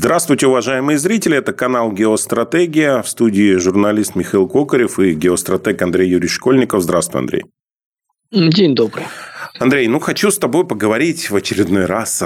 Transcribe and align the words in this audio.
Здравствуйте, 0.00 0.46
уважаемые 0.46 0.96
зрители. 0.96 1.36
Это 1.36 1.52
канал 1.52 1.90
«Геостратегия». 1.90 3.02
В 3.02 3.08
студии 3.08 3.56
журналист 3.56 4.14
Михаил 4.14 4.48
Кокарев 4.48 5.00
и 5.00 5.12
геостратег 5.12 5.82
Андрей 5.82 6.08
Юрьевич 6.08 6.36
Школьников. 6.36 6.84
Здравствуй, 6.84 7.20
Андрей. 7.20 7.42
День 8.30 8.76
добрый. 8.76 9.06
Андрей, 9.58 9.88
ну 9.88 9.98
хочу 9.98 10.30
с 10.30 10.38
тобой 10.38 10.64
поговорить 10.64 11.30
в 11.30 11.34
очередной 11.34 11.86
раз 11.86 12.22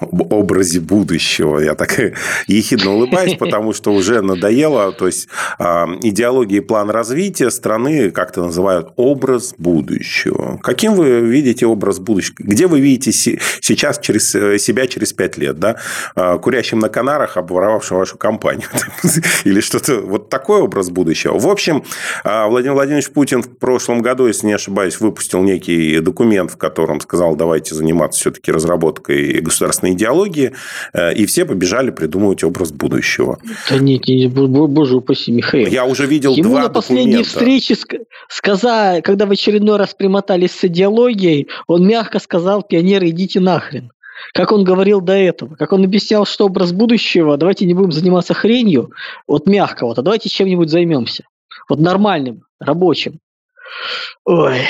об 0.00 0.32
образе 0.32 0.80
будущего. 0.80 1.58
Я 1.58 1.74
так 1.74 1.98
ехидно 2.46 2.92
улыбаюсь, 2.92 3.34
потому 3.38 3.72
что 3.72 3.92
уже 3.92 4.22
надоело. 4.22 4.92
То 4.92 5.06
есть, 5.06 5.28
а, 5.58 5.86
идеология 6.02 6.58
и 6.58 6.60
план 6.60 6.90
развития 6.90 7.50
страны 7.50 8.10
как-то 8.10 8.44
называют 8.44 8.92
образ 8.96 9.54
будущего. 9.58 10.58
Каким 10.62 10.94
вы 10.94 11.20
видите 11.20 11.66
образ 11.66 11.98
будущего? 11.98 12.36
Где 12.38 12.66
вы 12.66 12.80
видите 12.80 13.12
сейчас 13.12 13.98
через 13.98 14.30
себя 14.30 14.86
через 14.86 15.12
пять 15.12 15.36
лет? 15.36 15.58
Да? 15.58 15.76
А, 16.14 16.38
курящим 16.38 16.78
на 16.78 16.88
Канарах, 16.88 17.36
обворовавшим 17.36 17.96
вашу 17.96 18.18
компанию. 18.18 18.68
Или 19.44 19.60
что-то 19.60 20.00
вот 20.00 20.28
такой 20.28 20.60
образ 20.60 20.90
будущего. 20.90 21.38
В 21.38 21.48
общем, 21.48 21.84
а, 22.24 22.48
Владимир 22.48 22.74
Владимирович 22.74 23.10
Путин 23.10 23.42
в 23.42 23.58
прошлом 23.58 24.02
году, 24.02 24.26
если 24.26 24.46
не 24.46 24.54
ошибаюсь, 24.54 25.00
выпустил 25.00 25.42
некий 25.42 26.00
документ, 26.00 26.52
в 26.52 26.56
котором 26.56 27.00
сказал, 27.00 27.36
давайте 27.36 27.74
заниматься 27.74 28.20
все-таки 28.20 28.52
разработкой 28.52 29.40
государственной 29.40 29.85
государственной 29.86 29.92
идеологии, 29.92 30.52
э, 30.92 31.14
и 31.14 31.26
все 31.26 31.44
побежали 31.44 31.90
придумывать 31.90 32.44
образ 32.44 32.72
будущего. 32.72 33.38
Да 33.70 33.78
нет, 33.78 34.06
нет 34.08 34.32
боже 34.32 34.96
упаси, 34.96 35.32
Михаил. 35.32 35.68
Я 35.68 35.84
уже 35.84 36.06
видел 36.06 36.34
Ему 36.34 36.50
два 36.50 36.62
на 36.62 36.68
последней 36.70 37.22
документа. 37.22 37.30
встрече, 37.30 37.76
сказал, 38.28 39.02
когда 39.02 39.26
в 39.26 39.30
очередной 39.30 39.76
раз 39.76 39.94
примотались 39.94 40.52
с 40.52 40.64
идеологией, 40.64 41.48
он 41.66 41.86
мягко 41.86 42.18
сказал, 42.18 42.62
пионеры, 42.62 43.10
идите 43.10 43.40
нахрен. 43.40 43.90
Как 44.32 44.50
он 44.50 44.64
говорил 44.64 45.02
до 45.02 45.12
этого, 45.12 45.56
как 45.56 45.72
он 45.72 45.84
объяснял, 45.84 46.24
что 46.24 46.46
образ 46.46 46.72
будущего, 46.72 47.36
давайте 47.36 47.66
не 47.66 47.74
будем 47.74 47.92
заниматься 47.92 48.32
хренью, 48.32 48.90
вот 49.26 49.46
мягко, 49.46 49.84
вот, 49.84 49.98
а 49.98 50.02
давайте 50.02 50.30
чем-нибудь 50.30 50.70
займемся. 50.70 51.24
Вот 51.68 51.80
нормальным, 51.80 52.42
рабочим. 52.58 53.20
Ой. 54.24 54.62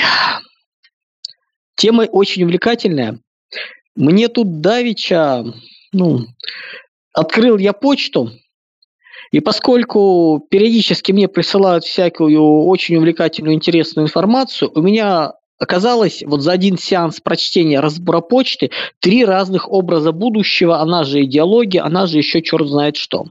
Тема 1.75 2.03
очень 2.03 2.43
увлекательная. 2.43 3.19
Мне 3.97 4.27
тут 4.27 4.61
Давича, 4.61 5.43
ну, 5.91 6.27
открыл 7.13 7.57
я 7.57 7.73
почту, 7.73 8.31
и 9.31 9.39
поскольку 9.39 10.45
периодически 10.51 11.11
мне 11.11 11.27
присылают 11.27 11.83
всякую 11.83 12.65
очень 12.65 12.97
увлекательную, 12.97 13.55
интересную 13.55 14.05
информацию, 14.05 14.71
у 14.75 14.81
меня 14.83 15.33
оказалось 15.57 16.21
вот 16.23 16.43
за 16.43 16.51
один 16.51 16.77
сеанс 16.77 17.19
прочтения 17.21 17.79
разбора 17.79 18.21
почты 18.21 18.69
три 18.99 19.25
разных 19.25 19.67
образа 19.67 20.11
будущего, 20.11 20.79
она 20.79 21.03
же 21.03 21.23
идеология, 21.23 21.83
она 21.83 22.05
же 22.05 22.19
еще 22.19 22.43
черт 22.43 22.67
знает 22.67 22.97
что. 22.97 23.25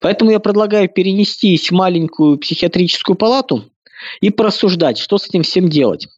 Поэтому 0.00 0.32
я 0.32 0.40
предлагаю 0.40 0.88
перенестись 0.88 1.70
в 1.70 1.72
маленькую 1.72 2.38
психиатрическую 2.38 3.14
палату 3.14 3.66
и 4.20 4.30
порассуждать, 4.30 4.98
что 4.98 5.18
с 5.18 5.28
этим 5.28 5.44
всем 5.44 5.68
делать. 5.68 6.08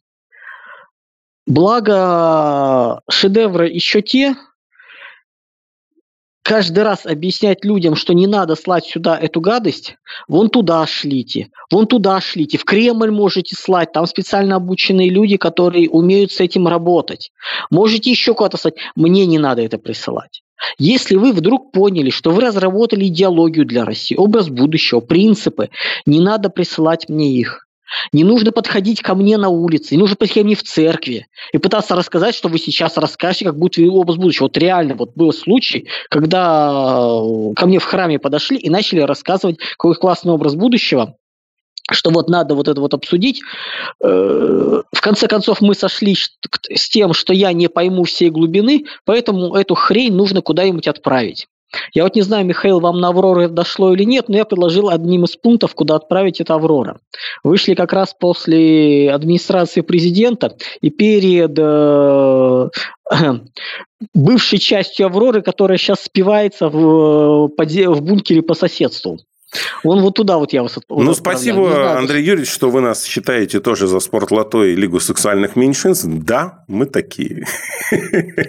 Благо, 1.47 2.99
шедевры 3.09 3.69
еще 3.69 4.01
те, 4.01 4.35
каждый 6.43 6.83
раз 6.83 7.05
объяснять 7.05 7.63
людям, 7.63 7.95
что 7.95 8.13
не 8.13 8.27
надо 8.27 8.55
слать 8.55 8.85
сюда 8.85 9.17
эту 9.17 9.39
гадость, 9.39 9.95
вон 10.27 10.49
туда 10.49 10.85
шлите, 10.85 11.47
вон 11.71 11.87
туда 11.87 12.19
шлите, 12.19 12.57
в 12.57 12.65
Кремль 12.65 13.11
можете 13.11 13.55
слать, 13.55 13.93
там 13.93 14.07
специально 14.07 14.57
обученные 14.57 15.09
люди, 15.09 15.37
которые 15.37 15.89
умеют 15.89 16.33
с 16.33 16.41
этим 16.41 16.67
работать. 16.67 17.31
Можете 17.69 18.11
еще 18.11 18.33
куда-то 18.33 18.57
слать, 18.57 18.75
мне 18.97 19.25
не 19.25 19.39
надо 19.39 19.61
это 19.61 19.77
присылать. 19.77 20.41
Если 20.77 21.15
вы 21.15 21.31
вдруг 21.31 21.71
поняли, 21.71 22.09
что 22.09 22.31
вы 22.31 22.41
разработали 22.41 23.05
идеологию 23.05 23.65
для 23.65 23.85
России, 23.85 24.17
образ 24.17 24.49
будущего, 24.49 24.99
принципы, 24.99 25.69
не 26.05 26.19
надо 26.19 26.49
присылать 26.49 27.07
мне 27.07 27.31
их. 27.31 27.66
Не 28.11 28.23
нужно 28.23 28.51
подходить 28.51 29.01
ко 29.01 29.15
мне 29.15 29.37
на 29.37 29.49
улице, 29.49 29.95
не 29.95 29.99
нужно 29.99 30.15
подходить 30.15 30.43
ко 30.43 30.45
мне 30.45 30.55
в 30.55 30.63
церкви 30.63 31.27
и 31.51 31.57
пытаться 31.57 31.95
рассказать, 31.95 32.35
что 32.35 32.49
вы 32.49 32.59
сейчас 32.59 32.97
расскажете, 32.97 33.45
как 33.45 33.57
будет 33.57 33.77
образ 33.89 34.17
будущего. 34.17 34.45
Вот 34.45 34.57
реально 34.57 34.95
вот 34.95 35.11
был 35.15 35.31
случай, 35.33 35.87
когда 36.09 36.69
э, 36.71 37.53
ко 37.55 37.65
мне 37.65 37.79
в 37.79 37.85
храме 37.85 38.19
подошли 38.19 38.57
и 38.57 38.69
начали 38.69 39.01
рассказывать, 39.01 39.57
какой 39.59 39.95
классный 39.95 40.33
образ 40.33 40.55
будущего, 40.55 41.15
что 41.91 42.09
вот 42.09 42.29
надо 42.29 42.55
вот 42.55 42.67
это 42.67 42.79
вот 42.81 42.93
обсудить. 42.93 43.41
Э, 44.03 44.81
в 44.91 45.01
конце 45.01 45.27
концов, 45.27 45.61
мы 45.61 45.73
сошли 45.73 46.15
с 46.15 46.89
тем, 46.89 47.13
что 47.13 47.33
я 47.33 47.53
не 47.53 47.69
пойму 47.69 48.03
всей 48.03 48.29
глубины, 48.29 48.85
поэтому 49.05 49.55
эту 49.55 49.75
хрень 49.75 50.13
нужно 50.13 50.41
куда-нибудь 50.41 50.87
отправить. 50.87 51.47
Я 51.93 52.03
вот 52.03 52.15
не 52.15 52.21
знаю, 52.21 52.45
Михаил, 52.45 52.79
вам 52.79 52.99
на 52.99 53.09
Аврору 53.09 53.41
это 53.41 53.53
дошло 53.53 53.93
или 53.93 54.03
нет, 54.03 54.29
но 54.29 54.37
я 54.37 54.45
предложил 54.45 54.89
одним 54.89 55.25
из 55.25 55.35
пунктов, 55.35 55.75
куда 55.75 55.95
отправить 55.95 56.39
это 56.39 56.55
Аврора. 56.55 56.99
Вышли 57.43 57.73
как 57.73 57.93
раз 57.93 58.15
после 58.17 59.11
администрации 59.11 59.81
президента 59.81 60.55
и 60.81 60.89
перед 60.89 61.57
э, 61.57 62.69
бывшей 64.13 64.59
частью 64.59 65.07
Авроры, 65.07 65.41
которая 65.41 65.77
сейчас 65.77 66.03
спивается 66.03 66.69
в, 66.69 67.49
в 67.49 68.01
бункере 68.01 68.41
по 68.41 68.53
соседству. 68.53 69.19
Он 69.83 70.01
вот 70.01 70.15
туда 70.15 70.37
вот 70.37 70.53
я 70.53 70.63
вас 70.63 70.77
отправляю. 70.77 71.09
Ну, 71.09 71.15
спасибо, 71.15 71.69
знаю, 71.69 71.97
Андрей 71.99 72.23
Юрьевич, 72.23 72.51
что 72.51 72.69
вы 72.69 72.81
нас 72.81 73.05
считаете 73.05 73.59
тоже 73.59 73.87
за 73.87 73.99
спортлото 73.99 74.63
и 74.63 74.75
Лигу 74.75 74.99
сексуальных 74.99 75.55
меньшинств. 75.55 76.05
Да, 76.07 76.63
мы 76.67 76.85
такие. 76.85 77.45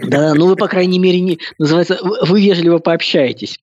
Да, 0.03 0.35
ну 0.35 0.47
вы, 0.47 0.57
по 0.57 0.69
крайней 0.69 0.99
мере, 0.99 1.21
не, 1.21 1.39
называется, 1.59 1.99
вы 2.03 2.41
вежливо 2.41 2.79
пообщаетесь. 2.79 3.59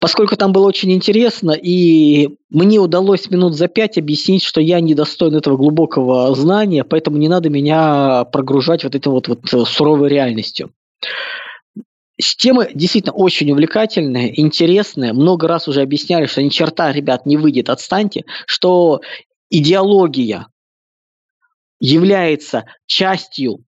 Поскольку 0.00 0.34
там 0.36 0.52
было 0.52 0.66
очень 0.66 0.90
интересно, 0.92 1.50
и 1.50 2.30
мне 2.48 2.78
удалось 2.78 3.30
минут 3.30 3.54
за 3.54 3.68
пять 3.68 3.98
объяснить, 3.98 4.42
что 4.42 4.60
я 4.62 4.80
не 4.80 4.94
достоин 4.94 5.36
этого 5.36 5.58
глубокого 5.58 6.34
знания, 6.34 6.84
поэтому 6.84 7.18
не 7.18 7.28
надо 7.28 7.50
меня 7.50 8.24
прогружать 8.32 8.82
вот 8.82 8.94
этой 8.94 9.08
вот, 9.08 9.28
вот 9.28 9.68
суровой 9.68 10.08
реальностью. 10.08 10.70
Тема 12.20 12.68
действительно 12.72 13.12
очень 13.12 13.50
увлекательная, 13.50 14.32
интересная. 14.34 15.12
Много 15.12 15.48
раз 15.48 15.68
уже 15.68 15.82
объясняли, 15.82 16.26
что 16.26 16.42
ни 16.42 16.48
черта, 16.48 16.92
ребят, 16.92 17.26
не 17.26 17.36
выйдет, 17.36 17.68
отстаньте, 17.68 18.24
что 18.46 19.00
идеология 19.50 20.46
является 21.80 22.64
частью 22.86 23.64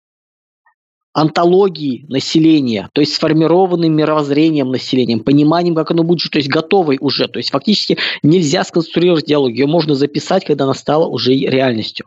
антологии 1.12 2.04
населения, 2.08 2.88
то 2.92 3.00
есть 3.00 3.14
сформированным 3.14 3.92
мировоззрением 3.92 4.70
населения, 4.70 5.18
пониманием, 5.18 5.74
как 5.74 5.90
оно 5.90 6.04
будет, 6.04 6.30
то 6.30 6.38
есть 6.38 6.48
готовой 6.48 6.98
уже. 7.00 7.26
То 7.26 7.38
есть 7.38 7.50
фактически 7.50 7.98
нельзя 8.22 8.62
сконструировать 8.64 9.24
идеологию, 9.24 9.66
ее 9.66 9.66
можно 9.66 9.94
записать, 9.94 10.44
когда 10.44 10.64
она 10.64 10.74
стала 10.74 11.06
уже 11.06 11.34
реальностью. 11.34 12.06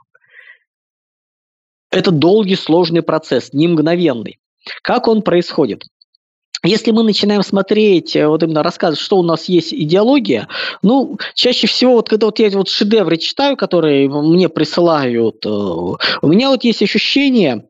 Это 1.89 2.11
долгий, 2.11 2.55
сложный 2.55 3.01
процесс, 3.01 3.51
не 3.51 3.67
мгновенный. 3.67 4.39
Как 4.81 5.07
он 5.09 5.23
происходит? 5.23 5.83
Если 6.63 6.91
мы 6.91 7.03
начинаем 7.03 7.41
смотреть, 7.41 8.15
э, 8.15 8.27
вот 8.27 8.43
именно 8.43 8.61
рассказывать, 8.61 8.99
что 8.99 9.17
у 9.17 9.23
нас 9.23 9.45
есть 9.45 9.73
идеология, 9.73 10.47
ну, 10.83 11.17
чаще 11.33 11.65
всего, 11.67 11.93
вот 11.93 12.09
когда 12.09 12.27
вот 12.27 12.39
я 12.39 12.49
вот 12.51 12.69
шедевры 12.69 13.17
читаю, 13.17 13.57
которые 13.57 14.07
мне 14.07 14.47
присылают, 14.47 15.43
э, 15.45 15.49
у 15.49 16.27
меня 16.27 16.49
вот 16.49 16.63
есть 16.63 16.83
ощущение, 16.83 17.67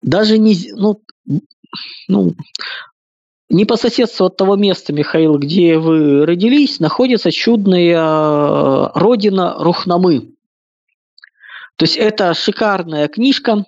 даже 0.00 0.38
не, 0.38 0.56
ну, 0.74 1.02
ну, 2.08 2.34
не 3.50 3.66
по 3.66 3.76
соседству 3.76 4.26
от 4.26 4.36
того 4.36 4.56
места, 4.56 4.94
Михаил, 4.94 5.38
где 5.38 5.76
вы 5.78 6.24
родились, 6.24 6.80
находится 6.80 7.30
чудная 7.30 7.98
э, 7.98 8.88
родина 8.94 9.56
Рухнамы. 9.58 10.32
То 11.76 11.84
есть 11.84 11.96
это 11.96 12.32
шикарная 12.32 13.08
книжка, 13.08 13.64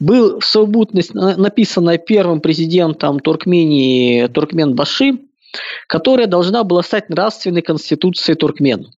был 0.00 0.40
в 0.40 0.44
совокупность 0.44 1.14
написанная 1.14 1.98
первым 1.98 2.40
президентом 2.40 3.20
Туркмении 3.20 4.26
Туркмен 4.26 4.74
Баши, 4.74 5.18
которая 5.86 6.26
должна 6.26 6.64
была 6.64 6.82
стать 6.82 7.08
нравственной 7.08 7.62
конституцией 7.62 8.36
Туркмен. 8.36 8.92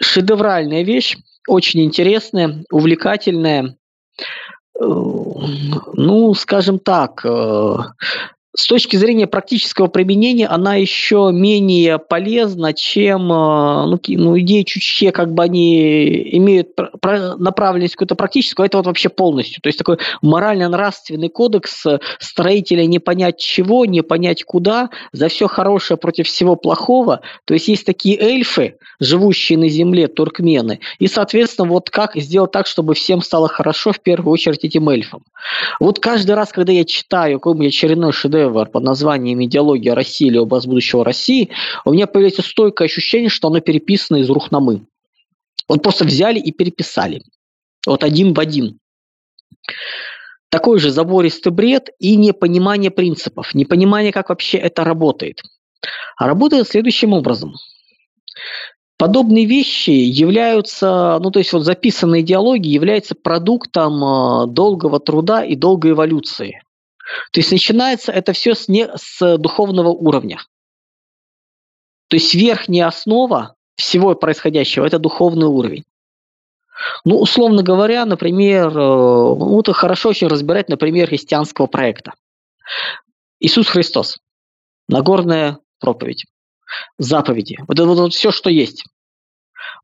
Шедевральная 0.00 0.82
вещь, 0.82 1.16
очень 1.48 1.84
интересная, 1.84 2.64
увлекательная. 2.70 3.76
Э, 4.80 4.84
ну, 4.84 6.34
скажем 6.34 6.78
так, 6.78 7.24
э, 7.24 7.76
с 8.56 8.66
точки 8.68 8.96
зрения 8.96 9.26
практического 9.26 9.88
применения 9.88 10.46
она 10.46 10.76
еще 10.76 11.30
менее 11.32 11.98
полезна, 11.98 12.72
чем 12.72 13.32
э, 13.32 13.86
ну, 13.86 14.00
ну, 14.06 14.38
идеи 14.38 14.62
чучхе, 14.62 15.10
как 15.10 15.34
бы 15.34 15.42
они 15.42 16.36
имеют 16.36 16.68
направленность 17.02 17.94
какую-то 17.94 18.14
практическую, 18.14 18.64
а 18.64 18.66
это 18.66 18.76
вот 18.76 18.86
вообще 18.86 19.08
полностью. 19.08 19.60
То 19.60 19.68
есть 19.68 19.78
такой 19.78 19.98
морально-нравственный 20.22 21.28
кодекс 21.30 21.84
строителя 22.20 22.86
не 22.86 23.00
понять 23.00 23.38
чего, 23.38 23.86
не 23.86 24.02
понять 24.02 24.44
куда, 24.44 24.90
за 25.12 25.28
все 25.28 25.48
хорошее 25.48 25.98
против 25.98 26.28
всего 26.28 26.54
плохого. 26.54 27.22
То 27.46 27.54
есть 27.54 27.66
есть 27.66 27.84
такие 27.84 28.16
эльфы, 28.18 28.76
живущие 29.00 29.58
на 29.58 29.68
земле, 29.68 30.06
туркмены, 30.06 30.78
и, 31.00 31.08
соответственно, 31.08 31.68
вот 31.68 31.90
как 31.90 32.14
сделать 32.14 32.52
так, 32.52 32.68
чтобы 32.68 32.94
всем 32.94 33.20
стало 33.20 33.48
хорошо, 33.48 33.92
в 33.92 34.00
первую 34.00 34.32
очередь 34.32 34.64
этим 34.64 34.88
эльфам. 34.88 35.24
Вот 35.80 35.98
каждый 35.98 36.36
раз, 36.36 36.52
когда 36.52 36.72
я 36.72 36.84
читаю 36.84 37.40
какой-нибудь 37.40 37.68
очередной 37.68 38.12
шедевр 38.12 38.43
шедевр 38.44 38.68
под 38.68 38.82
названием 38.82 39.42
«Идеология 39.44 39.94
России» 39.94 40.26
или 40.26 40.38
«Образ 40.38 40.66
будущего 40.66 41.04
России», 41.04 41.50
у 41.84 41.92
меня 41.92 42.06
появляется 42.06 42.42
стойкое 42.42 42.86
ощущение, 42.86 43.28
что 43.28 43.48
оно 43.48 43.60
переписано 43.60 44.18
из 44.18 44.30
Рухнамы. 44.30 44.86
Вот 45.68 45.82
просто 45.82 46.04
взяли 46.04 46.38
и 46.38 46.52
переписали. 46.52 47.22
Вот 47.86 48.04
один 48.04 48.34
в 48.34 48.40
один. 48.40 48.78
Такой 50.50 50.78
же 50.78 50.90
забористый 50.90 51.52
бред 51.52 51.90
и 51.98 52.16
непонимание 52.16 52.90
принципов, 52.90 53.54
непонимание, 53.54 54.12
как 54.12 54.28
вообще 54.28 54.58
это 54.58 54.84
работает. 54.84 55.42
А 56.16 56.26
работает 56.26 56.68
следующим 56.68 57.12
образом. 57.12 57.54
Подобные 58.96 59.44
вещи 59.44 59.90
являются, 59.90 61.18
ну 61.20 61.30
то 61.30 61.40
есть 61.40 61.52
вот 61.52 61.64
записанная 61.64 62.20
идеология 62.20 62.72
является 62.72 63.16
продуктом 63.16 64.04
э, 64.04 64.46
долгого 64.46 65.00
труда 65.00 65.44
и 65.44 65.56
долгой 65.56 65.90
эволюции. 65.90 66.60
То 67.32 67.40
есть 67.40 67.52
начинается 67.52 68.12
это 68.12 68.32
все 68.32 68.54
с, 68.54 68.68
не, 68.68 68.88
с 68.96 69.36
духовного 69.38 69.88
уровня. 69.88 70.38
То 72.08 72.16
есть 72.16 72.34
верхняя 72.34 72.86
основа 72.86 73.56
всего 73.76 74.14
происходящего– 74.14 74.84
это 74.86 74.98
духовный 74.98 75.46
уровень. 75.46 75.84
Ну, 77.04 77.18
условно 77.18 77.62
говоря, 77.62 78.04
например, 78.04 78.68
э, 78.68 78.72
ну, 78.72 79.60
это 79.60 79.72
хорошо 79.72 80.10
очень 80.10 80.26
разбирать, 80.26 80.68
например, 80.68 81.08
христианского 81.08 81.66
проекта. 81.66 82.14
Иисус 83.40 83.68
Христос. 83.68 84.18
Нагорная 84.88 85.58
проповедь 85.80 86.24
заповеди. 86.98 87.58
Вот 87.66 87.78
это 87.78 87.86
вот, 87.86 87.98
вот 87.98 88.14
все, 88.14 88.30
что 88.30 88.50
есть. 88.50 88.84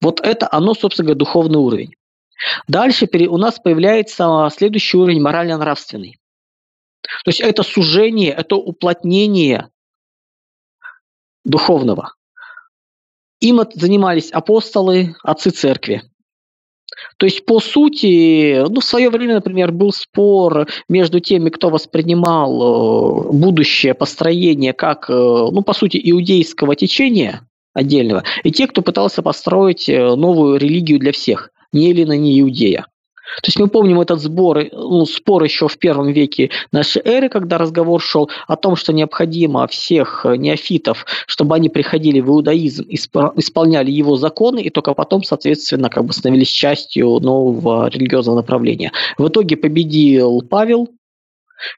Вот 0.00 0.20
это 0.20 0.48
оно, 0.50 0.74
собственно 0.74 1.06
говоря, 1.06 1.18
духовный 1.18 1.58
уровень. 1.58 1.94
Дальше 2.68 3.08
у 3.28 3.36
нас 3.36 3.58
появляется 3.58 4.48
следующий 4.54 4.96
уровень 4.96 5.20
морально-нравственный. 5.20 6.19
То 7.24 7.28
есть 7.28 7.40
это 7.40 7.62
сужение, 7.62 8.32
это 8.32 8.56
уплотнение 8.56 9.68
духовного. 11.44 12.14
Им 13.40 13.62
занимались 13.74 14.30
апостолы, 14.30 15.16
отцы 15.22 15.50
церкви. 15.50 16.02
То 17.16 17.26
есть, 17.26 17.44
по 17.44 17.60
сути, 17.60 18.66
ну, 18.68 18.80
в 18.80 18.84
свое 18.84 19.10
время, 19.10 19.34
например, 19.34 19.72
был 19.72 19.92
спор 19.92 20.68
между 20.88 21.20
теми, 21.20 21.48
кто 21.50 21.70
воспринимал 21.70 23.28
э, 23.30 23.32
будущее 23.32 23.94
построение 23.94 24.72
как, 24.72 25.08
э, 25.08 25.12
ну, 25.12 25.62
по 25.62 25.72
сути, 25.72 26.00
иудейского 26.02 26.76
течения 26.76 27.48
отдельного, 27.72 28.24
и 28.42 28.50
те, 28.50 28.66
кто 28.66 28.82
пытался 28.82 29.22
построить 29.22 29.88
э, 29.88 30.14
новую 30.14 30.58
религию 30.58 30.98
для 30.98 31.12
всех, 31.12 31.50
не 31.72 31.90
Эллина, 31.90 32.16
не 32.16 32.40
Иудея. 32.40 32.86
То 33.36 33.46
есть 33.46 33.58
мы 33.58 33.68
помним 33.68 34.00
этот 34.00 34.20
сбор, 34.20 34.64
ну, 34.72 35.06
спор 35.06 35.42
еще 35.44 35.68
в 35.68 35.78
первом 35.78 36.12
веке 36.12 36.50
нашей 36.72 37.02
эры, 37.02 37.28
когда 37.28 37.58
разговор 37.58 38.00
шел 38.00 38.30
о 38.46 38.56
том, 38.56 38.76
что 38.76 38.92
необходимо 38.92 39.66
всех 39.66 40.24
неофитов, 40.24 41.06
чтобы 41.26 41.54
они 41.54 41.68
приходили 41.68 42.20
в 42.20 42.28
иудаизм, 42.28 42.84
исполняли 42.88 43.90
его 43.90 44.16
законы, 44.16 44.60
и 44.60 44.70
только 44.70 44.94
потом, 44.94 45.22
соответственно, 45.22 45.90
как 45.90 46.04
бы 46.04 46.12
становились 46.12 46.48
частью 46.48 47.20
нового 47.20 47.88
религиозного 47.88 48.36
направления. 48.36 48.92
В 49.18 49.28
итоге 49.28 49.56
победил 49.56 50.42
Павел, 50.42 50.88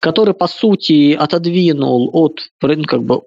который, 0.01 0.35
по 0.35 0.47
сути, 0.47 1.13
отодвинул 1.13 2.11
от 2.13 2.41
ну, 2.63 2.85
как 2.85 3.03
бы, 3.03 3.23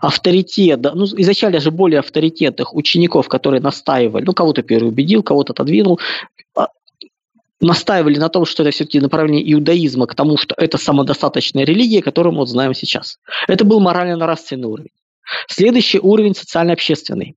авторитет, 0.00 0.80
ну, 0.82 1.04
изначально 1.04 1.60
же 1.60 1.70
более 1.70 2.00
авторитетных 2.00 2.74
учеников, 2.74 3.28
которые 3.28 3.60
настаивали, 3.60 4.24
ну, 4.24 4.32
кого-то 4.32 4.62
переубедил, 4.62 5.22
кого-то 5.22 5.52
отодвинул, 5.52 5.98
а, 6.54 6.68
настаивали 7.60 8.18
на 8.18 8.28
том, 8.28 8.44
что 8.44 8.62
это 8.62 8.72
все-таки 8.72 9.00
направление 9.00 9.52
иудаизма 9.52 10.06
к 10.06 10.14
тому, 10.14 10.36
что 10.36 10.54
это 10.56 10.78
самодостаточная 10.78 11.64
религия, 11.64 12.02
которую 12.02 12.32
мы 12.32 12.40
вот 12.40 12.48
знаем 12.48 12.74
сейчас. 12.74 13.18
Это 13.48 13.64
был 13.64 13.80
морально-нравственный 13.80 14.68
уровень. 14.68 14.92
Следующий 15.48 15.98
уровень 15.98 16.34
социально-общественный. 16.34 17.36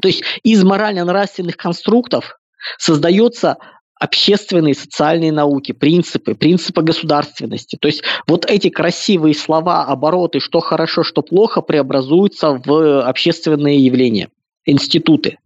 То 0.00 0.08
есть 0.08 0.22
из 0.42 0.62
морально-нравственных 0.62 1.56
конструктов 1.56 2.38
создается 2.78 3.56
общественные 4.00 4.74
социальные 4.74 5.30
науки, 5.30 5.72
принципы, 5.72 6.34
принципы 6.34 6.82
государственности. 6.82 7.76
То 7.76 7.86
есть 7.86 8.02
вот 8.26 8.46
эти 8.46 8.70
красивые 8.70 9.34
слова, 9.34 9.84
обороты, 9.84 10.40
что 10.40 10.60
хорошо, 10.60 11.02
что 11.04 11.22
плохо, 11.22 11.60
преобразуются 11.60 12.52
в 12.64 13.02
общественные 13.02 13.84
явления, 13.84 14.28
институты. 14.64 15.38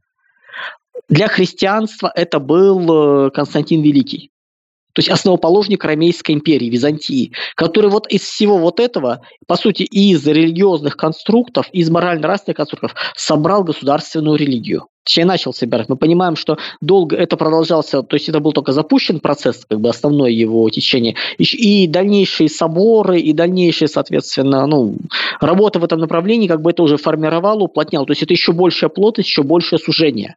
Для 1.08 1.28
христианства 1.28 2.10
это 2.14 2.38
был 2.38 3.26
э, 3.26 3.30
Константин 3.30 3.82
Великий 3.82 4.30
то 4.94 5.00
есть 5.00 5.10
основоположник 5.10 5.84
Ромейской 5.84 6.36
империи, 6.36 6.70
Византии, 6.70 7.32
который 7.56 7.90
вот 7.90 8.06
из 8.06 8.22
всего 8.22 8.58
вот 8.58 8.78
этого, 8.80 9.22
по 9.46 9.56
сути, 9.56 9.82
из 9.82 10.24
религиозных 10.26 10.96
конструктов, 10.96 11.68
из 11.72 11.90
морально-нравственных 11.90 12.56
конструктов 12.56 12.94
собрал 13.16 13.64
государственную 13.64 14.36
религию. 14.36 14.86
Точнее, 15.04 15.26
начал 15.26 15.52
собирать. 15.52 15.88
Мы 15.88 15.96
понимаем, 15.96 16.36
что 16.36 16.58
долго 16.80 17.16
это 17.16 17.36
продолжался, 17.36 18.02
то 18.02 18.14
есть 18.14 18.28
это 18.28 18.40
был 18.40 18.52
только 18.52 18.72
запущен 18.72 19.20
процесс, 19.20 19.66
как 19.68 19.80
бы 19.80 19.90
основное 19.90 20.30
его 20.30 20.70
течение, 20.70 21.16
и, 21.36 21.42
и 21.42 21.86
дальнейшие 21.88 22.48
соборы, 22.48 23.20
и 23.20 23.32
дальнейшие, 23.32 23.88
соответственно, 23.88 24.66
ну, 24.66 24.96
работа 25.40 25.80
в 25.80 25.84
этом 25.84 25.98
направлении, 25.98 26.48
как 26.48 26.62
бы 26.62 26.70
это 26.70 26.82
уже 26.84 26.96
формировало, 26.96 27.64
уплотняло. 27.64 28.06
То 28.06 28.12
есть 28.12 28.22
это 28.22 28.32
еще 28.32 28.52
большая 28.52 28.88
плотность, 28.88 29.28
еще 29.28 29.42
большее 29.42 29.78
сужение. 29.78 30.36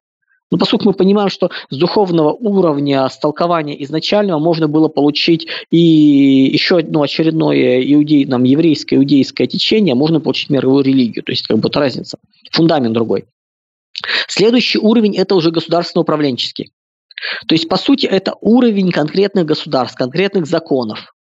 Но 0.50 0.58
поскольку 0.58 0.86
мы 0.86 0.94
понимаем, 0.94 1.30
что 1.30 1.50
с 1.70 1.76
духовного 1.76 2.32
уровня 2.32 3.08
столкования 3.10 3.84
изначального 3.84 4.40
можно 4.40 4.68
было 4.68 4.88
получить 4.88 5.48
и 5.72 5.78
еще 5.78 6.78
одно 6.78 7.02
очередное 7.02 7.82
иудей, 7.94 8.26
нам, 8.26 8.44
еврейское 8.44 8.96
иудейское 8.96 9.48
течение, 9.48 9.94
можно 9.94 10.22
получить 10.22 10.50
мировую 10.50 10.84
религию. 10.84 11.24
То 11.24 11.32
есть 11.32 11.46
как 11.48 11.58
бы 11.58 11.70
разница. 11.74 12.18
Фундамент 12.52 12.94
другой. 12.94 13.26
Следующий 14.28 14.80
уровень– 14.80 15.16
это 15.18 15.36
уже 15.36 15.52
государственно-управленческий. 15.52 16.72
То 17.48 17.56
есть, 17.56 17.68
по 17.68 17.78
сути, 17.78 18.06
это 18.06 18.36
уровень 18.42 18.92
конкретных 18.92 19.46
государств, 19.46 19.98
конкретных 19.98 20.46
законов. 20.46 21.14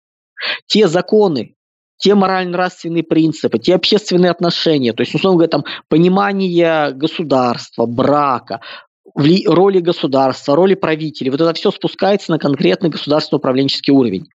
Те 0.67 0.89
законы, 0.89 1.55
те 1.99 2.15
морально-нравственные 2.15 3.05
принципы, 3.05 3.59
те 3.59 3.77
общественные 3.77 4.31
отношения, 4.31 4.93
то 4.93 5.03
есть, 5.03 5.15
условно 5.15 5.39
говоря, 5.39 5.51
там, 5.51 5.65
понимание 5.89 6.91
государства, 6.91 7.87
брака, 7.87 8.61
роли 9.15 9.81
государства, 9.81 10.57
роли 10.57 10.75
правителей. 10.75 11.31
Вот 11.31 11.41
это 11.41 11.55
все 11.55 11.71
спускается 11.71 12.31
на 12.31 12.39
конкретный 12.39 12.91
государственно-управленческий 12.91 13.93
уровень. 13.93 14.29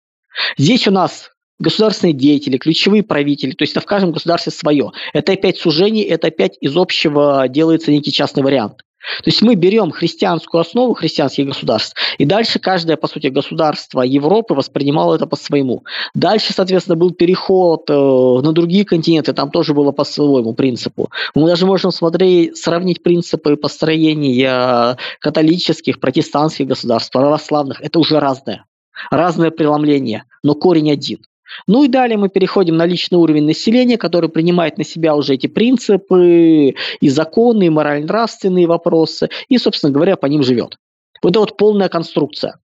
Здесь 0.57 0.87
у 0.87 0.91
нас 0.91 1.31
государственные 1.59 2.15
деятели, 2.15 2.59
ключевые 2.59 3.03
правители, 3.03 3.53
то 3.53 3.63
есть 3.63 3.73
это 3.73 3.81
в 3.81 3.87
каждом 3.87 4.13
государстве 4.13 4.53
свое. 4.53 4.93
Это 5.13 5.33
опять 5.33 5.59
сужение, 5.59 6.05
это 6.05 6.29
опять 6.29 6.57
из 6.61 6.77
общего 6.77 7.47
делается 7.49 7.91
некий 7.91 8.13
частный 8.13 8.43
вариант. 8.43 8.83
То 9.23 9.31
есть 9.31 9.43
мы 9.43 9.55
берем 9.55 9.91
христианскую 9.91 10.61
основу 10.61 10.95
христианских 10.95 11.47
государств, 11.47 11.97
и 12.19 12.25
дальше 12.25 12.59
каждое, 12.59 12.97
по 12.97 13.09
сути, 13.09 13.29
государство 13.29 14.03
Европы 14.03 14.55
воспринимало 14.55 15.15
это 15.15 15.27
по-своему. 15.27 15.85
Дальше, 16.15 16.53
соответственно, 16.53 16.97
был 16.97 17.13
переход 17.13 17.89
э, 17.89 17.93
на 17.93 18.53
другие 18.53 18.85
континенты, 18.85 19.33
там 19.33 19.51
тоже 19.51 19.75
было 19.75 19.93
по 19.93 20.05
своему 20.05 20.55
принципу. 20.55 21.11
Мы 21.35 21.47
даже 21.47 21.67
можем 21.67 21.93
смотреть, 21.93 22.57
сравнить 22.57 23.03
принципы 23.03 23.57
построения 23.57 24.97
католических, 25.21 26.01
протестантских 26.01 26.67
государств, 26.67 27.13
православных. 27.13 27.81
Это 27.81 27.99
уже 27.99 28.19
разное. 28.19 28.65
Разное 29.11 29.51
преломление, 29.51 30.25
но 30.43 30.55
корень 30.55 30.91
один. 30.91 31.21
Ну 31.67 31.85
и 31.85 31.89
далее 31.89 32.19
мы 32.19 32.29
переходим 32.29 32.77
на 32.77 32.87
личный 32.87 33.19
уровень 33.19 33.45
населения, 33.45 33.97
который 33.97 34.29
принимает 34.29 34.79
на 34.79 34.85
себя 34.85 35.15
уже 35.15 35.35
эти 35.35 35.47
принципы 35.47 36.75
и 37.01 37.09
законы, 37.09 37.65
и 37.67 37.71
морально-нравственные 37.71 38.67
вопросы, 38.67 39.31
и, 39.49 39.59
собственно 39.59 39.93
говоря, 39.93 40.17
по 40.17 40.27
ним 40.27 40.43
живет. 40.43 40.77
Вот 41.23 41.31
это 41.31 41.41
вот 41.41 41.57
полная 41.57 41.89
конструкция. 41.89 42.61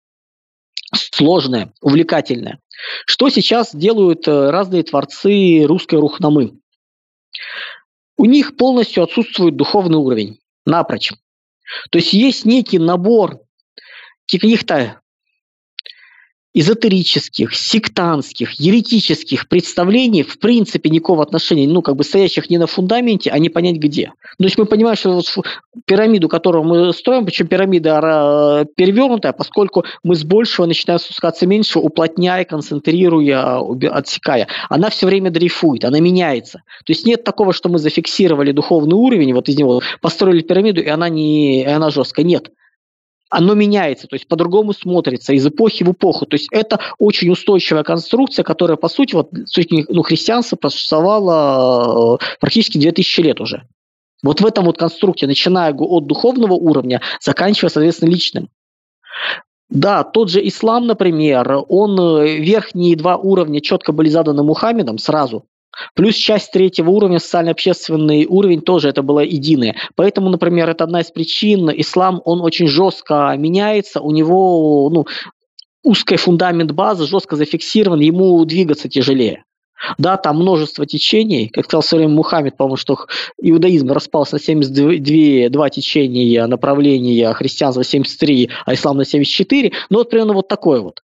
Сложная, 0.94 1.72
увлекательная. 1.80 2.58
Что 3.06 3.28
сейчас 3.30 3.74
делают 3.74 4.28
э, 4.28 4.50
разные 4.50 4.82
творцы 4.82 5.64
русской 5.64 5.98
рухнамы? 5.98 6.58
У 8.18 8.26
них 8.26 8.56
полностью 8.56 9.02
отсутствует 9.02 9.56
духовный 9.56 9.98
уровень, 9.98 10.40
напрочь. 10.66 11.12
То 11.90 11.98
есть 11.98 12.12
есть 12.12 12.44
некий 12.44 12.78
набор 12.78 13.40
каких-то 14.30 15.00
эзотерических, 16.54 17.54
сектантских, 17.54 18.52
еретических 18.60 19.48
представлений 19.48 20.22
в 20.22 20.38
принципе 20.38 20.90
никакого 20.90 21.22
отношения, 21.22 21.66
ну, 21.66 21.80
как 21.82 21.96
бы 21.96 22.04
стоящих 22.04 22.50
не 22.50 22.58
на 22.58 22.66
фундаменте, 22.66 23.30
а 23.30 23.38
не 23.38 23.48
понять 23.48 23.76
где. 23.76 24.12
То 24.38 24.44
есть 24.44 24.58
мы 24.58 24.66
понимаем, 24.66 24.96
что 24.96 25.12
вот 25.12 25.26
пирамиду, 25.86 26.28
которую 26.28 26.64
мы 26.64 26.92
строим, 26.92 27.24
причем 27.24 27.46
пирамида 27.46 28.66
перевернутая, 28.76 29.32
поскольку 29.32 29.84
мы 30.02 30.14
с 30.14 30.24
большего 30.24 30.66
начинаем 30.66 31.00
спускаться 31.00 31.46
меньше, 31.46 31.78
уплотняя, 31.78 32.44
концентрируя, 32.44 33.58
отсекая. 33.90 34.46
Она 34.68 34.90
все 34.90 35.06
время 35.06 35.30
дрейфует, 35.30 35.84
она 35.84 36.00
меняется. 36.00 36.62
То 36.84 36.92
есть 36.92 37.06
нет 37.06 37.24
такого, 37.24 37.52
что 37.52 37.68
мы 37.68 37.78
зафиксировали 37.78 38.52
духовный 38.52 38.94
уровень, 38.94 39.32
вот 39.32 39.48
из 39.48 39.56
него 39.56 39.82
построили 40.00 40.42
пирамиду, 40.42 40.82
и 40.82 40.88
она, 40.88 41.08
не, 41.08 41.62
и 41.62 41.66
она 41.66 41.90
жесткая. 41.90 42.26
Нет 42.26 42.50
оно 43.32 43.54
меняется, 43.54 44.06
то 44.06 44.14
есть 44.14 44.28
по-другому 44.28 44.74
смотрится 44.74 45.32
из 45.32 45.46
эпохи 45.46 45.84
в 45.84 45.92
эпоху. 45.92 46.26
То 46.26 46.34
есть 46.34 46.48
это 46.52 46.78
очень 46.98 47.30
устойчивая 47.30 47.82
конструкция, 47.82 48.42
которая, 48.42 48.76
по 48.76 48.88
сути, 48.88 49.14
вот, 49.14 49.30
ну, 49.32 50.02
христианство 50.02 50.56
просуществовало 50.56 52.18
э, 52.20 52.24
практически 52.40 52.76
2000 52.76 53.20
лет 53.22 53.40
уже. 53.40 53.62
Вот 54.22 54.42
в 54.42 54.46
этом 54.46 54.66
вот 54.66 54.76
конструкте, 54.76 55.26
начиная 55.26 55.72
от 55.72 56.06
духовного 56.06 56.52
уровня, 56.52 57.00
заканчивая, 57.20 57.70
соответственно, 57.70 58.10
личным. 58.10 58.50
Да, 59.70 60.04
тот 60.04 60.30
же 60.30 60.46
ислам, 60.46 60.86
например, 60.86 61.64
он 61.68 61.98
э, 61.98 62.36
верхние 62.36 62.96
два 62.96 63.16
уровня 63.16 63.62
четко 63.62 63.92
были 63.92 64.10
заданы 64.10 64.42
Мухаммедом 64.42 64.98
сразу, 64.98 65.46
Плюс 65.94 66.14
часть 66.14 66.52
третьего 66.52 66.90
уровня, 66.90 67.18
социально-общественный 67.18 68.26
уровень 68.26 68.60
тоже 68.60 68.88
это 68.88 69.02
было 69.02 69.20
единое. 69.20 69.76
Поэтому, 69.94 70.28
например, 70.28 70.68
это 70.68 70.84
одна 70.84 71.00
из 71.00 71.10
причин. 71.10 71.70
Ислам, 71.70 72.20
он 72.24 72.40
очень 72.40 72.66
жестко 72.66 73.34
меняется, 73.38 74.00
у 74.00 74.10
него 74.10 74.90
ну, 74.90 75.06
узкий 75.82 76.16
фундамент 76.16 76.72
базы, 76.72 77.06
жестко 77.06 77.36
зафиксирован, 77.36 78.00
ему 78.00 78.44
двигаться 78.44 78.88
тяжелее. 78.88 79.44
Да, 79.98 80.16
там 80.16 80.36
множество 80.36 80.86
течений, 80.86 81.48
как 81.48 81.64
сказал 81.64 81.82
в 81.82 81.86
свое 81.86 82.04
время 82.04 82.16
Мухаммед, 82.16 82.56
по-моему, 82.56 82.76
что 82.76 82.98
иудаизм 83.40 83.90
распался 83.90 84.36
на 84.36 84.40
72 84.40 85.48
два 85.48 85.70
течения, 85.70 86.46
направления, 86.46 87.32
христианство 87.32 87.82
73, 87.82 88.48
а 88.64 88.74
ислам 88.74 88.96
на 88.96 89.04
74, 89.04 89.72
ну 89.90 89.98
вот 89.98 90.10
примерно 90.10 90.34
вот 90.34 90.46
такое 90.46 90.80
вот. 90.80 91.00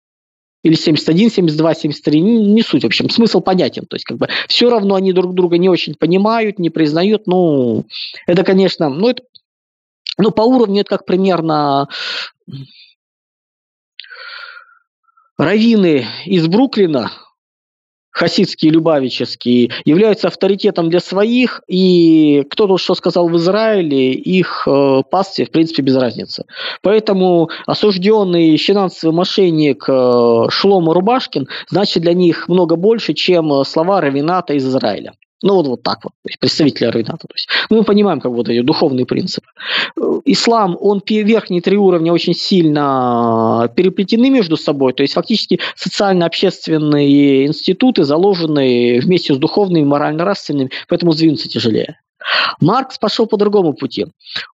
Или 0.64 0.76
71, 0.76 1.30
72, 1.30 1.74
73, 1.76 2.22
не, 2.22 2.54
не 2.54 2.62
суть, 2.62 2.84
в 2.84 2.88
общем, 2.88 3.10
смысл 3.10 3.42
понятен. 3.42 3.86
То 3.86 3.96
есть, 3.96 4.06
как 4.06 4.18
бы, 4.18 4.30
все 4.48 4.70
равно 4.70 4.96
они 4.96 5.12
друг 5.12 5.34
друга 5.36 5.58
не 5.58 5.70
очень 5.70 5.94
понимают, 5.94 6.58
не 6.58 6.70
признают. 6.70 7.28
Ну, 7.28 7.86
это, 8.26 8.44
конечно, 8.44 8.90
ну, 8.90 9.10
это, 9.10 9.24
ну, 10.18 10.32
по 10.32 10.42
уровню 10.42 10.82
это 10.82 10.92
как 10.92 11.06
примерно 11.06 11.90
раввины 15.38 16.06
из 16.26 16.48
Бруклина, 16.48 17.12
хасидские, 18.14 18.72
любавические, 18.72 19.72
являются 19.86 20.28
авторитетом 20.28 20.90
для 20.90 21.00
своих, 21.00 21.62
и 21.68 22.46
кто 22.50 22.68
тут 22.68 22.80
что 22.80 22.96
сказал 22.96 23.28
в 23.28 23.36
Израиле, 23.38 24.14
их 24.14 24.68
э, 24.68 25.02
пасте, 25.10 25.46
в 25.46 25.52
принципе, 25.52 25.82
без 25.82 25.96
разницы. 25.96 26.46
Поэтому 26.82 27.50
осужденный 27.66 28.58
финансовый 28.58 29.12
мошенник 29.14 29.86
э, 29.88 30.46
Шлома 30.50 30.94
Рубашкин 30.94 31.48
значит 31.70 32.04
для 32.04 32.14
них 32.14 32.48
много 32.48 32.76
больше, 32.76 33.14
чем 33.14 33.64
слова 33.66 34.00
Равината 34.00 34.54
из 34.54 34.66
Израиля. 34.66 35.14
Ну, 35.44 35.56
вот, 35.56 35.68
вот 35.68 35.84
так 35.84 36.00
вот, 36.06 36.14
то 36.24 36.30
есть 36.30 36.40
представители 36.40 36.90
Рейната. 36.90 37.28
То 37.28 37.34
есть 37.36 37.50
мы 37.70 37.84
понимаем, 37.84 38.22
как 38.22 38.32
вот 38.32 38.48
эти 38.48 38.62
духовные 38.62 39.06
принципы. 39.06 39.48
Ислам, 40.24 40.78
он 40.80 41.02
верхние 41.06 41.62
три 41.62 41.76
уровня 41.76 42.14
очень 42.14 42.34
сильно 42.34 43.70
переплетены 43.76 44.30
между 44.30 44.56
собой, 44.56 44.94
то 44.94 45.04
есть 45.04 45.14
фактически 45.14 45.60
социально-общественные 45.76 47.48
институты 47.48 48.06
заложены 48.06 49.02
вместе 49.02 49.34
с 49.34 49.38
духовными, 49.38 49.84
морально-нравственными, 49.84 50.72
поэтому 50.88 51.12
сдвинуться 51.12 51.50
тяжелее. 51.50 52.00
Маркс 52.62 52.98
пошел 52.98 53.28
по 53.28 53.36
другому 53.36 53.74
пути. 53.74 54.06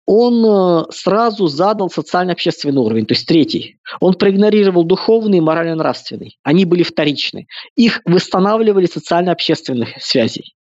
Он 0.05 0.45
э, 0.45 0.85
сразу 0.91 1.47
задал 1.47 1.89
социально-общественный 1.89 2.83
уровень, 2.83 3.07
то 3.07 3.15
есть 3.15 3.27
третий. 3.27 3.79
Он 4.01 4.13
проигнорировал 4.13 4.85
духовный 4.85 5.39
и 5.39 5.41
морально-нравственный. 5.41 6.37
Они 6.43 6.67
были 6.67 6.83
вторичны. 6.83 7.47
Их 7.75 8.03
восстанавливали 8.05 8.85
социально-общественных 8.85 9.95
связей. 9.99 10.55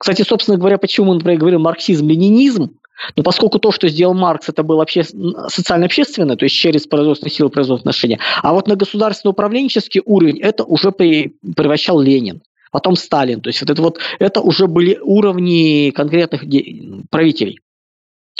Кстати, 0.00 0.22
собственно 0.22 0.56
говоря, 0.56 0.78
почему, 0.78 1.12
например, 1.12 1.38
говорим 1.38 1.60
марксизм-ленинизм, 1.60 2.70
но 3.16 3.22
поскольку 3.22 3.58
то, 3.58 3.70
что 3.70 3.86
сделал 3.88 4.14
Маркс, 4.14 4.48
это 4.48 4.62
было 4.62 4.82
обще... 4.82 5.04
социально-общественное, 5.04 6.36
то 6.36 6.46
есть 6.46 6.56
через 6.56 6.86
производственные 6.86 7.32
силы, 7.32 7.50
производственные 7.50 7.90
отношения, 7.90 8.18
а 8.42 8.54
вот 8.54 8.66
на 8.66 8.76
государственно-управленческий 8.76 10.00
уровень 10.06 10.40
это 10.40 10.64
уже 10.64 10.90
при... 10.90 11.36
превращал 11.54 12.00
Ленин 12.00 12.40
потом 12.72 12.96
Сталин. 12.96 13.40
То 13.40 13.48
есть 13.48 13.60
вот 13.60 13.70
это 13.70 13.82
вот 13.82 13.98
это 14.18 14.40
уже 14.40 14.66
были 14.68 14.98
уровни 15.02 15.90
конкретных 15.90 16.44
правителей. 17.10 17.58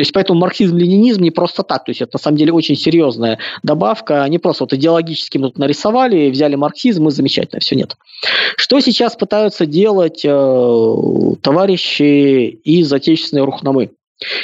То 0.01 0.03
есть 0.03 0.15
поэтому 0.15 0.41
марксизм-ленинизм 0.41 1.21
не 1.21 1.31
просто 1.31 1.63
так, 1.63 1.85
то 1.85 1.91
есть 1.91 2.01
это 2.01 2.13
на 2.15 2.19
самом 2.19 2.39
деле 2.39 2.55
очень 2.55 2.75
серьезная 2.75 3.39
добавка, 3.63 4.27
не 4.31 4.39
просто 4.39 4.65
вот 4.65 4.73
идеологически 4.73 5.37
мы 5.37 5.49
тут 5.49 5.59
нарисовали, 5.59 6.31
взяли 6.31 6.55
марксизм 6.55 7.09
и 7.09 7.11
замечательно, 7.11 7.61
все 7.61 7.77
нет. 7.77 7.99
Что 8.57 8.81
сейчас 8.81 9.15
пытаются 9.15 9.67
делать 9.67 10.23
э, 10.25 10.97
товарищи 11.43 12.47
из 12.65 12.91
отечественной 12.91 13.45
Рухнамы? 13.45 13.91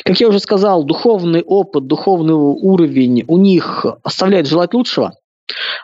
Как 0.04 0.20
я 0.20 0.28
уже 0.28 0.40
сказал, 0.40 0.84
духовный 0.84 1.40
опыт, 1.40 1.86
духовный 1.86 2.34
уровень 2.34 3.25
у 3.26 3.38
них 3.38 3.86
оставляет 4.02 4.46
желать 4.46 4.75
лучшего. 4.75 5.14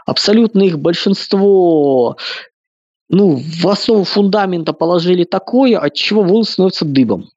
Абсолютно 0.04 0.60
их 0.60 0.78
большинство 0.78 2.18
ну, 3.08 3.40
в 3.42 3.66
основу 3.66 4.04
фундамента 4.04 4.74
положили 4.74 5.24
такое, 5.24 5.78
от 5.78 5.94
чего 5.94 6.22
волосы 6.22 6.52
становятся 6.52 6.84
дыбом. 6.84 7.30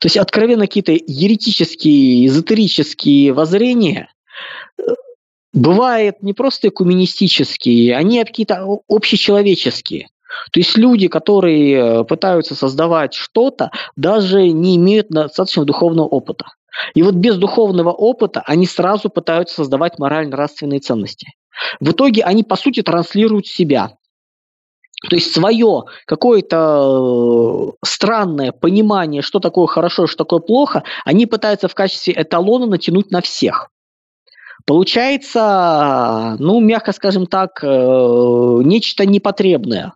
То 0.00 0.06
есть 0.06 0.16
откровенно 0.16 0.66
какие-то 0.66 0.92
еретические, 0.92 2.26
эзотерические 2.26 3.32
воззрения 3.32 4.12
э, 4.78 4.82
бывают 5.52 6.22
не 6.22 6.32
просто 6.32 6.68
экуменистические, 6.68 7.96
они 7.96 8.22
какие-то 8.24 8.66
общечеловеческие. 8.88 10.08
То 10.52 10.60
есть 10.60 10.76
люди, 10.76 11.08
которые 11.08 11.74
э, 12.00 12.04
пытаются 12.04 12.54
создавать 12.54 13.14
что-то, 13.14 13.70
даже 13.96 14.48
не 14.48 14.76
имеют 14.76 15.08
достаточно 15.08 15.64
духовного 15.64 16.06
опыта. 16.06 16.46
И 16.94 17.02
вот 17.02 17.14
без 17.14 17.36
духовного 17.36 17.90
опыта 17.90 18.42
они 18.46 18.66
сразу 18.66 19.10
пытаются 19.10 19.56
создавать 19.56 19.98
морально-нравственные 19.98 20.80
ценности. 20.80 21.32
В 21.80 21.90
итоге 21.90 22.22
они, 22.22 22.44
по 22.44 22.56
сути, 22.56 22.82
транслируют 22.82 23.46
себя. 23.46 23.96
То 25.08 25.16
есть 25.16 25.32
свое 25.32 25.84
какое-то 26.06 27.72
э, 27.72 27.86
странное 27.86 28.52
понимание, 28.52 29.22
что 29.22 29.40
такое 29.40 29.66
хорошо, 29.66 30.06
что 30.06 30.24
такое 30.24 30.40
плохо, 30.40 30.82
они 31.04 31.26
пытаются 31.26 31.68
в 31.68 31.74
качестве 31.74 32.14
эталона 32.16 32.66
натянуть 32.66 33.10
на 33.10 33.22
всех. 33.22 33.70
Получается, 34.66 36.36
ну, 36.38 36.60
мягко 36.60 36.92
скажем 36.92 37.26
так, 37.26 37.60
э, 37.62 37.66
нечто 37.66 39.06
непотребное 39.06 39.94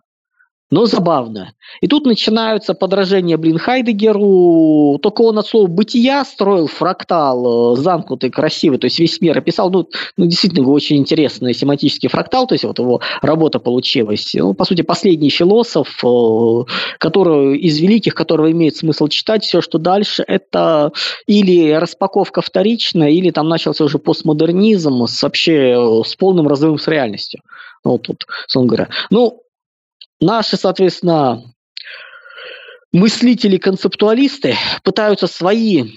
но 0.71 0.85
забавно. 0.85 1.53
И 1.81 1.87
тут 1.87 2.05
начинаются 2.05 2.73
подражения, 2.73 3.37
блин, 3.37 3.57
Хайдегеру, 3.57 4.99
только 5.01 5.21
он 5.21 5.37
от 5.37 5.47
слова 5.47 5.67
«бытия» 5.67 6.25
строил 6.25 6.67
фрактал 6.67 7.75
э, 7.75 7.81
замкнутый, 7.81 8.31
красивый, 8.31 8.79
то 8.79 8.85
есть 8.85 8.99
весь 8.99 9.21
мир 9.21 9.37
описал, 9.37 9.69
ну, 9.69 9.87
ну 10.17 10.25
действительно, 10.25 10.67
очень 10.69 10.97
интересный 10.97 11.53
семантический 11.53 12.09
фрактал, 12.09 12.47
то 12.47 12.55
есть 12.55 12.65
вот 12.65 12.79
его 12.79 12.99
работа 13.21 13.59
получилась. 13.59 14.33
Ну, 14.33 14.53
по 14.53 14.65
сути, 14.65 14.81
последний 14.81 15.29
философ, 15.29 16.03
э, 16.03 16.63
который 16.97 17.57
из 17.59 17.79
великих, 17.79 18.15
которого 18.15 18.51
имеет 18.51 18.75
смысл 18.75 19.07
читать, 19.07 19.43
все, 19.43 19.61
что 19.61 19.77
дальше, 19.77 20.23
это 20.27 20.91
или 21.27 21.71
распаковка 21.73 22.41
вторичная, 22.41 23.09
или 23.09 23.29
там 23.29 23.47
начался 23.49 23.83
уже 23.83 23.99
постмодернизм 23.99 25.05
с 25.05 25.21
вообще 25.21 25.75
э, 25.75 26.03
с 26.03 26.15
полным 26.15 26.47
разрывом 26.47 26.79
с 26.79 26.87
реальностью. 26.87 27.41
Ну, 27.83 27.91
вот 27.91 28.01
тут, 28.01 28.25
словно 28.47 28.69
говоря. 28.69 28.89
Ну, 29.11 29.44
Наши, 30.21 30.57
соответственно, 30.57 31.43
мыслители-концептуалисты 32.93 34.55
пытаются 34.83 35.27
свои 35.27 35.91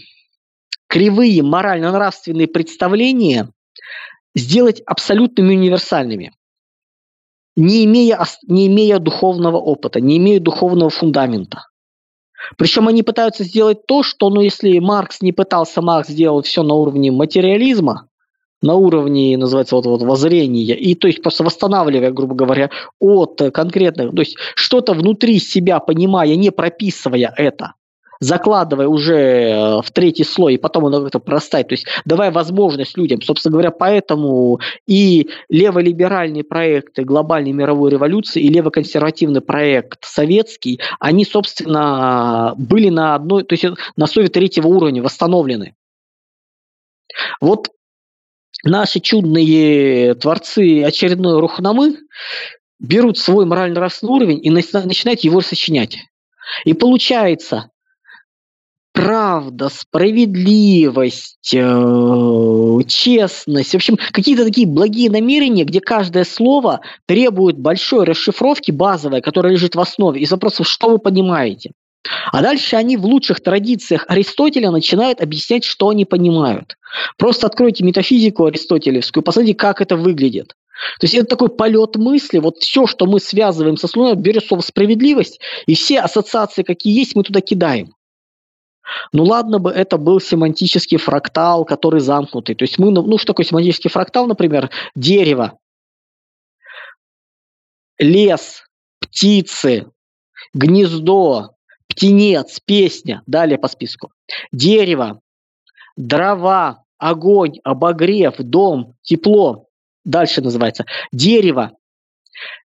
кривые 0.88 1.42
морально-нравственные 1.42 2.48
представления 2.48 3.52
сделать 4.34 4.82
абсолютными 4.86 5.54
универсальными, 5.54 6.32
не 7.56 7.84
имея, 7.84 8.24
не 8.46 8.66
имея 8.66 8.98
духовного 8.98 9.56
опыта, 9.58 10.00
не 10.00 10.18
имея 10.18 10.40
духовного 10.40 10.90
фундамента. 10.90 11.66
Причем 12.56 12.88
они 12.88 13.02
пытаются 13.02 13.44
сделать 13.44 13.86
то, 13.86 14.02
что, 14.02 14.30
ну, 14.30 14.40
если 14.40 14.78
Маркс 14.78 15.20
не 15.20 15.32
пытался, 15.32 15.82
Маркс 15.82 16.08
сделал 16.08 16.42
все 16.42 16.62
на 16.62 16.74
уровне 16.74 17.10
материализма, 17.10 18.08
на 18.62 18.74
уровне, 18.74 19.36
называется, 19.36 19.76
вот, 19.76 19.86
вот 19.86 20.02
воззрения, 20.02 20.74
и 20.74 20.94
то 20.94 21.06
есть 21.06 21.22
просто 21.22 21.44
восстанавливая, 21.44 22.10
грубо 22.10 22.34
говоря, 22.34 22.70
от 22.98 23.40
конкретных, 23.52 24.14
то 24.14 24.20
есть 24.20 24.36
что-то 24.54 24.94
внутри 24.94 25.38
себя 25.38 25.78
понимая, 25.78 26.34
не 26.36 26.50
прописывая 26.50 27.32
это, 27.36 27.74
закладывая 28.20 28.88
уже 28.88 29.16
э, 29.16 29.82
в 29.82 29.90
третий 29.92 30.24
слой, 30.24 30.54
и 30.54 30.58
потом 30.58 30.86
оно 30.86 31.02
как-то 31.02 31.20
простает, 31.20 31.68
то 31.68 31.74
есть 31.74 31.86
давая 32.04 32.30
возможность 32.30 32.96
людям, 32.96 33.22
собственно 33.22 33.52
говоря, 33.52 33.70
поэтому 33.70 34.60
и 34.86 35.28
леволиберальные 35.48 36.44
проекты 36.44 37.04
глобальной 37.04 37.52
мировой 37.52 37.90
революции, 37.90 38.42
и 38.42 38.48
левоконсервативный 38.48 39.40
проект 39.40 40.04
советский, 40.04 40.80
они, 40.98 41.24
собственно, 41.24 42.54
были 42.56 42.88
на 42.88 43.14
одной, 43.14 43.44
то 43.44 43.54
есть 43.54 43.64
на 43.96 44.04
основе 44.04 44.28
третьего 44.28 44.66
уровня 44.66 45.02
восстановлены. 45.02 45.74
Вот 47.40 47.70
наши 48.64 49.00
чудные 49.00 50.14
творцы 50.14 50.82
очередной 50.82 51.40
рухнамы 51.40 51.96
берут 52.78 53.18
свой 53.18 53.44
морально-нравственный 53.46 54.12
уровень 54.12 54.40
и 54.44 54.50
начинают 54.50 55.20
его 55.20 55.40
сочинять. 55.40 55.98
И 56.64 56.72
получается, 56.72 57.70
правда, 58.92 59.68
справедливость, 59.68 61.54
э, 61.54 62.78
честность, 62.88 63.72
в 63.72 63.76
общем, 63.76 63.96
какие-то 64.12 64.44
такие 64.44 64.66
благие 64.66 65.10
намерения, 65.10 65.64
где 65.64 65.80
каждое 65.80 66.24
слово 66.24 66.80
требует 67.06 67.58
большой 67.58 68.04
расшифровки 68.04 68.70
базовой, 68.70 69.20
которая 69.20 69.52
лежит 69.52 69.74
в 69.74 69.80
основе, 69.80 70.20
из 70.20 70.30
вопросов, 70.30 70.66
что 70.68 70.90
вы 70.90 70.98
понимаете. 70.98 71.72
А 72.32 72.42
дальше 72.42 72.76
они 72.76 72.96
в 72.96 73.04
лучших 73.04 73.40
традициях 73.40 74.04
Аристотеля 74.08 74.70
начинают 74.70 75.20
объяснять, 75.20 75.64
что 75.64 75.88
они 75.88 76.04
понимают. 76.04 76.76
Просто 77.16 77.46
откройте 77.46 77.84
метафизику 77.84 78.44
аристотелевскую, 78.44 79.22
посмотрите, 79.22 79.56
как 79.56 79.80
это 79.80 79.96
выглядит. 79.96 80.54
То 81.00 81.04
есть 81.04 81.14
это 81.14 81.26
такой 81.26 81.48
полет 81.48 81.96
мысли, 81.96 82.38
вот 82.38 82.58
все, 82.58 82.86
что 82.86 83.06
мы 83.06 83.18
связываем 83.18 83.76
со 83.76 83.88
слоем, 83.88 84.20
берет 84.20 84.46
слово 84.46 84.60
справедливость, 84.60 85.40
и 85.66 85.74
все 85.74 86.00
ассоциации, 86.00 86.62
какие 86.62 86.96
есть, 86.96 87.16
мы 87.16 87.24
туда 87.24 87.40
кидаем. 87.40 87.94
Ну 89.12 89.24
ладно 89.24 89.58
бы 89.58 89.70
это 89.70 89.98
был 89.98 90.20
семантический 90.20 90.96
фрактал, 90.96 91.64
который 91.64 92.00
замкнутый. 92.00 92.54
То 92.54 92.62
есть 92.62 92.78
мы, 92.78 92.90
ну 92.90 93.18
что 93.18 93.28
такое 93.28 93.44
семантический 93.44 93.90
фрактал, 93.90 94.26
например, 94.26 94.70
дерево, 94.94 95.58
лес, 97.98 98.62
птицы, 99.00 99.90
гнездо, 100.54 101.50
птенец, 101.88 102.60
песня, 102.64 103.22
далее 103.26 103.58
по 103.58 103.68
списку. 103.68 104.12
Дерево, 104.52 105.20
дрова, 105.96 106.84
огонь, 106.98 107.58
обогрев, 107.64 108.36
дом, 108.38 108.94
тепло. 109.02 109.66
Дальше 110.04 110.40
называется. 110.40 110.84
Дерево, 111.12 111.72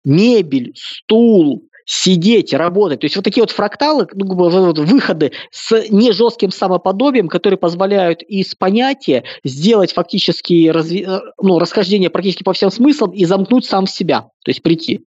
мебель, 0.04 0.74
стул, 0.76 1.68
сидеть, 1.86 2.54
работать. 2.54 3.02
То 3.02 3.06
есть 3.06 3.16
вот 3.16 3.26
такие 3.26 3.44
вот 3.44 3.52
фракталы, 3.52 4.08
ну, 4.14 4.74
выходы 4.84 5.32
с 5.52 5.90
не 5.90 6.12
жестким 6.12 6.52
самоподобием, 6.52 7.28
которые 7.28 7.58
позволяют 7.58 8.22
из 8.24 8.56
понятия 8.56 9.24
сделать 9.44 9.94
фактически 9.94 10.70
разви... 10.70 11.06
Э, 11.08 11.20
ну, 11.42 11.60
расхождение 11.60 12.10
практически 12.10 12.44
по 12.44 12.54
всем 12.54 12.72
смыслам 12.72 13.12
и 13.12 13.26
замкнуть 13.26 13.66
сам 13.66 13.86
в 13.86 13.92
себя, 13.92 14.22
то 14.22 14.50
есть 14.50 14.62
прийти. 14.62 15.02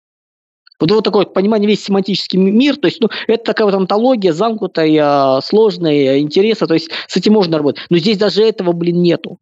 Вот, 0.79 0.91
вот 0.91 1.03
такое 1.03 1.25
понимание 1.25 1.67
весь 1.67 1.83
семантический 1.83 2.39
мир, 2.39 2.77
то 2.77 2.87
есть 2.87 2.99
ну, 2.99 3.09
это 3.27 3.43
такая 3.43 3.65
вот 3.65 3.75
антология 3.75 4.33
замкнутая, 4.33 5.41
сложная, 5.41 6.19
интереса, 6.19 6.67
то 6.67 6.73
есть 6.73 6.89
с 7.07 7.15
этим 7.15 7.33
можно 7.33 7.57
работать. 7.57 7.85
Но 7.89 7.97
здесь 7.97 8.17
даже 8.17 8.43
этого, 8.43 8.73
блин, 8.73 9.01
нету. 9.01 9.39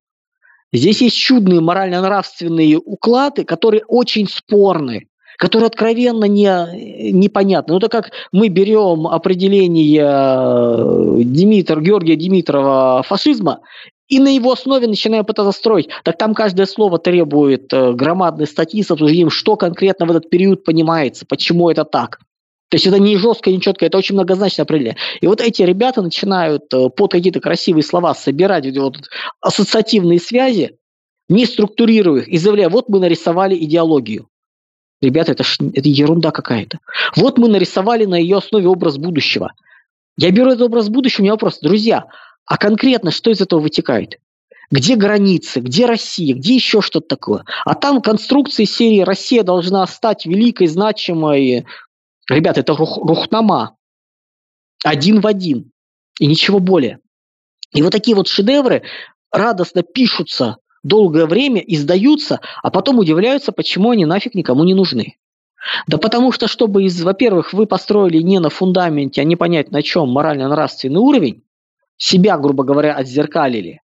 Здесь 0.73 1.01
есть 1.01 1.17
чудные 1.17 1.59
морально-нравственные 1.59 2.77
уклады, 2.77 3.43
которые 3.43 3.83
очень 3.87 4.27
спорны 4.27 5.07
которые 5.37 5.67
откровенно 5.67 6.25
не, 6.25 7.11
непонятны. 7.11 7.73
Ну, 7.73 7.79
это 7.79 7.89
как 7.89 8.11
мы 8.31 8.49
берем 8.49 9.07
определение 9.07 10.03
э, 10.03 11.23
Димитр, 11.23 11.81
Георгия 11.81 12.15
Димитрова 12.15 13.01
фашизма 13.01 13.61
и 14.11 14.19
на 14.19 14.27
его 14.27 14.51
основе 14.51 14.87
начинаем 14.87 15.23
пытаться 15.23 15.57
строить. 15.57 15.87
Так 16.03 16.17
там 16.17 16.35
каждое 16.35 16.65
слово 16.65 16.99
требует 16.99 17.71
э, 17.71 17.93
громадной 17.93 18.45
статьи 18.45 18.83
с 18.83 18.91
обсуждением, 18.91 19.29
что 19.29 19.55
конкретно 19.55 20.05
в 20.05 20.11
этот 20.11 20.29
период 20.29 20.65
понимается, 20.65 21.25
почему 21.25 21.69
это 21.69 21.85
так. 21.85 22.19
То 22.69 22.75
есть 22.75 22.85
это 22.85 22.99
не 22.99 23.15
жестко, 23.15 23.51
не 23.51 23.61
четко, 23.61 23.85
это 23.85 23.97
очень 23.97 24.15
многозначное 24.15 24.63
определение. 24.65 24.97
И 25.21 25.27
вот 25.27 25.39
эти 25.39 25.61
ребята 25.61 26.01
начинают 26.01 26.73
э, 26.73 26.89
под 26.89 27.13
какие-то 27.13 27.39
красивые 27.39 27.83
слова 27.83 28.13
собирать 28.13 28.65
вот 28.77 28.97
ассоциативные 29.39 30.19
связи, 30.19 30.77
не 31.29 31.45
структурируя 31.45 32.23
их, 32.23 32.27
и 32.27 32.37
заявляя, 32.37 32.67
вот 32.67 32.89
мы 32.89 32.99
нарисовали 32.99 33.55
идеологию. 33.55 34.27
Ребята, 35.01 35.31
это, 35.31 35.45
ж, 35.45 35.57
это 35.73 35.87
ерунда 35.87 36.31
какая-то. 36.31 36.79
Вот 37.15 37.37
мы 37.37 37.47
нарисовали 37.47 38.03
на 38.03 38.15
ее 38.15 38.39
основе 38.39 38.67
образ 38.67 38.97
будущего. 38.97 39.53
Я 40.17 40.31
беру 40.31 40.49
этот 40.51 40.63
образ 40.63 40.89
будущего, 40.89 41.21
у 41.21 41.23
меня 41.23 41.31
вопрос. 41.31 41.59
Друзья, 41.61 42.07
а 42.45 42.57
конкретно 42.57 43.11
что 43.11 43.31
из 43.31 43.41
этого 43.41 43.59
вытекает? 43.59 44.19
Где 44.71 44.95
границы, 44.95 45.59
где 45.59 45.85
Россия, 45.85 46.33
где 46.33 46.55
еще 46.55 46.81
что-то 46.81 47.07
такое? 47.07 47.43
А 47.65 47.75
там 47.75 48.01
конструкции 48.01 48.63
серии 48.63 49.01
«Россия 49.01 49.43
должна 49.43 49.85
стать 49.85 50.25
великой, 50.25 50.67
значимой». 50.67 51.65
Ребята, 52.29 52.61
это 52.61 52.73
рух, 52.75 52.97
рухнама. 52.97 53.75
Один 54.83 55.19
в 55.19 55.27
один. 55.27 55.71
И 56.19 56.25
ничего 56.25 56.59
более. 56.59 56.99
И 57.73 57.81
вот 57.81 57.91
такие 57.91 58.15
вот 58.15 58.29
шедевры 58.29 58.83
радостно 59.31 59.83
пишутся 59.83 60.57
долгое 60.83 61.25
время 61.25 61.61
издаются, 61.61 62.39
а 62.63 62.71
потом 62.71 62.99
удивляются, 62.99 63.51
почему 63.51 63.91
они 63.91 64.05
нафиг 64.05 64.35
никому 64.35 64.63
не 64.63 64.73
нужны. 64.73 65.17
Да 65.87 65.97
потому 65.97 66.31
что, 66.31 66.47
чтобы, 66.47 66.83
из, 66.83 67.01
во-первых, 67.03 67.53
вы 67.53 67.67
построили 67.67 68.17
не 68.17 68.39
на 68.39 68.49
фундаменте, 68.49 69.21
а 69.21 69.23
не 69.25 69.35
понять 69.35 69.71
на 69.71 69.83
чем 69.83 70.09
морально-нравственный 70.09 70.99
уровень, 70.99 71.43
себя, 72.01 72.37
грубо 72.37 72.63
говоря, 72.63 72.95
отзеркалили. 72.95 73.81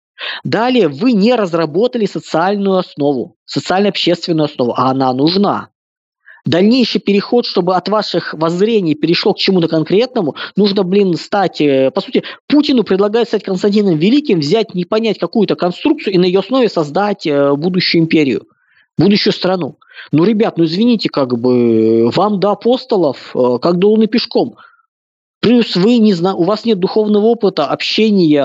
Далее 0.44 0.88
вы 0.88 1.12
не 1.12 1.35
разработали 1.35 2.05
социальную 2.07 2.79
основу, 2.79 3.37
социально-общественную 3.46 4.46
основу, 4.46 4.75
а 4.77 4.90
она 4.90 5.12
нужна. 5.14 5.68
Дальнейший 6.44 7.01
переход, 7.01 7.46
чтобы 7.46 7.77
от 7.77 7.88
ваших 7.88 8.35
воззрений 8.35 8.94
перешло 8.94 9.35
к 9.35 9.38
чему-то 9.38 9.68
конкретному, 9.68 10.35
нужно, 10.57 10.83
блин, 10.83 11.14
стать... 11.14 11.61
Э, 11.61 11.90
по 11.90 12.01
сути, 12.01 12.23
Путину 12.49 12.83
предлагают 12.83 13.29
стать 13.29 13.44
Константином 13.44 13.96
Великим, 13.96 14.40
взять, 14.40 14.75
не 14.75 14.85
понять 14.85 15.18
какую-то 15.18 15.55
конструкцию 15.55 16.14
и 16.14 16.18
на 16.18 16.25
ее 16.25 16.40
основе 16.40 16.68
создать 16.68 17.27
э, 17.27 17.55
будущую 17.55 18.03
империю, 18.03 18.46
будущую 18.96 19.35
страну. 19.35 19.77
Ну, 20.12 20.25
ребят, 20.25 20.57
ну 20.57 20.64
извините, 20.64 21.11
как 21.11 21.38
бы 21.38 22.11
вам 22.11 22.40
до 22.40 22.53
апостолов, 22.53 23.37
э, 23.37 23.59
как 23.61 23.77
до 23.77 23.90
луны 23.90 24.07
пешком. 24.07 24.57
Плюс 25.40 25.74
вы 25.74 25.98
не 25.98 26.12
зна... 26.12 26.35
у 26.35 26.44
вас 26.44 26.64
нет 26.64 26.79
духовного 26.79 27.26
опыта, 27.26 27.66
общения, 27.66 28.44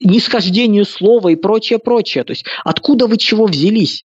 нисхождению 0.00 0.84
слова 0.84 1.28
и 1.28 1.36
прочее, 1.36 1.78
прочее. 1.78 2.24
То 2.24 2.32
есть 2.32 2.44
откуда 2.64 3.06
вы 3.06 3.16
чего 3.16 3.46
взялись? 3.46 4.04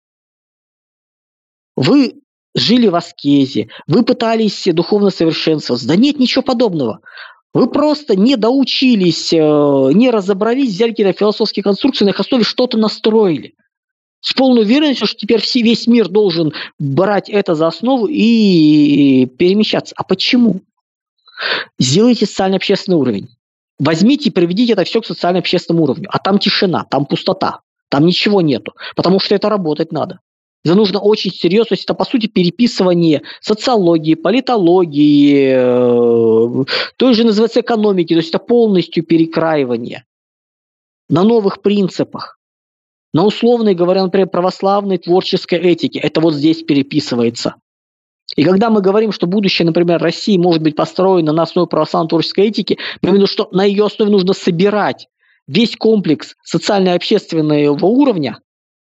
Вы 1.77 2.23
жили 2.55 2.89
в 2.89 2.95
аскезе, 2.95 3.69
вы 3.87 4.03
пытались 4.03 4.65
духовно 4.67 5.11
совершенствоваться. 5.11 5.87
Да 5.87 5.97
нет 5.97 6.19
ничего 6.19 6.43
подобного. 6.43 7.01
Вы 7.55 7.69
просто 7.69 8.17
не 8.17 8.37
доучились, 8.37 9.33
э, 9.33 9.37
не 9.37 10.11
разобрались, 10.11 10.71
взяли 10.71 10.91
какие-то 10.91 11.13
философские 11.13 11.63
конструкции, 11.63 12.07
на 12.07 12.11
их 12.11 12.21
основе 12.21 12.45
что-то 12.45 12.79
настроили. 12.79 13.55
С 14.23 14.33
полной 14.35 14.63
уверенностью, 14.63 15.09
что 15.09 15.19
теперь 15.19 15.43
весь 15.55 15.87
мир 15.89 16.09
должен 16.09 16.53
брать 16.79 17.29
это 17.29 17.57
за 17.57 17.67
основу 17.67 18.07
и 18.07 19.27
перемещаться. 19.27 19.95
А 19.99 20.05
почему? 20.05 20.61
Сделайте 21.79 22.25
социально-общественный 22.27 22.97
уровень. 22.97 23.29
Возьмите 23.81 24.29
и 24.29 24.33
приведите 24.33 24.75
это 24.75 24.85
все 24.85 25.01
к 25.01 25.07
социально-общественному 25.07 25.85
уровню. 25.85 26.09
А 26.13 26.21
там 26.21 26.39
тишина, 26.39 26.85
там 26.85 27.05
пустота, 27.05 27.61
там 27.89 28.07
ничего 28.07 28.41
нету. 28.41 28.75
Потому 28.95 29.19
что 29.19 29.35
это 29.35 29.49
работать 29.49 29.91
надо. 29.91 30.21
Это 30.65 30.77
нужно 30.77 31.01
очень 31.01 31.33
серьезно, 31.33 31.71
то 31.71 31.75
есть 31.75 31.85
это 31.85 31.95
по 31.95 32.05
сути 32.05 32.29
переписывание 32.29 33.23
социологии, 33.41 34.15
политологии, 34.15 35.53
э, 35.57 36.65
той 36.97 37.15
же 37.15 37.25
называется 37.25 37.61
экономики, 37.61 38.15
то 38.15 38.19
есть 38.19 38.29
это 38.29 38.39
полностью 38.39 39.03
перекраивание 39.03 40.05
на 41.09 41.25
новых 41.25 41.61
принципах. 41.63 42.39
На 43.13 43.25
условной, 43.25 43.75
говоря, 43.75 44.03
например, 44.03 44.29
православной 44.29 44.99
творческой 44.99 45.59
этике. 45.59 45.99
Это 45.99 46.21
вот 46.21 46.35
здесь 46.35 46.63
переписывается. 46.63 47.57
И 48.37 48.45
когда 48.45 48.71
мы 48.71 48.81
говорим, 48.81 49.13
что 49.13 49.27
будущее, 49.27 49.67
например, 49.67 50.01
России 50.01 50.39
может 50.39 50.63
быть 50.63 50.75
построено 50.75 51.33
на 51.33 51.43
основе 51.43 51.69
православной 51.69 52.09
творческой 52.09 52.47
этики, 52.47 52.79
мы 53.03 53.11
имеем 53.11 53.17
в 53.17 53.19
виду, 53.19 53.27
что 53.27 53.49
на 53.53 53.65
ее 53.65 53.85
основе 53.85 54.11
нужно 54.11 54.33
собирать 54.33 55.09
весь 55.47 55.77
комплекс 55.77 56.35
социально-общественного 56.43 57.85
уровня, 57.85 58.39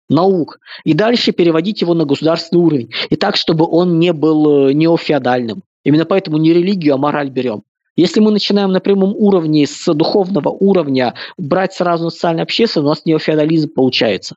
наук, 0.10 0.60
и 0.84 0.94
дальше 0.94 1.32
переводить 1.32 1.82
его 1.82 1.94
на 1.94 2.06
государственный 2.06 2.64
уровень. 2.64 2.92
И 3.10 3.16
так, 3.16 3.36
чтобы 3.36 3.68
он 3.70 4.00
не 4.00 4.14
был 4.14 4.70
э, 4.70 4.74
неофеодальным. 4.74 5.64
Именно 5.84 6.06
поэтому 6.06 6.38
не 6.38 6.54
религию, 6.54 6.96
а 6.96 6.98
мораль 6.98 7.30
берем. 7.30 7.64
Если 7.96 8.20
мы 8.20 8.32
начинаем 8.32 8.72
на 8.72 8.80
прямом 8.80 9.16
уровне, 9.16 9.66
с 9.66 9.94
духовного 9.94 10.50
уровня 10.50 11.14
брать 11.38 11.74
сразу 11.74 12.10
социально-общественное, 12.10 12.88
у 12.88 12.90
нас 12.90 13.06
неофеодализм 13.06 13.70
получается 13.70 14.36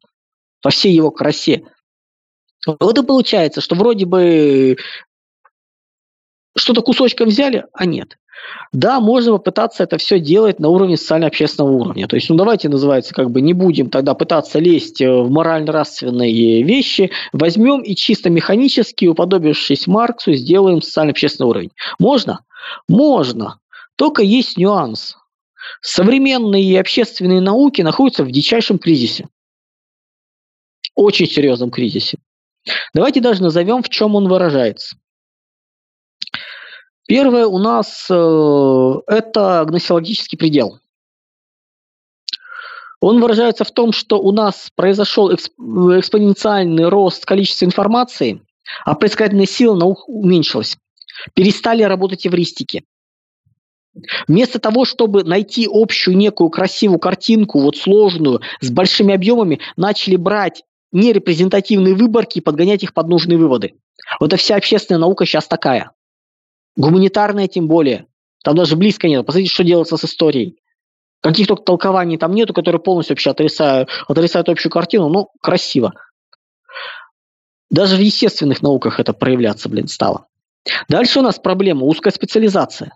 во 0.63 0.71
всей 0.71 0.93
его 0.93 1.11
красе. 1.11 1.63
Вот 2.67 2.99
и 2.99 3.03
получается, 3.05 3.61
что 3.61 3.75
вроде 3.75 4.05
бы 4.05 4.77
что-то 6.57 6.83
кусочком 6.83 7.29
взяли, 7.29 7.65
а 7.73 7.87
нет. 7.87 8.19
Да, 8.73 9.01
можно 9.01 9.33
попытаться 9.33 9.83
это 9.83 9.99
все 9.99 10.21
делать 10.21 10.61
на 10.61 10.69
уровне 10.69 10.97
социально-общественного 10.97 11.73
уровня. 11.73 12.07
То 12.07 12.17
есть, 12.17 12.31
ну 12.31 12.37
давайте, 12.37 12.69
называется, 12.69 13.15
как 13.15 13.31
бы 13.31 13.41
не 13.41 13.53
будем 13.53 13.91
тогда 13.91 14.15
пытаться 14.15 14.59
лезть 14.59 15.01
э, 15.01 15.11
в 15.11 15.31
морально-нравственные 15.31 16.63
вещи, 16.63 17.11
возьмем 17.33 17.81
и 17.81 17.95
чисто 17.95 18.31
механически, 18.31 19.07
уподобившись 19.07 19.87
Марксу, 19.87 20.35
сделаем 20.35 20.83
социально-общественный 20.83 21.49
уровень. 21.49 21.71
Можно? 21.99 22.41
Можно. 22.89 23.61
Только 23.97 24.23
есть 24.23 24.57
нюанс. 24.57 25.17
Современные 25.81 26.81
общественные 26.81 27.41
науки 27.41 27.83
находятся 27.83 28.25
в 28.25 28.31
дичайшем 28.31 28.79
кризисе. 28.79 29.29
Очень 30.95 31.27
серьезном 31.27 31.71
кризисе. 31.71 32.19
Давайте 32.95 33.21
даже 33.21 33.43
назовем, 33.43 33.83
в 33.83 33.89
чем 33.89 34.15
он 34.15 34.29
выражается. 34.29 34.97
Первое 37.07 37.47
у 37.47 37.59
нас 37.59 38.07
э, 38.11 38.95
это 39.07 39.65
гносеологический 39.67 40.37
предел. 40.37 40.79
Он 43.01 43.21
выражается 43.21 43.65
в 43.65 43.71
том, 43.71 43.93
что 43.93 44.19
у 44.19 44.33
нас 44.33 44.71
произошел 44.75 45.33
экспоненциальный 45.33 46.89
рост 46.89 47.25
количества 47.25 47.65
информации, 47.65 48.43
а 48.85 48.95
предсказательная 48.95 49.47
сила 49.47 49.75
наук 49.75 50.09
уменьшилась. 50.09 50.77
Перестали 51.35 51.83
работать 51.83 52.27
эвристики. 52.27 52.85
Вместо 54.29 54.59
того, 54.59 54.85
чтобы 54.85 55.25
найти 55.25 55.69
общую 55.71 56.17
некую 56.17 56.51
красивую 56.51 56.99
картинку, 56.99 57.61
вот 57.61 57.77
сложную, 57.77 58.41
с 58.61 58.71
большими 58.71 59.15
объемами, 59.15 59.61
начали 59.77 60.17
брать 60.17 60.63
нерепрезентативные 60.93 61.95
выборки 61.95 62.39
и 62.39 62.43
подгонять 62.43 62.83
их 62.83 62.95
под 62.95 63.09
нужные 63.09 63.39
выводы. 63.39 63.75
Вот 64.21 64.33
это 64.33 64.37
вся 64.37 64.57
общественная 64.57 65.01
наука 65.01 65.27
сейчас 65.27 65.47
такая. 65.47 65.93
Гуманитарная 66.77 67.49
тем 67.49 67.67
более. 67.67 68.07
Там 68.45 68.55
даже 68.55 68.77
близко 68.77 69.09
нет. 69.09 69.27
Посмотрите, 69.27 69.53
что 69.53 69.65
делается 69.65 69.97
с 69.97 70.05
историей. 70.05 70.59
Каких 71.21 71.49
только 71.49 71.65
толкований 71.65 72.17
там 72.17 72.33
нету, 72.33 72.55
которые 72.55 72.81
полностью 72.81 73.15
вообще 73.15 73.31
отрицают, 73.31 73.91
отрицают 74.07 74.49
общую 74.49 74.71
картину. 74.71 75.09
Ну, 75.09 75.29
красиво. 75.43 75.93
Даже 77.71 77.97
в 77.97 78.01
естественных 78.01 78.63
науках 78.63 79.01
это 79.01 79.13
проявляться, 79.13 79.69
блин, 79.69 79.89
стало. 79.89 80.27
Дальше 80.89 81.21
у 81.21 81.23
нас 81.23 81.39
проблема 81.39 81.85
узкая 81.85 82.13
специализация. 82.13 82.93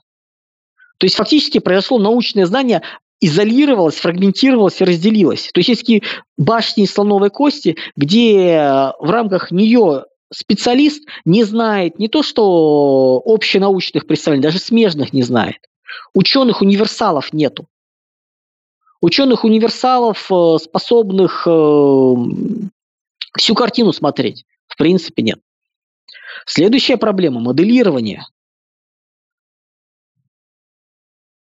То 0.99 1.07
есть 1.07 1.17
фактически 1.17 1.59
произошло 1.59 1.99
научное 1.99 2.47
знание 2.47 2.83
изолировалось, 3.21 3.97
фрагментировалось 3.97 4.81
и 4.81 4.85
разделилось. 4.85 5.51
То 5.53 5.61
есть 5.61 5.69
есть 5.69 5.81
такие 5.83 6.03
башни 6.37 6.85
из 6.85 6.93
слоновой 6.93 7.31
кости, 7.31 7.77
где 7.97 8.93
в 8.99 9.11
рамках 9.11 9.51
нее 9.53 10.05
специалист 10.33 11.07
не 11.25 11.45
знает 11.45 11.99
не 11.99 12.09
то, 12.09 12.23
что 12.23 13.23
общенаучных 13.25 14.07
представлений, 14.07 14.43
даже 14.43 14.59
смежных 14.59 15.13
не 15.13 15.23
знает. 15.23 15.59
Ученых 16.15 16.63
универсалов 16.63 17.33
нету. 17.33 17.69
Ученых 19.01 19.45
универсалов, 19.45 20.31
э, 20.31 20.59
способных 20.63 21.47
э, 21.47 22.15
всю 23.37 23.55
картину 23.55 23.93
смотреть, 23.93 24.45
в 24.69 24.77
принципе 24.77 25.23
нет. 25.23 25.41
Следующая 26.47 26.97
проблема– 26.97 27.41
моделирование. 27.41 28.25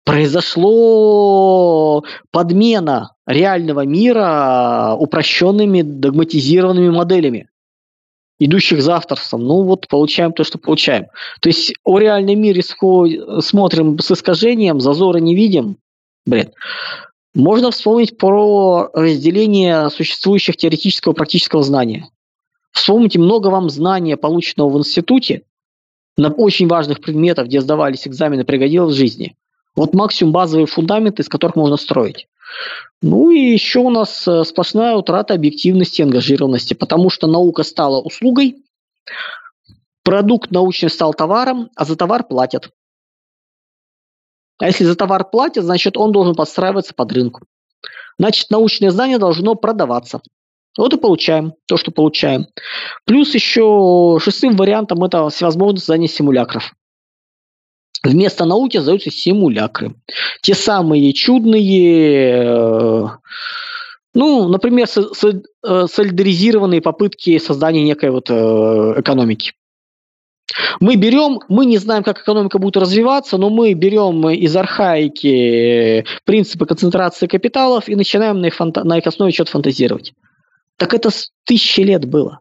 Произошло 0.04 2.04
подмена 2.30 3.14
реального 3.26 3.84
мира 3.84 4.94
упрощенными 4.98 5.82
догматизированными 5.82 6.90
моделями 6.90 7.48
идущих 8.38 8.82
за 8.82 8.96
авторством, 8.96 9.44
ну 9.44 9.62
вот 9.62 9.88
получаем 9.88 10.32
то, 10.32 10.44
что 10.44 10.58
получаем. 10.58 11.06
То 11.40 11.48
есть 11.48 11.74
о 11.84 11.98
реальном 11.98 12.40
мире 12.40 12.62
смотрим 12.62 13.98
с 13.98 14.10
искажением, 14.10 14.80
зазора 14.80 15.18
не 15.18 15.34
видим. 15.34 15.78
Бред. 16.26 16.52
Можно 17.34 17.70
вспомнить 17.70 18.18
про 18.18 18.90
разделение 18.92 19.90
существующих 19.90 20.56
теоретического 20.56 21.12
и 21.12 21.16
практического 21.16 21.62
знания. 21.62 22.08
Вспомните 22.76 23.18
много 23.18 23.48
вам 23.48 23.70
знания, 23.70 24.18
полученного 24.18 24.68
в 24.68 24.78
институте, 24.78 25.42
на 26.18 26.28
очень 26.28 26.68
важных 26.68 27.00
предметах, 27.00 27.46
где 27.46 27.62
сдавались 27.62 28.06
экзамены, 28.06 28.44
пригодилось 28.44 28.94
в 28.94 28.98
жизни. 28.98 29.34
Вот 29.74 29.94
максимум 29.94 30.32
базовые 30.32 30.66
фундаменты, 30.66 31.22
из 31.22 31.28
которых 31.28 31.56
можно 31.56 31.78
строить. 31.78 32.28
Ну 33.00 33.30
и 33.30 33.38
еще 33.38 33.80
у 33.80 33.88
нас 33.88 34.28
э, 34.28 34.44
сплошная 34.44 34.94
утрата 34.94 35.32
объективности 35.32 36.00
и 36.00 36.04
ангажированности, 36.04 36.74
потому 36.74 37.08
что 37.08 37.26
наука 37.26 37.62
стала 37.62 38.00
услугой, 38.00 38.62
продукт 40.04 40.50
научный 40.50 40.90
стал 40.90 41.14
товаром, 41.14 41.70
а 41.76 41.86
за 41.86 41.96
товар 41.96 42.24
платят. 42.24 42.68
А 44.58 44.66
если 44.66 44.84
за 44.84 44.96
товар 44.96 45.28
платят, 45.30 45.64
значит 45.64 45.96
он 45.96 46.12
должен 46.12 46.34
подстраиваться 46.34 46.92
под 46.92 47.10
рынку. 47.12 47.40
Значит, 48.18 48.50
научное 48.50 48.90
знание 48.90 49.18
должно 49.18 49.54
продаваться. 49.54 50.20
Вот 50.76 50.92
и 50.92 50.98
получаем 50.98 51.54
то, 51.66 51.76
что 51.76 51.90
получаем. 51.90 52.46
Плюс 53.04 53.34
еще 53.34 54.18
шестым 54.22 54.56
вариантом 54.56 55.02
это 55.04 55.28
всевозможность 55.30 55.86
создания 55.86 56.08
симулякров. 56.08 56.72
Вместо 58.02 58.44
науки 58.44 58.76
создаются 58.76 59.10
симулякры. 59.10 59.94
Те 60.42 60.54
самые 60.54 61.12
чудные, 61.12 62.44
э, 62.44 63.06
ну, 64.14 64.48
например, 64.48 64.86
э, 64.86 65.86
солидаризированные 65.90 66.82
попытки 66.82 67.38
создания 67.38 67.82
некой 67.82 68.10
вот 68.10 68.30
э, 68.30 68.94
экономики. 68.98 69.52
Мы 70.78 70.94
берем, 70.94 71.40
мы 71.48 71.66
не 71.66 71.78
знаем, 71.78 72.04
как 72.04 72.20
экономика 72.20 72.58
будет 72.58 72.76
развиваться, 72.76 73.36
но 73.36 73.50
мы 73.50 73.72
берем 73.72 74.28
из 74.28 74.54
архаики 74.54 76.04
принципы 76.24 76.66
концентрации 76.66 77.26
капиталов 77.26 77.88
и 77.88 77.96
начинаем 77.96 78.40
на 78.40 78.46
их, 78.46 78.54
фанта- 78.54 78.84
на 78.84 78.98
их 78.98 79.06
основе 79.06 79.32
что-то 79.32 79.50
фантазировать. 79.50 80.12
Так 80.76 80.94
это 80.94 81.10
тысячи 81.44 81.80
лет 81.80 82.04
было. 82.04 82.40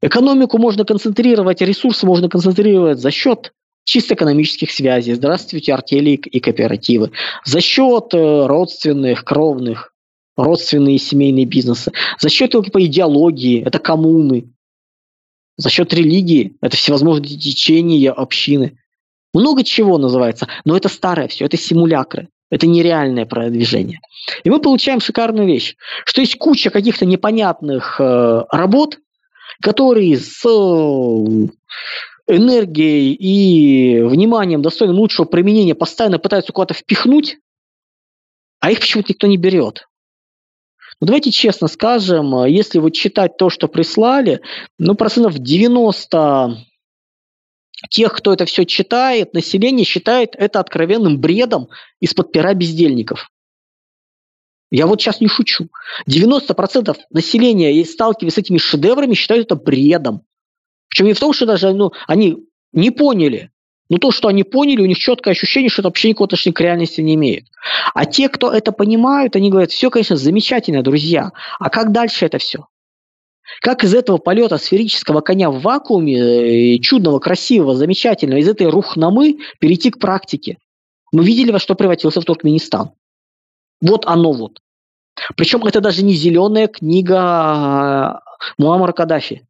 Экономику 0.00 0.58
можно 0.58 0.84
концентрировать, 0.84 1.60
ресурсы 1.60 2.04
можно 2.06 2.28
концентрировать 2.28 2.98
за 2.98 3.10
счет 3.10 3.52
чисто 3.84 4.14
экономических 4.14 4.70
связей, 4.70 5.14
здравствуйте, 5.14 5.72
артели 5.72 6.10
и 6.10 6.40
кооперативы, 6.40 7.12
за 7.44 7.60
счет 7.60 8.12
э, 8.14 8.46
родственных, 8.46 9.24
кровных, 9.24 9.94
родственные 10.36 10.98
семейные 10.98 11.44
бизнесы, 11.44 11.92
за 12.18 12.28
счет 12.28 12.52
типа, 12.52 12.84
идеологии, 12.84 13.62
это 13.62 13.78
коммуны, 13.78 14.50
за 15.56 15.70
счет 15.70 15.92
религии, 15.94 16.56
это 16.60 16.76
всевозможные 16.76 17.38
течения, 17.38 18.10
общины. 18.10 18.78
Много 19.32 19.64
чего 19.64 19.98
называется, 19.98 20.48
но 20.64 20.76
это 20.76 20.88
старое 20.88 21.28
все, 21.28 21.44
это 21.44 21.56
симулякры. 21.56 22.28
Это 22.50 22.66
нереальное 22.66 23.26
продвижение. 23.26 24.00
И 24.44 24.50
мы 24.50 24.60
получаем 24.60 25.00
шикарную 25.00 25.46
вещь, 25.46 25.76
что 26.04 26.20
есть 26.20 26.38
куча 26.38 26.70
каких-то 26.70 27.06
непонятных 27.06 28.00
э, 28.00 28.44
работ, 28.50 28.98
которые 29.60 30.16
с 30.16 30.44
э, 30.44 30.48
энергией 32.26 33.12
и 33.14 34.02
вниманием, 34.02 34.62
достойным 34.62 34.96
лучшего 34.96 35.26
применения, 35.26 35.74
постоянно 35.74 36.18
пытаются 36.18 36.52
куда-то 36.52 36.74
впихнуть, 36.74 37.38
а 38.60 38.70
их 38.70 38.80
почему-то 38.80 39.12
никто 39.12 39.26
не 39.26 39.36
берет. 39.36 39.86
Ну, 41.00 41.06
давайте 41.06 41.30
честно 41.32 41.68
скажем, 41.68 42.44
если 42.46 42.78
вот 42.78 42.90
читать 42.90 43.36
то, 43.36 43.50
что 43.50 43.68
прислали, 43.68 44.40
ну, 44.78 44.94
процентов 44.94 45.38
90 45.38 46.56
тех, 47.90 48.12
кто 48.12 48.32
это 48.32 48.44
все 48.44 48.64
читает, 48.64 49.34
население 49.34 49.84
считает 49.84 50.34
это 50.36 50.60
откровенным 50.60 51.18
бредом 51.18 51.68
из-под 52.00 52.32
пера 52.32 52.54
бездельников. 52.54 53.30
Я 54.70 54.86
вот 54.86 55.00
сейчас 55.00 55.20
не 55.20 55.28
шучу. 55.28 55.68
90% 56.08 56.96
населения, 57.10 57.84
сталкиваясь 57.84 58.34
с 58.34 58.38
этими 58.38 58.58
шедеврами, 58.58 59.14
считают 59.14 59.46
это 59.46 59.56
бредом. 59.56 60.22
Причем 60.88 61.06
не 61.06 61.12
в 61.12 61.20
том, 61.20 61.32
что 61.32 61.46
даже 61.46 61.72
ну, 61.72 61.92
они 62.06 62.38
не 62.72 62.90
поняли, 62.90 63.50
но 63.88 63.98
то, 63.98 64.10
что 64.10 64.28
они 64.28 64.42
поняли, 64.42 64.80
у 64.80 64.86
них 64.86 64.98
четкое 64.98 65.32
ощущение, 65.32 65.70
что 65.70 65.82
это 65.82 65.88
вообще 65.88 66.08
никакого 66.08 66.26
отношения 66.26 66.54
к 66.54 66.60
реальности 66.60 67.00
не 67.00 67.14
имеет. 67.14 67.46
А 67.94 68.06
те, 68.06 68.28
кто 68.28 68.50
это 68.50 68.72
понимают, 68.72 69.36
они 69.36 69.50
говорят, 69.50 69.70
все, 69.70 69.90
конечно, 69.90 70.16
замечательно, 70.16 70.82
друзья. 70.82 71.32
А 71.58 71.70
как 71.70 71.92
дальше 71.92 72.26
это 72.26 72.38
все? 72.38 72.66
Как 73.60 73.84
из 73.84 73.94
этого 73.94 74.18
полета 74.18 74.58
сферического 74.58 75.20
коня 75.20 75.50
в 75.50 75.60
вакууме, 75.60 76.76
э, 76.76 76.78
чудного, 76.78 77.18
красивого, 77.18 77.76
замечательного, 77.76 78.38
из 78.38 78.48
этой 78.48 78.68
рухнамы 78.68 79.38
перейти 79.60 79.90
к 79.90 79.98
практике? 79.98 80.58
Мы 81.12 81.24
видели, 81.24 81.52
во 81.52 81.58
что 81.58 81.74
превратился 81.74 82.20
в 82.20 82.24
Туркменистан. 82.24 82.90
Вот 83.80 84.06
оно 84.06 84.32
вот. 84.32 84.60
Причем 85.36 85.64
это 85.64 85.80
даже 85.80 86.02
не 86.02 86.14
зеленая 86.14 86.66
книга 86.66 87.18
а, 87.20 88.20
Муаммара 88.58 88.92
Каддафи 88.92 89.46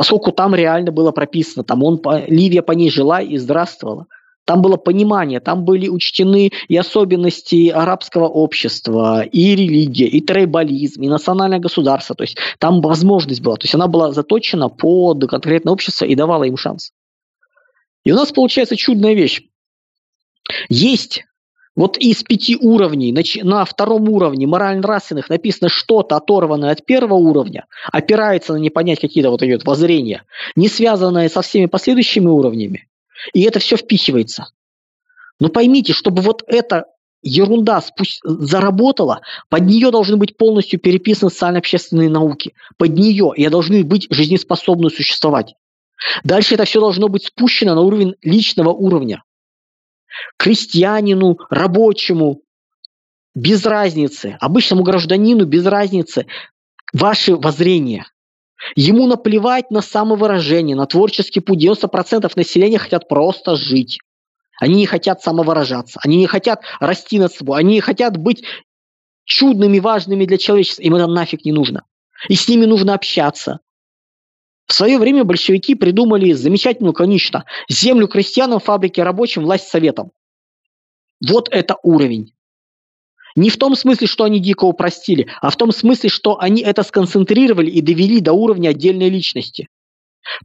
поскольку 0.00 0.32
там 0.32 0.54
реально 0.54 0.92
было 0.92 1.12
прописано, 1.12 1.62
там 1.62 1.82
он, 1.84 2.00
Ливия 2.26 2.62
по 2.62 2.72
ней 2.72 2.88
жила 2.88 3.20
и 3.20 3.36
здравствовала. 3.36 4.06
Там 4.50 4.62
было 4.62 4.76
понимание, 4.76 5.38
там 5.38 5.64
были 5.64 5.86
учтены 5.86 6.50
и 6.66 6.76
особенности 6.76 7.68
арабского 7.68 8.26
общества, 8.26 9.22
и 9.22 9.54
религия, 9.54 10.08
и 10.08 10.20
трейбализм, 10.20 11.02
и 11.02 11.08
национальное 11.08 11.60
государство. 11.60 12.16
То 12.16 12.24
есть 12.24 12.36
там 12.58 12.80
возможность 12.80 13.42
была. 13.42 13.54
То 13.54 13.66
есть 13.66 13.76
она 13.76 13.86
была 13.86 14.10
заточена 14.10 14.68
под 14.68 15.24
конкретное 15.28 15.72
общество 15.72 16.04
и 16.04 16.16
давала 16.16 16.42
им 16.42 16.56
шанс. 16.56 16.90
И 18.02 18.10
у 18.10 18.16
нас 18.16 18.32
получается 18.32 18.74
чудная 18.74 19.14
вещь. 19.14 19.40
Есть 20.68 21.22
вот 21.76 21.96
из 21.98 22.24
пяти 22.24 22.56
уровней 22.60 23.14
на 23.44 23.64
втором 23.64 24.08
уровне 24.08 24.48
морально-нравственных 24.48 25.28
написано 25.28 25.68
что-то 25.68 26.16
оторванное 26.16 26.72
от 26.72 26.84
первого 26.84 27.14
уровня, 27.14 27.66
опирается 27.92 28.54
на 28.54 28.56
не 28.56 28.70
понять 28.70 28.98
какие-то 28.98 29.30
вот 29.30 29.44
идет 29.44 29.64
воззрения, 29.64 30.24
не 30.56 30.66
связанное 30.66 31.28
со 31.28 31.40
всеми 31.40 31.66
последующими 31.66 32.26
уровнями. 32.26 32.89
И 33.32 33.42
это 33.42 33.58
все 33.58 33.76
впихивается. 33.76 34.48
Но 35.38 35.48
поймите, 35.48 35.92
чтобы 35.92 36.22
вот 36.22 36.42
эта 36.46 36.86
ерунда 37.22 37.80
спусть... 37.80 38.20
заработала, 38.22 39.20
под 39.48 39.64
нее 39.64 39.90
должны 39.90 40.16
быть 40.16 40.36
полностью 40.36 40.78
переписаны 40.80 41.30
социально-общественные 41.30 42.08
науки. 42.08 42.54
Под 42.76 42.90
нее 42.90 43.32
и 43.36 43.48
должны 43.48 43.84
быть 43.84 44.06
жизнеспособны 44.10 44.90
существовать. 44.90 45.54
Дальше 46.24 46.54
это 46.54 46.64
все 46.64 46.80
должно 46.80 47.08
быть 47.08 47.26
спущено 47.26 47.74
на 47.74 47.82
уровень 47.82 48.14
личного 48.22 48.70
уровня. 48.70 49.22
Крестьянину, 50.38 51.38
рабочему, 51.50 52.42
без 53.34 53.64
разницы, 53.64 54.36
обычному 54.40 54.82
гражданину 54.82 55.44
без 55.44 55.64
разницы 55.66 56.26
ваши 56.92 57.36
воззрения. 57.36 58.06
Ему 58.76 59.06
наплевать 59.06 59.70
на 59.70 59.80
самовыражение, 59.80 60.76
на 60.76 60.86
творческий 60.86 61.40
путь. 61.40 61.62
90% 61.64 62.30
населения 62.36 62.78
хотят 62.78 63.08
просто 63.08 63.56
жить. 63.56 63.98
Они 64.60 64.74
не 64.74 64.86
хотят 64.86 65.22
самовыражаться, 65.22 65.98
они 66.04 66.18
не 66.18 66.26
хотят 66.26 66.60
расти 66.80 67.18
над 67.18 67.32
собой, 67.32 67.58
они 67.58 67.74
не 67.74 67.80
хотят 67.80 68.18
быть 68.18 68.44
чудными, 69.24 69.78
важными 69.78 70.26
для 70.26 70.36
человечества. 70.36 70.82
Им 70.82 70.96
это 70.96 71.06
нафиг 71.06 71.44
не 71.44 71.52
нужно. 71.52 71.84
И 72.28 72.34
с 72.34 72.46
ними 72.46 72.66
нужно 72.66 72.94
общаться. 72.94 73.60
В 74.66 74.72
свое 74.74 74.98
время 74.98 75.24
большевики 75.24 75.74
придумали 75.74 76.32
замечательную, 76.32 76.92
конечно, 76.92 77.44
землю 77.68 78.06
крестьянам, 78.06 78.60
фабрики 78.60 79.00
рабочим, 79.00 79.42
власть 79.42 79.68
советам. 79.68 80.12
Вот 81.26 81.48
это 81.50 81.76
уровень. 81.82 82.34
Не 83.36 83.50
в 83.50 83.56
том 83.56 83.76
смысле, 83.76 84.06
что 84.06 84.24
они 84.24 84.40
дико 84.40 84.64
упростили, 84.64 85.28
а 85.40 85.50
в 85.50 85.56
том 85.56 85.72
смысле, 85.72 86.10
что 86.10 86.38
они 86.40 86.62
это 86.62 86.82
сконцентрировали 86.82 87.70
и 87.70 87.80
довели 87.80 88.20
до 88.20 88.32
уровня 88.32 88.70
отдельной 88.70 89.08
личности. 89.08 89.68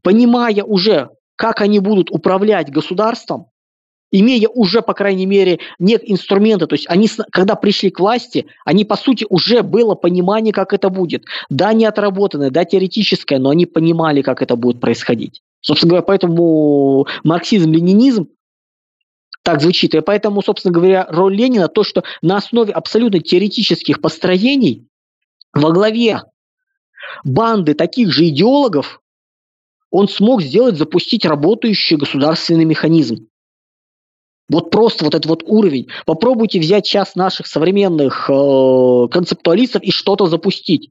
Понимая 0.03 0.63
уже, 0.63 1.09
как 1.35 1.61
они 1.61 1.79
будут 1.79 2.11
управлять 2.11 2.71
государством, 2.71 3.47
имея 4.11 4.47
уже, 4.47 4.81
по 4.81 4.93
крайней 4.93 5.25
мере, 5.25 5.59
нет 5.79 6.01
инструмента, 6.05 6.67
то 6.67 6.75
есть 6.75 6.85
они, 6.87 7.09
когда 7.31 7.55
пришли 7.55 7.89
к 7.89 7.99
власти, 7.99 8.45
они, 8.63 8.85
по 8.85 8.95
сути, 8.95 9.25
уже 9.29 9.61
было 9.61 9.95
понимание, 9.95 10.53
как 10.53 10.73
это 10.73 10.89
будет. 10.89 11.25
Да, 11.49 11.73
не 11.73 11.85
отработанное, 11.85 12.49
да, 12.49 12.65
теоретическое, 12.65 13.39
но 13.39 13.49
они 13.49 13.65
понимали, 13.65 14.21
как 14.21 14.41
это 14.41 14.55
будет 14.55 14.79
происходить. 14.79 15.41
Собственно 15.61 15.89
говоря, 15.89 16.03
поэтому 16.03 17.07
марксизм-ленинизм 17.23 18.27
так 19.45 19.61
звучит. 19.61 19.93
И 19.93 20.01
поэтому, 20.01 20.41
собственно 20.41 20.73
говоря, 20.73 21.05
роль 21.07 21.35
Ленина 21.35 21.67
то, 21.67 21.83
что 21.83 22.03
на 22.23 22.37
основе 22.37 22.73
абсолютно 22.73 23.19
теоретических 23.19 24.01
построений 24.01 24.87
во 25.53 25.71
главе 25.71 26.23
банды 27.23 27.75
таких 27.75 28.11
же 28.11 28.27
идеологов 28.27 29.01
он 29.91 30.09
смог 30.09 30.41
сделать, 30.41 30.77
запустить 30.77 31.25
работающий 31.25 31.95
государственный 31.95 32.65
механизм. 32.65 33.27
Вот 34.49 34.71
просто 34.71 35.05
вот 35.05 35.13
этот 35.13 35.27
вот 35.27 35.43
уровень. 35.45 35.89
Попробуйте 36.07 36.59
взять 36.59 36.87
сейчас 36.87 37.15
наших 37.15 37.45
современных 37.45 38.27
э, 38.27 39.07
концептуалистов 39.11 39.83
и 39.83 39.91
что-то 39.91 40.25
запустить. 40.25 40.89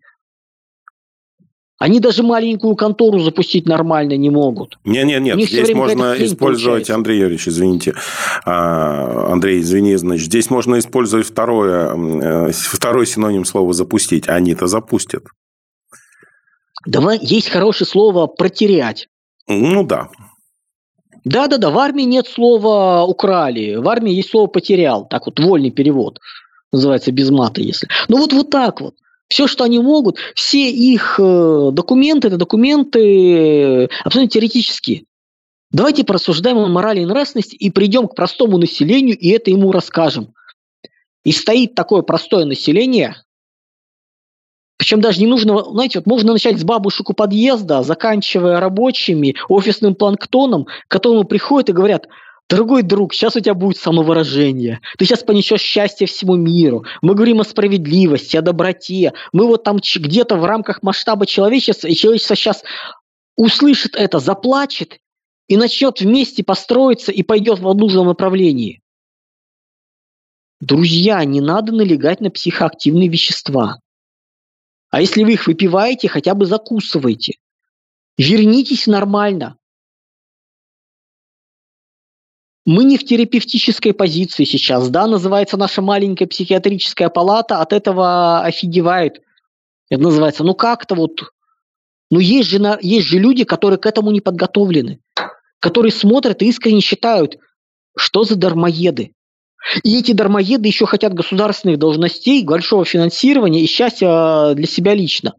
Они 1.78 1.98
даже 1.98 2.22
маленькую 2.22 2.76
контору 2.76 3.18
запустить 3.18 3.66
нормально 3.66 4.16
не 4.16 4.30
могут. 4.30 4.78
Нет, 4.84 5.06
нет, 5.06 5.22
нет. 5.22 5.40
Здесь 5.40 5.74
можно 5.74 6.14
использовать, 6.24 6.88
Андрей 6.88 7.18
Юрьевич, 7.18 7.48
извините, 7.48 7.94
а, 8.44 9.32
Андрей, 9.32 9.60
извини, 9.60 9.96
значит, 9.96 10.26
здесь 10.26 10.50
можно 10.50 10.78
использовать 10.78 11.26
второе, 11.26 12.48
э, 12.48 12.52
второй 12.52 13.06
синоним 13.06 13.44
слова 13.44 13.72
запустить. 13.72 14.28
Они-то 14.28 14.68
запустят. 14.68 15.24
Давай, 16.87 17.18
есть 17.20 17.48
хорошее 17.48 17.88
слово 17.88 18.28
протерять. 18.28 19.08
Ну 19.48 19.84
да. 19.84 20.10
Да-да-да, 21.24 21.70
в 21.70 21.78
армии 21.78 22.02
нет 22.02 22.28
слова 22.28 23.04
«украли», 23.04 23.76
в 23.76 23.88
армии 23.88 24.12
есть 24.12 24.30
слово 24.30 24.46
«потерял», 24.46 25.06
так 25.08 25.24
вот, 25.24 25.40
вольный 25.40 25.70
перевод, 25.70 26.20
называется 26.70 27.12
без 27.12 27.30
мата, 27.30 27.62
если. 27.62 27.88
Ну 28.08 28.18
вот, 28.18 28.34
вот 28.34 28.50
так 28.50 28.82
вот. 28.82 28.94
Все, 29.35 29.49
что 29.49 29.64
они 29.64 29.81
могут, 29.81 30.18
все 30.37 30.70
их 30.70 31.18
э, 31.18 31.70
документы, 31.73 32.29
это 32.29 32.37
документы 32.37 33.90
абсолютно 34.05 34.31
теоретические. 34.31 35.07
Давайте 35.73 36.05
порассуждаем 36.05 36.59
о 36.59 36.68
морали 36.68 37.01
и 37.01 37.05
нравственности 37.05 37.57
и 37.57 37.68
придем 37.68 38.07
к 38.07 38.14
простому 38.14 38.59
населению 38.59 39.18
и 39.18 39.31
это 39.31 39.51
ему 39.51 39.73
расскажем. 39.73 40.35
И 41.25 41.33
стоит 41.33 41.75
такое 41.75 42.03
простое 42.03 42.44
население, 42.44 43.25
причем 44.77 45.01
даже 45.01 45.18
не 45.18 45.27
нужно, 45.27 45.64
знаете, 45.64 45.99
вот 45.99 46.07
можно 46.07 46.33
начать 46.33 46.61
с 46.61 46.62
бабушек 46.62 47.11
у 47.11 47.12
подъезда, 47.12 47.83
заканчивая 47.83 48.61
рабочими, 48.61 49.35
офисным 49.49 49.97
планктоном, 49.97 50.66
к 50.66 50.68
которому 50.87 51.25
приходят 51.25 51.70
и 51.70 51.73
говорят, 51.73 52.07
дорогой 52.48 52.83
друг, 52.83 53.14
сейчас 53.14 53.37
у 53.37 53.40
тебя 53.40 53.54
будет 53.54 53.76
самовыражение, 53.76 54.80
ты 54.98 55.04
сейчас 55.04 55.22
понесешь 55.22 55.61
счастье 55.61 56.07
всему 56.07 56.37
миру, 56.37 56.85
мы 57.02 57.14
говорим 57.14 57.40
о 57.40 57.44
справедливости, 57.44 58.37
о 58.37 58.42
доброте, 58.42 59.12
мы 59.33 59.46
вот 59.46 59.64
там 59.64 59.78
где-то 59.78 60.37
в 60.37 60.44
рамках 60.44 60.83
масштаба 60.83 61.26
человечества, 61.26 61.88
и 61.88 61.94
человечество 61.94 62.37
сейчас 62.37 62.64
услышит 63.37 63.96
это, 63.96 64.18
заплачет 64.18 64.98
и 65.48 65.57
начнет 65.57 66.00
вместе 66.00 66.42
построиться 66.42 67.12
и 67.12 67.22
пойдет 67.22 67.59
в 67.59 67.74
нужном 67.74 68.07
направлении. 68.07 68.80
Друзья, 70.61 71.22
не 71.24 71.40
надо 71.40 71.72
налегать 71.72 72.20
на 72.20 72.30
психоактивные 72.30 73.09
вещества. 73.09 73.80
А 74.90 75.00
если 75.00 75.24
вы 75.24 75.33
их 75.33 75.46
выпиваете, 75.46 76.09
хотя 76.09 76.35
бы 76.35 76.46
закусывайте. 76.46 77.35
Вернитесь 78.16 78.87
нормально. 78.87 79.59
Мы 82.66 82.85
не 82.85 82.96
в 82.96 83.05
терапевтической 83.05 83.92
позиции 83.92 84.44
сейчас, 84.44 84.88
да, 84.88 85.07
называется 85.07 85.59
наша 85.59 85.83
маленькая 85.83 86.27
психиатрическая 86.27 87.11
палата, 87.11 87.61
от 87.61 87.74
этого 87.74 88.42
офигевает. 88.42 89.20
Это 89.90 90.03
называется, 90.03 90.44
ну 90.44 90.55
как-то 90.55 90.94
вот, 90.94 91.20
ну 92.11 92.18
есть 92.20 92.48
же, 92.48 92.79
есть 92.81 93.07
же 93.07 93.18
люди, 93.18 93.44
которые 93.44 93.79
к 93.79 93.85
этому 93.85 94.11
не 94.12 94.22
подготовлены, 94.22 95.00
которые 95.61 95.92
смотрят 95.92 96.40
и 96.40 96.46
искренне 96.46 96.81
считают, 96.81 97.37
что 97.96 98.24
за 98.24 98.37
дармоеды. 98.37 99.12
И 99.83 99.98
эти 99.98 100.12
дармоеды 100.12 100.66
еще 100.66 100.87
хотят 100.87 101.12
государственных 101.12 101.79
должностей, 101.79 102.44
большого 102.44 102.87
финансирования 102.87 103.62
и 103.62 103.66
счастья 103.66 104.55
для 104.55 104.66
себя 104.66 104.94
лично. 104.94 105.35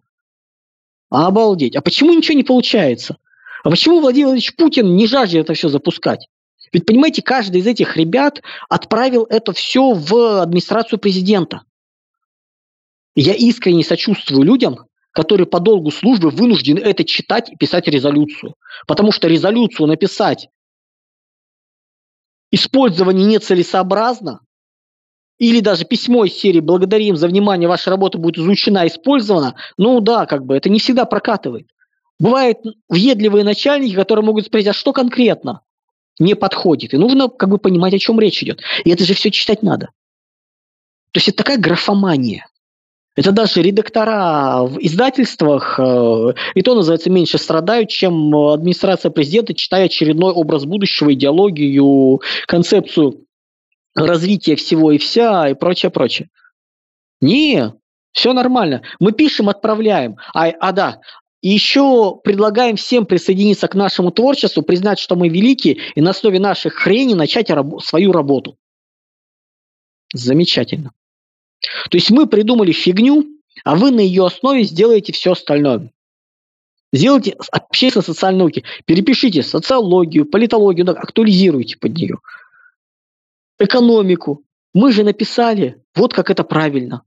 Обалдеть. 1.09 1.75
А 1.75 1.81
почему 1.81 2.13
ничего 2.13 2.35
не 2.35 2.43
получается? 2.43 3.17
А 3.63 3.69
почему 3.71 3.99
Владимир 3.99 4.27
Владимирович 4.27 4.55
Путин 4.55 4.95
не 4.95 5.07
жаждет 5.07 5.45
это 5.45 5.53
все 5.53 5.69
запускать? 5.69 6.27
Ведь, 6.71 6.85
понимаете, 6.85 7.21
каждый 7.21 7.61
из 7.61 7.67
этих 7.67 7.95
ребят 7.97 8.41
отправил 8.69 9.25
это 9.29 9.53
все 9.53 9.93
в 9.93 10.41
администрацию 10.41 10.99
президента. 10.99 11.63
Я 13.15 13.33
искренне 13.33 13.83
сочувствую 13.83 14.43
людям, 14.43 14.87
которые 15.11 15.47
по 15.47 15.59
долгу 15.59 15.91
службы 15.91 16.29
вынуждены 16.29 16.79
это 16.79 17.05
читать 17.05 17.49
и 17.49 17.55
писать 17.55 17.87
резолюцию. 17.87 18.55
Потому 18.87 19.11
что 19.11 19.27
резолюцию 19.27 19.87
написать 19.87 20.49
использование 22.51 23.25
нецелесообразно, 23.25 24.41
или 25.37 25.59
даже 25.59 25.83
письмо 25.83 26.25
из 26.25 26.33
серии 26.33 26.61
«Благодарим 26.61 27.17
за 27.17 27.27
внимание, 27.27 27.67
ваша 27.67 27.89
работа 27.89 28.17
будет 28.17 28.37
изучена, 28.37 28.87
использована», 28.87 29.55
ну 29.77 29.99
да, 29.99 30.25
как 30.25 30.45
бы 30.45 30.55
это 30.55 30.69
не 30.69 30.79
всегда 30.79 31.05
прокатывает. 31.05 31.67
Бывают 32.19 32.59
въедливые 32.87 33.43
начальники, 33.43 33.95
которые 33.95 34.25
могут 34.25 34.45
спросить, 34.45 34.69
а 34.69 34.73
что 34.73 34.93
конкретно 34.93 35.61
не 36.19 36.35
подходит? 36.35 36.93
И 36.93 36.97
нужно 36.97 37.29
как 37.29 37.49
бы 37.49 37.57
понимать, 37.57 37.93
о 37.93 37.99
чем 37.99 38.19
речь 38.19 38.41
идет. 38.43 38.61
И 38.83 38.91
это 38.91 39.03
же 39.03 39.13
все 39.13 39.31
читать 39.31 39.63
надо. 39.63 39.87
То 41.11 41.19
есть 41.19 41.29
это 41.29 41.37
такая 41.37 41.57
графомания. 41.57 42.47
Это 43.15 43.31
даже 43.31 43.61
редактора 43.61 44.63
в 44.63 44.77
издательствах, 44.79 45.79
э, 45.79 46.33
и 46.53 46.61
то 46.61 46.75
называется, 46.75 47.09
меньше 47.09 47.37
страдают, 47.37 47.89
чем 47.89 48.35
администрация 48.35 49.09
президента, 49.09 49.53
читая 49.53 49.85
очередной 49.85 50.33
образ 50.33 50.65
будущего, 50.65 51.13
идеологию, 51.13 52.21
концепцию 52.45 53.25
развития 53.95 54.57
всего 54.57 54.91
и 54.91 54.97
вся, 54.97 55.49
и 55.49 55.53
прочее, 55.53 55.89
прочее. 55.91 56.29
Не, 57.21 57.73
все 58.11 58.33
нормально. 58.33 58.81
Мы 58.99 59.13
пишем, 59.13 59.47
отправляем. 59.47 60.17
А, 60.33 60.47
а 60.49 60.71
да, 60.73 60.99
и 61.45 61.49
еще 61.49 62.19
предлагаем 62.23 62.75
всем 62.75 63.05
присоединиться 63.05 63.67
к 63.67 63.75
нашему 63.75 64.09
творчеству, 64.09 64.63
признать, 64.63 64.97
что 64.97 65.15
мы 65.15 65.29
великие, 65.29 65.77
и 65.93 66.01
на 66.01 66.09
основе 66.09 66.39
наших 66.39 66.73
хрени 66.73 67.13
начать 67.13 67.51
раб- 67.51 67.83
свою 67.83 68.11
работу. 68.11 68.57
Замечательно. 70.11 70.91
То 71.91 71.97
есть 71.97 72.09
мы 72.09 72.25
придумали 72.25 72.71
фигню, 72.71 73.27
а 73.63 73.75
вы 73.75 73.91
на 73.91 73.99
ее 73.99 74.25
основе 74.25 74.63
сделаете 74.63 75.13
все 75.13 75.33
остальное. 75.33 75.91
Сделайте 76.91 77.35
общественно-социальные 77.51 78.39
науки, 78.39 78.63
перепишите 78.85 79.43
социологию, 79.43 80.25
политологию, 80.25 80.89
актуализируйте 80.99 81.77
под 81.77 81.95
нее. 81.95 82.17
Экономику. 83.59 84.41
Мы 84.73 84.91
же 84.91 85.03
написали, 85.03 85.79
вот 85.93 86.11
как 86.11 86.31
это 86.31 86.43
правильно. 86.43 87.03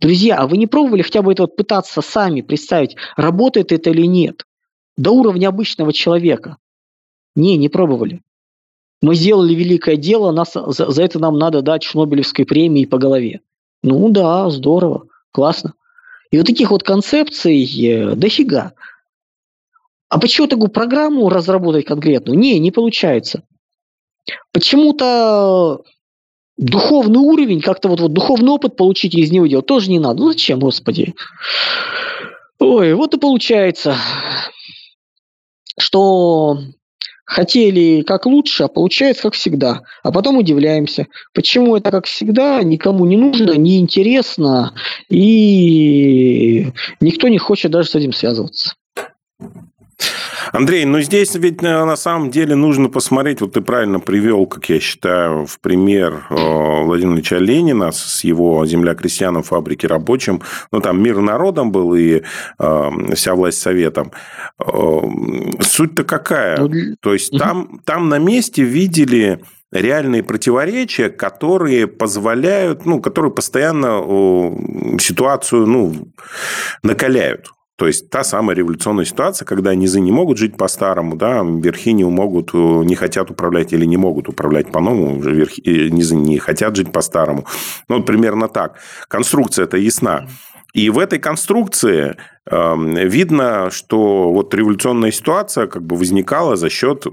Друзья, 0.00 0.36
а 0.38 0.46
вы 0.46 0.58
не 0.58 0.66
пробовали 0.66 1.02
хотя 1.02 1.22
бы 1.22 1.32
это 1.32 1.44
вот 1.44 1.56
пытаться 1.56 2.02
сами 2.02 2.42
представить, 2.42 2.96
работает 3.16 3.72
это 3.72 3.90
или 3.90 4.06
нет? 4.06 4.44
До 4.96 5.12
уровня 5.12 5.48
обычного 5.48 5.92
человека. 5.92 6.58
Не, 7.34 7.56
не 7.56 7.68
пробовали. 7.68 8.22
Мы 9.02 9.14
сделали 9.14 9.54
великое 9.54 9.96
дело, 9.96 10.32
нас, 10.32 10.52
за, 10.54 10.90
за 10.90 11.02
это 11.02 11.18
нам 11.18 11.38
надо 11.38 11.62
дать 11.62 11.82
Шнобелевской 11.82 12.46
премии 12.46 12.86
по 12.86 12.98
голове. 12.98 13.40
Ну 13.82 14.08
да, 14.08 14.48
здорово, 14.50 15.06
классно. 15.32 15.74
И 16.30 16.38
вот 16.38 16.46
таких 16.46 16.70
вот 16.70 16.82
концепций 16.82 17.64
э, 17.64 18.14
дофига. 18.14 18.72
А 20.08 20.18
почему 20.18 20.46
такую 20.46 20.70
программу 20.70 21.28
разработать 21.28 21.84
конкретную? 21.84 22.38
Не, 22.38 22.58
не 22.58 22.70
получается. 22.70 23.42
Почему-то 24.52 25.82
духовный 26.56 27.18
уровень, 27.18 27.60
как-то 27.60 27.88
вот, 27.88 28.00
вот 28.00 28.12
духовный 28.12 28.50
опыт 28.50 28.76
получить 28.76 29.14
из 29.14 29.30
него 29.30 29.46
делать 29.46 29.66
тоже 29.66 29.90
не 29.90 29.98
надо. 29.98 30.22
Ну 30.22 30.32
зачем, 30.32 30.58
господи? 30.58 31.14
Ой, 32.58 32.94
вот 32.94 33.14
и 33.14 33.18
получается, 33.18 33.96
что 35.78 36.58
хотели 37.26 38.02
как 38.02 38.24
лучше, 38.24 38.64
а 38.64 38.68
получается 38.68 39.24
как 39.24 39.34
всегда. 39.34 39.82
А 40.02 40.12
потом 40.12 40.38
удивляемся, 40.38 41.06
почему 41.34 41.76
это 41.76 41.90
как 41.90 42.06
всегда 42.06 42.62
никому 42.62 43.04
не 43.04 43.16
нужно, 43.16 43.52
не 43.52 43.78
интересно, 43.78 44.74
и 45.10 46.68
никто 47.00 47.28
не 47.28 47.38
хочет 47.38 47.72
даже 47.72 47.88
с 47.88 47.94
этим 47.94 48.12
связываться. 48.12 48.74
Андрей, 50.52 50.84
ну 50.84 51.00
здесь 51.00 51.34
ведь 51.34 51.62
э, 51.62 51.84
на 51.84 51.96
самом 51.96 52.30
деле 52.30 52.54
нужно 52.54 52.88
посмотреть, 52.88 53.40
вот 53.40 53.52
ты 53.52 53.60
правильно 53.60 54.00
привел, 54.00 54.46
как 54.46 54.68
я 54.68 54.80
считаю, 54.80 55.46
в 55.46 55.58
пример 55.60 56.26
э, 56.30 56.34
Владимира 56.34 57.16
Ильича 57.16 57.38
Ленина 57.38 57.92
с 57.92 58.24
его 58.24 58.64
«Земля 58.66 58.94
крестьянам, 58.94 59.42
фабрики 59.42 59.86
рабочим». 59.86 60.42
Ну, 60.72 60.80
там 60.80 61.02
мир 61.02 61.20
народом 61.20 61.72
был 61.72 61.94
и 61.94 62.22
э, 62.58 62.90
вся 63.14 63.34
власть 63.34 63.58
советом. 63.58 64.12
Суть-то 64.58 66.04
какая? 66.04 66.58
Ну, 66.58 66.70
То 67.00 67.12
есть, 67.12 67.36
там, 67.38 67.80
там 67.84 68.08
на 68.08 68.18
месте 68.18 68.62
видели 68.62 69.40
реальные 69.72 70.22
противоречия, 70.22 71.10
которые 71.10 71.86
позволяют, 71.86 72.86
ну, 72.86 73.00
которые 73.00 73.32
постоянно 73.32 74.00
ситуацию, 74.98 75.66
ну, 75.66 76.12
накаляют. 76.82 77.50
То 77.76 77.86
есть 77.86 78.08
та 78.08 78.24
самая 78.24 78.56
революционная 78.56 79.04
ситуация, 79.04 79.44
когда 79.44 79.74
низы 79.74 80.00
не 80.00 80.10
могут 80.10 80.38
жить 80.38 80.56
по-старому, 80.56 81.14
да, 81.14 81.42
верхи 81.42 81.92
не 81.92 82.04
могут, 82.04 82.54
э, 82.54 82.56
не 82.56 82.94
хотят 82.94 83.30
управлять 83.30 83.74
или 83.74 83.84
не 83.84 83.98
могут 83.98 84.28
управлять 84.28 84.72
по-новому, 84.72 85.20
верхи, 85.20 85.62
э, 85.62 85.88
низы 85.90 86.16
не 86.16 86.38
хотят 86.38 86.74
жить 86.74 86.90
по-старому. 86.90 87.46
Ну, 87.88 87.96
вот 87.96 88.06
примерно 88.06 88.48
так. 88.48 88.78
Конструкция 89.08 89.64
это 89.64 89.76
ясна. 89.76 90.26
И 90.72 90.88
в 90.88 90.98
этой 90.98 91.18
конструкции 91.18 92.16
э, 92.50 92.74
видно, 93.04 93.70
что 93.70 94.32
вот 94.32 94.54
революционная 94.54 95.10
ситуация 95.10 95.66
как 95.66 95.82
бы 95.82 95.96
возникала 95.96 96.56
за 96.56 96.70
счет 96.70 97.06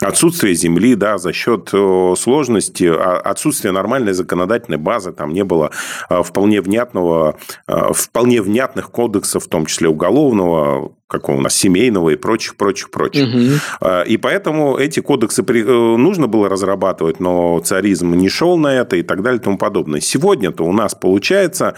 отсутствие 0.00 0.54
земли, 0.54 0.94
да, 0.94 1.18
за 1.18 1.32
счет 1.32 1.70
э, 1.72 2.14
сложности, 2.16 2.84
а, 2.84 3.18
отсутствия 3.18 3.70
нормальной 3.70 4.12
законодательной 4.12 4.78
базы, 4.78 5.12
там 5.12 5.32
не 5.32 5.44
было 5.44 5.70
э, 6.08 6.22
вполне 6.22 6.60
внятного, 6.60 7.36
э, 7.66 7.92
вполне 7.92 8.42
внятных 8.42 8.90
кодексов, 8.90 9.44
в 9.44 9.48
том 9.48 9.66
числе 9.66 9.88
уголовного, 9.88 10.92
какого 11.06 11.36
у 11.36 11.40
нас 11.40 11.54
семейного 11.54 12.10
и 12.10 12.16
прочих, 12.16 12.56
прочих, 12.56 12.90
прочих. 12.90 13.28
Угу. 13.28 13.90
И 14.06 14.16
поэтому 14.16 14.76
эти 14.76 15.00
кодексы 15.00 15.42
нужно 15.42 16.28
было 16.28 16.48
разрабатывать, 16.48 17.18
но 17.18 17.58
царизм 17.58 18.14
не 18.14 18.28
шел 18.28 18.56
на 18.56 18.74
это 18.74 18.96
и 18.96 19.02
так 19.02 19.22
далее 19.22 19.40
и 19.40 19.42
тому 19.42 19.58
подобное. 19.58 20.00
Сегодня-то 20.00 20.62
у 20.62 20.72
нас 20.72 20.94
получается 20.94 21.74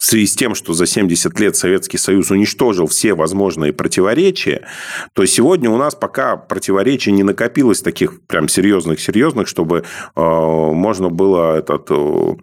в 0.00 0.04
связи 0.06 0.26
с 0.26 0.34
тем, 0.34 0.54
что 0.54 0.72
за 0.72 0.86
70 0.86 1.38
лет 1.38 1.56
Советский 1.56 1.98
Союз 1.98 2.30
уничтожил 2.30 2.86
все 2.86 3.12
возможные 3.12 3.74
противоречия, 3.74 4.66
то 5.12 5.26
сегодня 5.26 5.68
у 5.68 5.76
нас 5.76 5.94
пока 5.94 6.38
противоречий 6.38 7.12
не 7.12 7.22
накопилось 7.22 7.82
таких 7.82 8.26
прям 8.26 8.48
серьезных-серьезных, 8.48 9.46
чтобы 9.46 9.84
э, 10.16 10.20
можно 10.20 11.10
было 11.10 11.58
этот, 11.58 11.90
э, 11.90 12.34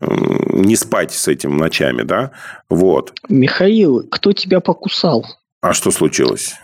не 0.00 0.76
спать 0.76 1.12
с 1.12 1.28
этим 1.28 1.56
ночами, 1.56 2.02
да? 2.02 2.32
Вот. 2.68 3.14
Михаил, 3.30 4.06
кто 4.10 4.32
тебя 4.32 4.60
покусал? 4.60 5.24
А 5.62 5.72
что 5.72 5.90
случилось? 5.90 6.56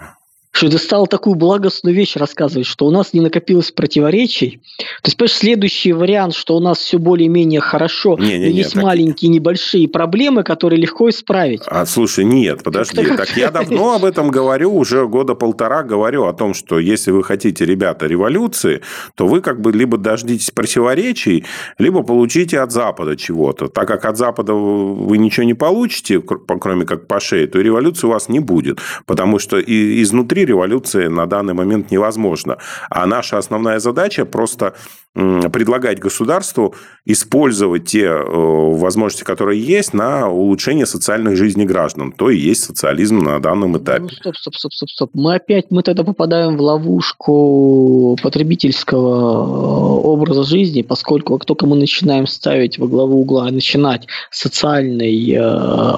Что 0.54 0.70
ты 0.70 0.78
стал 0.78 1.08
такую 1.08 1.34
благостную 1.34 1.96
вещь 1.96 2.14
рассказывать, 2.14 2.68
что 2.68 2.86
у 2.86 2.92
нас 2.92 3.12
не 3.12 3.20
накопилось 3.20 3.72
противоречий. 3.72 4.60
То 5.02 5.08
есть, 5.08 5.16
понимаешь, 5.16 5.36
следующий 5.36 5.92
вариант, 5.92 6.34
что 6.34 6.56
у 6.56 6.60
нас 6.60 6.78
все 6.78 6.98
более-менее 6.98 7.60
хорошо, 7.60 8.16
не, 8.20 8.38
не, 8.38 8.50
есть 8.52 8.74
так... 8.74 8.84
маленькие 8.84 9.32
небольшие 9.32 9.88
проблемы, 9.88 10.44
которые 10.44 10.80
легко 10.80 11.10
исправить. 11.10 11.62
А, 11.66 11.84
слушай, 11.86 12.24
нет, 12.24 12.62
подожди. 12.62 12.96
Так, 12.96 13.16
так 13.16 13.36
я 13.36 13.50
давно 13.50 13.96
об 13.96 14.04
этом 14.04 14.30
говорю, 14.30 14.72
уже 14.72 15.08
года 15.08 15.34
полтора 15.34 15.82
говорю 15.82 16.26
о 16.26 16.32
том, 16.32 16.54
что 16.54 16.78
если 16.78 17.10
вы 17.10 17.24
хотите, 17.24 17.64
ребята, 17.64 18.06
революции, 18.06 18.80
то 19.16 19.26
вы 19.26 19.40
как 19.40 19.60
бы 19.60 19.72
либо 19.72 19.98
дождитесь 19.98 20.52
противоречий, 20.52 21.44
либо 21.78 22.04
получите 22.04 22.60
от 22.60 22.70
Запада 22.70 23.16
чего-то. 23.16 23.66
Так 23.66 23.88
как 23.88 24.04
от 24.04 24.16
Запада 24.16 24.54
вы 24.54 25.18
ничего 25.18 25.44
не 25.44 25.54
получите, 25.54 26.20
кроме 26.20 26.86
как 26.86 27.08
по 27.08 27.18
шее, 27.18 27.48
то 27.48 27.60
революции 27.60 28.06
у 28.06 28.10
вас 28.10 28.28
не 28.28 28.38
будет. 28.38 28.78
Потому 29.04 29.40
что 29.40 29.60
изнутри 29.60 30.43
революции 30.44 31.08
на 31.08 31.26
данный 31.26 31.54
момент 31.54 31.90
невозможно. 31.90 32.58
А 32.90 33.06
наша 33.06 33.38
основная 33.38 33.78
задача 33.78 34.24
просто 34.24 34.74
предлагать 35.14 36.00
государству 36.00 36.74
использовать 37.04 37.86
те 37.86 38.06
э, 38.06 38.24
возможности, 38.24 39.22
которые 39.22 39.62
есть, 39.62 39.94
на 39.94 40.28
улучшение 40.28 40.86
социальной 40.86 41.36
жизни 41.36 41.64
граждан. 41.64 42.10
То 42.10 42.30
и 42.30 42.36
есть 42.36 42.64
социализм 42.64 43.18
на 43.20 43.38
данном 43.38 43.78
этапе. 43.78 44.02
Ну, 44.02 44.08
стоп, 44.08 44.36
стоп, 44.36 44.54
стоп, 44.56 44.72
стоп, 44.72 44.90
стоп. 44.90 45.10
Мы 45.14 45.36
опять, 45.36 45.70
мы 45.70 45.84
тогда 45.84 46.02
попадаем 46.02 46.56
в 46.56 46.60
ловушку 46.60 48.16
потребительского 48.24 49.44
э, 49.44 50.08
образа 50.08 50.42
жизни, 50.42 50.82
поскольку 50.82 51.38
как 51.38 51.46
только 51.46 51.66
мы 51.66 51.76
начинаем 51.76 52.26
ставить 52.26 52.78
во 52.78 52.88
главу 52.88 53.20
угла, 53.20 53.48
начинать 53.52 54.08
социальный 54.32 55.30
э, 55.30 55.94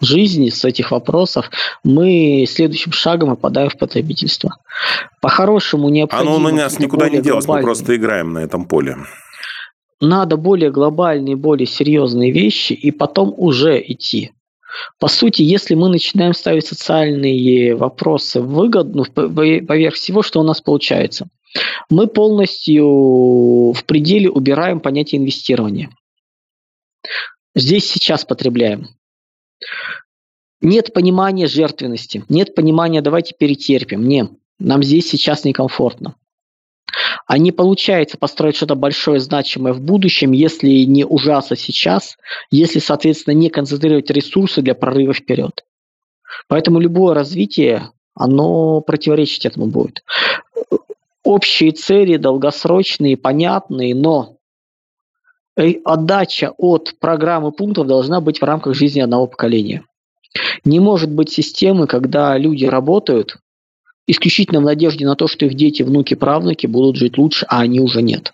жизни, 0.00 0.50
с 0.50 0.64
этих 0.64 0.90
вопросов, 0.90 1.50
мы 1.84 2.44
следующим 2.48 2.92
шагом 2.92 3.30
опадаем 3.30 3.70
в 3.70 3.76
потребительство. 3.76 4.56
По-хорошему 5.20 5.88
необходимо... 5.88 6.36
Оно 6.36 6.48
у 6.48 6.52
нас 6.52 6.78
никуда 6.78 7.08
не 7.08 7.20
делось, 7.20 7.46
мы 7.46 7.60
просто 7.62 7.96
играем 7.96 8.32
на 8.32 8.40
этом 8.40 8.66
поле. 8.66 8.96
Надо 10.00 10.36
более 10.36 10.70
глобальные, 10.70 11.36
более 11.36 11.66
серьезные 11.66 12.30
вещи, 12.30 12.74
и 12.74 12.90
потом 12.90 13.32
уже 13.36 13.80
идти. 13.80 14.32
По 14.98 15.08
сути, 15.08 15.42
если 15.42 15.74
мы 15.74 15.88
начинаем 15.88 16.34
ставить 16.34 16.66
социальные 16.66 17.74
вопросы 17.76 18.40
выгодно, 18.40 19.04
поверх 19.04 19.94
всего, 19.94 20.22
что 20.22 20.40
у 20.40 20.42
нас 20.42 20.60
получается? 20.60 21.28
Мы 21.88 22.06
полностью 22.06 23.72
в 23.72 23.84
пределе 23.86 24.28
убираем 24.28 24.80
понятие 24.80 25.20
инвестирования. 25.20 25.90
Здесь 27.54 27.88
сейчас 27.88 28.26
потребляем. 28.26 28.88
Нет 30.60 30.92
понимания 30.92 31.46
жертвенности, 31.46 32.24
нет 32.28 32.54
понимания 32.54 33.02
«давайте 33.02 33.34
перетерпим». 33.38 34.06
Не, 34.08 34.30
нам 34.58 34.82
здесь 34.82 35.08
сейчас 35.08 35.44
некомфортно. 35.44 36.16
А 37.26 37.38
не 37.38 37.52
получается 37.52 38.16
построить 38.16 38.56
что-то 38.56 38.74
большое, 38.74 39.20
значимое 39.20 39.72
в 39.72 39.80
будущем, 39.80 40.32
если 40.32 40.84
не 40.84 41.04
ужасно 41.04 41.56
сейчас, 41.56 42.16
если, 42.50 42.78
соответственно, 42.78 43.34
не 43.34 43.50
концентрировать 43.50 44.10
ресурсы 44.10 44.62
для 44.62 44.74
прорыва 44.74 45.12
вперед. 45.12 45.64
Поэтому 46.48 46.78
любое 46.78 47.14
развитие, 47.14 47.90
оно 48.14 48.80
противоречить 48.80 49.44
этому 49.44 49.66
будет. 49.66 50.04
Общие 51.24 51.72
цели, 51.72 52.16
долгосрочные, 52.16 53.16
понятные, 53.16 53.94
но 53.94 54.35
отдача 55.56 56.52
от 56.58 56.94
программы 56.98 57.52
пунктов 57.52 57.86
должна 57.86 58.20
быть 58.20 58.40
в 58.40 58.44
рамках 58.44 58.74
жизни 58.74 59.00
одного 59.00 59.26
поколения. 59.26 59.84
Не 60.64 60.80
может 60.80 61.10
быть 61.10 61.30
системы, 61.30 61.86
когда 61.86 62.36
люди 62.36 62.66
работают 62.66 63.38
исключительно 64.06 64.60
в 64.60 64.64
надежде 64.64 65.06
на 65.06 65.16
то, 65.16 65.28
что 65.28 65.46
их 65.46 65.54
дети, 65.54 65.82
внуки, 65.82 66.14
правнуки 66.14 66.66
будут 66.66 66.96
жить 66.96 67.18
лучше, 67.18 67.46
а 67.48 67.60
они 67.60 67.80
уже 67.80 68.02
нет. 68.02 68.32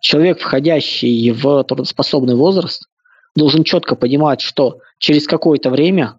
Человек, 0.00 0.40
входящий 0.40 1.30
в 1.30 1.64
трудоспособный 1.64 2.34
возраст, 2.34 2.88
должен 3.34 3.64
четко 3.64 3.96
понимать, 3.96 4.40
что 4.40 4.80
через 4.98 5.26
какое-то 5.26 5.70
время 5.70 6.18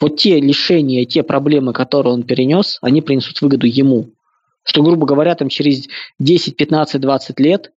вот 0.00 0.16
те 0.16 0.40
лишения, 0.40 1.04
те 1.04 1.22
проблемы, 1.22 1.72
которые 1.72 2.14
он 2.14 2.22
перенес, 2.22 2.78
они 2.82 3.00
принесут 3.02 3.40
выгоду 3.40 3.66
ему. 3.66 4.10
Что, 4.64 4.82
грубо 4.82 5.06
говоря, 5.06 5.34
там 5.34 5.48
через 5.48 5.88
10, 6.18 6.56
15, 6.56 7.00
20 7.00 7.40
лет 7.40 7.72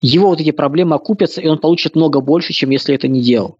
его 0.00 0.28
вот 0.28 0.40
эти 0.40 0.50
проблемы 0.50 0.96
окупятся, 0.96 1.40
и 1.40 1.46
он 1.46 1.58
получит 1.58 1.94
много 1.94 2.20
больше, 2.20 2.52
чем 2.52 2.70
если 2.70 2.94
это 2.94 3.08
не 3.08 3.20
делал. 3.20 3.58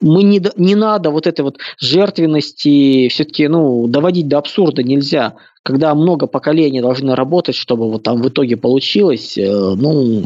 Мы 0.00 0.22
не, 0.22 0.42
не 0.56 0.74
надо 0.74 1.10
вот 1.10 1.26
этой 1.26 1.42
вот 1.42 1.58
жертвенности 1.78 3.08
все-таки 3.08 3.48
ну, 3.48 3.86
доводить 3.86 4.28
до 4.28 4.38
абсурда 4.38 4.82
нельзя. 4.82 5.34
Когда 5.62 5.94
много 5.94 6.26
поколений 6.26 6.80
должны 6.80 7.14
работать, 7.14 7.54
чтобы 7.54 7.90
вот 7.90 8.02
там 8.02 8.22
в 8.22 8.28
итоге 8.28 8.56
получилось, 8.56 9.36
э, 9.36 9.74
ну, 9.76 10.24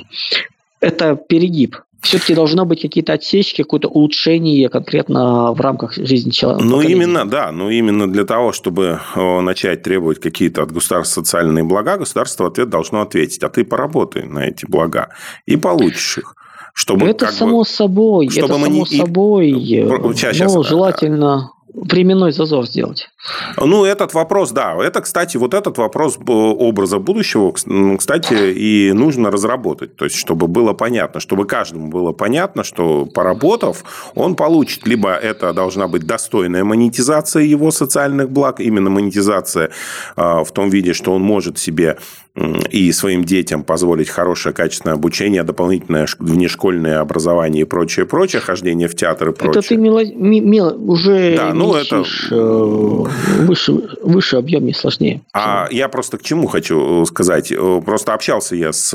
это 0.81 1.17
перегиб 1.17 1.77
все-таки 2.05 2.35
должно 2.35 2.65
быть 2.65 2.83
какие-то 2.83 3.13
отсечки, 3.15 3.63
какое-то 3.63 3.89
улучшение 3.89 4.69
конкретно 4.69 5.53
в 5.53 5.61
рамках 5.61 5.95
жизни 5.95 6.31
человека. 6.31 6.65
Ну, 6.65 6.81
именно, 6.81 7.29
да. 7.29 7.51
Ну, 7.51 7.71
именно 7.71 8.11
для 8.11 8.25
того, 8.25 8.53
чтобы 8.53 9.01
начать 9.17 9.83
требовать 9.83 10.21
какие-то 10.21 10.63
от 10.63 10.73
государства 10.73 11.23
социальные 11.23 11.65
блага, 11.65 11.97
государство 11.97 12.45
в 12.45 12.47
ответ 12.49 12.69
должно 12.69 13.01
ответить, 13.01 13.43
а 13.43 13.49
ты 13.49 13.65
поработай 13.65 14.25
на 14.25 14.47
эти 14.47 14.67
блага 14.67 15.09
и 15.47 15.57
получишь 15.57 16.19
их. 16.19 16.35
Чтобы, 16.77 17.07
это 17.09 17.31
само 17.31 17.61
бы, 17.61 17.65
собой, 17.65 18.29
чтобы 18.31 18.47
это 18.47 18.55
само 18.55 18.67
не... 18.67 18.85
собой. 18.85 19.53
Сейчас, 19.53 19.89
ну, 20.01 20.13
сейчас, 20.13 20.67
желательно 20.67 21.53
временной 21.75 22.33
зазор 22.33 22.67
сделать. 22.67 23.09
Ну, 23.57 23.85
этот 23.85 24.15
вопрос, 24.15 24.53
да. 24.53 24.77
Это, 24.81 25.01
кстати, 25.01 25.37
вот 25.37 25.55
этот 25.55 25.77
вопрос 25.79 26.19
образа 26.27 26.99
будущего, 26.99 27.53
кстати, 27.53 28.53
и 28.53 28.93
нужно 28.93 29.31
разработать. 29.31 29.97
То 29.97 30.05
есть, 30.05 30.17
чтобы 30.17 30.47
было 30.47 30.73
понятно, 30.73 31.21
чтобы 31.21 31.47
каждому 31.47 31.89
было 31.89 32.13
понятно, 32.13 32.63
что 32.63 33.07
поработав, 33.07 33.85
он 34.15 34.37
получит, 34.37 34.87
либо 34.87 35.15
это 35.15 35.53
должна 35.53 35.89
быть 35.89 36.07
достойная 36.07 36.65
монетизация 36.65 37.43
его 37.43 37.71
социальных 37.71 38.31
благ, 38.31 38.61
именно 38.61 38.91
монетизация 38.91 39.71
а, 40.17 40.45
в 40.45 40.53
том 40.53 40.71
виде, 40.71 40.93
что 40.93 41.13
он 41.13 41.23
может 41.23 41.59
себе 41.59 41.99
и 42.37 42.91
своим 42.91 43.25
детям 43.25 43.63
позволить 43.63 44.09
хорошее 44.09 44.53
качественное 44.53 44.97
обучение, 44.97 45.45
дополнительное 45.45 46.09
внешкольное 46.19 46.99
образование 46.99 47.63
и 47.63 47.65
прочее, 47.65 48.07
прочее, 48.07 48.41
хождение 48.41 48.89
в 48.89 48.97
театр 48.97 49.29
и 49.29 49.33
прочее. 49.33 49.61
Это 49.61 49.69
ты 49.69 49.77
мило, 49.77 50.05
мило, 50.05 50.73
уже 50.73 51.37
да, 51.37 51.55
ну 51.55 51.75
это... 51.75 52.05
Э, 52.33 53.05
выше, 53.45 53.73
выше 54.03 54.37
объемнее, 54.37 54.75
сложнее. 54.75 55.23
А 55.33 55.69
я 55.71 55.89
просто 55.89 56.19
к 56.19 56.23
чему 56.23 56.49
хочу 56.49 57.05
сказать. 57.07 57.53
Э, 57.53 57.81
просто 57.85 58.15
общался 58.15 58.57
я 58.57 58.73
с 58.73 58.93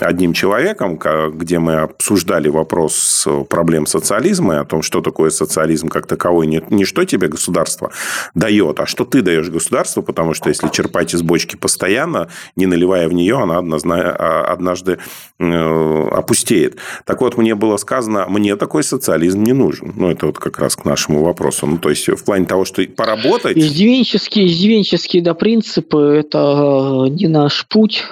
одним 0.00 0.32
человеком, 0.32 0.98
где 1.34 1.58
мы 1.58 1.74
обсуждали 1.74 2.48
вопрос 2.48 3.28
проблем 3.50 3.84
социализма 3.84 4.54
и 4.54 4.58
о 4.58 4.64
том, 4.64 4.80
что 4.80 5.02
такое 5.02 5.28
социализм 5.28 5.88
как 5.88 6.06
таковой. 6.06 6.46
Не, 6.46 6.62
не 6.70 6.84
что 6.86 7.04
тебе 7.04 7.28
государство 7.28 7.90
дает, 8.34 8.80
а 8.80 8.86
что 8.86 9.04
ты 9.04 9.20
даешь 9.20 9.50
государству, 9.50 10.02
потому 10.02 10.32
что 10.32 10.48
если 10.48 10.68
черпать 10.68 11.12
из 11.12 11.20
бочки 11.20 11.56
постоянно, 11.56 12.28
не 12.54 12.66
наливая 12.66 13.08
в 13.08 13.12
нее, 13.12 13.36
она 13.36 13.58
а, 13.58 14.44
однажды 14.52 14.98
э, 15.38 16.08
опустеет. 16.12 16.76
Так 17.04 17.20
вот, 17.20 17.36
мне 17.36 17.54
было 17.54 17.76
сказано, 17.76 18.26
мне 18.28 18.56
такой 18.56 18.82
социализм 18.82 19.42
не 19.42 19.52
нужен. 19.52 19.92
Ну, 19.96 20.10
это 20.10 20.26
вот 20.26 20.38
как 20.38 20.58
раз 20.58 20.76
к 20.76 20.84
нашему 20.84 21.22
вопросу. 21.24 21.66
Ну, 21.66 21.78
то 21.78 21.90
есть, 21.90 22.08
в 22.08 22.24
плане 22.24 22.46
того, 22.46 22.64
что 22.64 22.84
поработать... 22.86 23.56
Издевенческие, 23.56 24.46
издевенческие 24.46 25.22
да, 25.22 25.34
принципы– 25.34 25.98
это 26.20 27.06
не 27.10 27.28
наш 27.28 27.66
путь. 27.66 28.04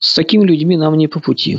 С 0.00 0.14
такими 0.14 0.44
людьми 0.44 0.76
нам 0.76 0.96
не 0.96 1.08
по 1.08 1.18
пути. 1.18 1.58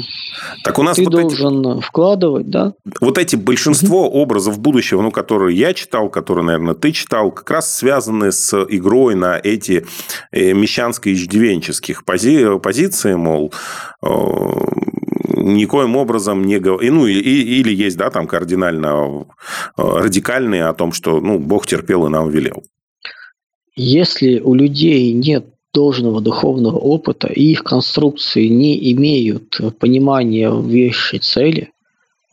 Так 0.64 0.80
у 0.80 0.84
нас 0.84 0.96
Ты 0.96 1.04
вот 1.04 1.12
должен 1.12 1.60
эти... 1.60 1.82
вкладывать, 1.82 2.50
да? 2.50 2.74
Вот 3.02 3.18
эти 3.18 3.36
большинство 3.36 4.08
угу. 4.08 4.20
образов 4.20 4.60
будущего, 4.60 5.02
ну, 5.02 5.12
которые 5.12 5.58
я 5.58 5.74
читал, 5.74 6.10
которые, 6.10 6.46
наверное, 6.46 6.74
ты 6.74 6.94
читал, 6.94 7.32
как 7.32 7.52
раз 7.52 7.76
связаны 7.76 8.32
с 8.32 8.54
игрой 8.70 9.16
на 9.16 9.38
эти 9.38 9.86
э, 10.32 10.54
мещанско-иждивенческих 10.54 12.06
пози... 12.06 12.60
позиции, 12.60 13.16
мол, 13.16 13.54
э, 14.02 14.08
никоим 15.36 15.98
образом 15.98 16.46
не 16.46 16.60
говорит, 16.60 16.94
ну, 16.94 17.08
и, 17.08 17.14
или 17.14 17.74
есть, 17.74 17.98
да, 17.98 18.10
там 18.10 18.26
кардинально 18.26 19.26
э, 19.78 19.82
радикальные 19.82 20.66
о 20.66 20.74
том, 20.74 20.94
что, 20.94 21.20
ну, 21.20 21.40
Бог 21.40 21.68
терпел 21.68 22.06
и 22.08 22.10
нам 22.10 22.30
велел. 22.30 22.64
Если 23.76 24.40
у 24.40 24.54
людей 24.54 25.14
нет 25.14 25.46
должного 25.74 26.22
духовного 26.22 26.78
опыта 26.78 27.28
и 27.28 27.44
их 27.44 27.64
конструкции 27.64 28.48
не 28.48 28.92
имеют 28.94 29.60
понимания 29.80 30.50
высшей 30.50 31.20
цели, 31.20 31.72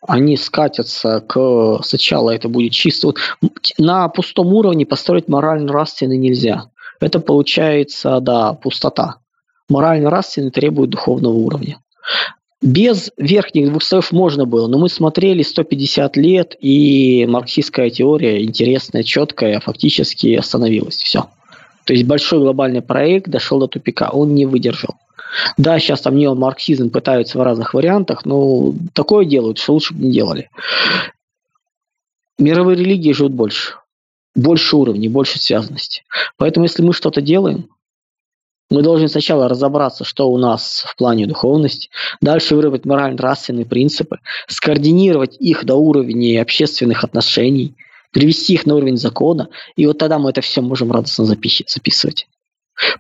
они 0.07 0.37
скатятся 0.37 1.21
к... 1.21 1.81
Сначала 1.83 2.31
это 2.31 2.49
будет 2.49 2.73
чисто... 2.73 3.09
Вот 3.41 3.53
на 3.79 4.09
пустом 4.09 4.53
уровне 4.55 4.87
построить 4.87 5.29
морально-нравственный 5.29 6.17
нельзя. 6.17 6.71
Это 7.01 7.21
получается, 7.21 8.21
да, 8.21 8.53
пустота. 8.53 9.17
Морально-нравственный 9.69 10.51
требует 10.51 10.91
духовного 10.91 11.35
уровня. 11.35 11.81
Без 12.63 13.11
верхних 13.19 13.69
двух 13.69 13.83
слоев 13.83 14.13
можно 14.13 14.47
было, 14.47 14.67
но 14.67 14.79
мы 14.79 14.89
смотрели 14.89 15.43
150 15.43 16.17
лет, 16.17 16.57
и 16.59 17.27
марксистская 17.29 17.91
теория 17.91 18.43
интересная, 18.43 19.03
четкая, 19.03 19.61
фактически 19.61 20.35
остановилась. 20.35 20.97
Все. 20.97 21.27
То 21.87 21.93
есть 21.93 22.05
большой 22.05 22.41
глобальный 22.41 22.83
проект 22.83 23.29
дошел 23.29 23.61
до 23.61 23.69
тупика, 23.69 24.11
он 24.11 24.35
не 24.35 24.45
выдержал. 24.45 24.97
Да, 25.57 25.79
сейчас 25.79 26.01
там 26.01 26.17
неомарксизм 26.17 26.91
пытаются 26.91 27.39
в 27.39 27.43
разных 27.43 27.75
вариантах, 27.75 28.25
но 28.25 28.75
такое 28.93 29.25
делают, 29.25 29.59
что 29.59 29.75
лучше 29.75 29.95
бы 29.95 30.05
не 30.05 30.13
делали. 30.13 30.51
Мировые 32.39 32.77
религии 32.77 33.13
живут 33.13 33.33
больше. 33.33 33.75
Больше 34.35 34.77
уровней, 34.77 35.09
больше 35.09 35.39
связанности. 35.39 36.03
Поэтому 36.37 36.65
если 36.65 36.83
мы 36.83 36.93
что-то 36.93 37.21
делаем, 37.21 37.69
мы 38.69 38.83
должны 38.83 39.07
сначала 39.07 39.49
разобраться, 39.49 40.05
что 40.05 40.29
у 40.29 40.39
нас 40.39 40.85
в 40.89 40.97
плане 40.97 41.27
духовности, 41.27 41.89
дальше 42.21 42.57
выработать 42.57 42.85
морально-нравственные 42.85 43.65
принципы, 43.65 44.19
скоординировать 44.49 45.37
их 45.39 45.65
до 45.65 45.77
уровня 45.77 46.43
общественных 46.43 47.05
отношений, 47.05 47.77
привести 48.13 48.55
их 48.55 48.67
на 48.67 48.77
уровень 48.77 48.97
закона, 48.97 49.49
и 49.77 49.87
вот 49.87 49.99
тогда 49.99 50.19
мы 50.19 50.31
это 50.31 50.41
все 50.41 50.61
можем 50.61 50.93
радостно 50.93 51.25
записывать. 51.25 52.29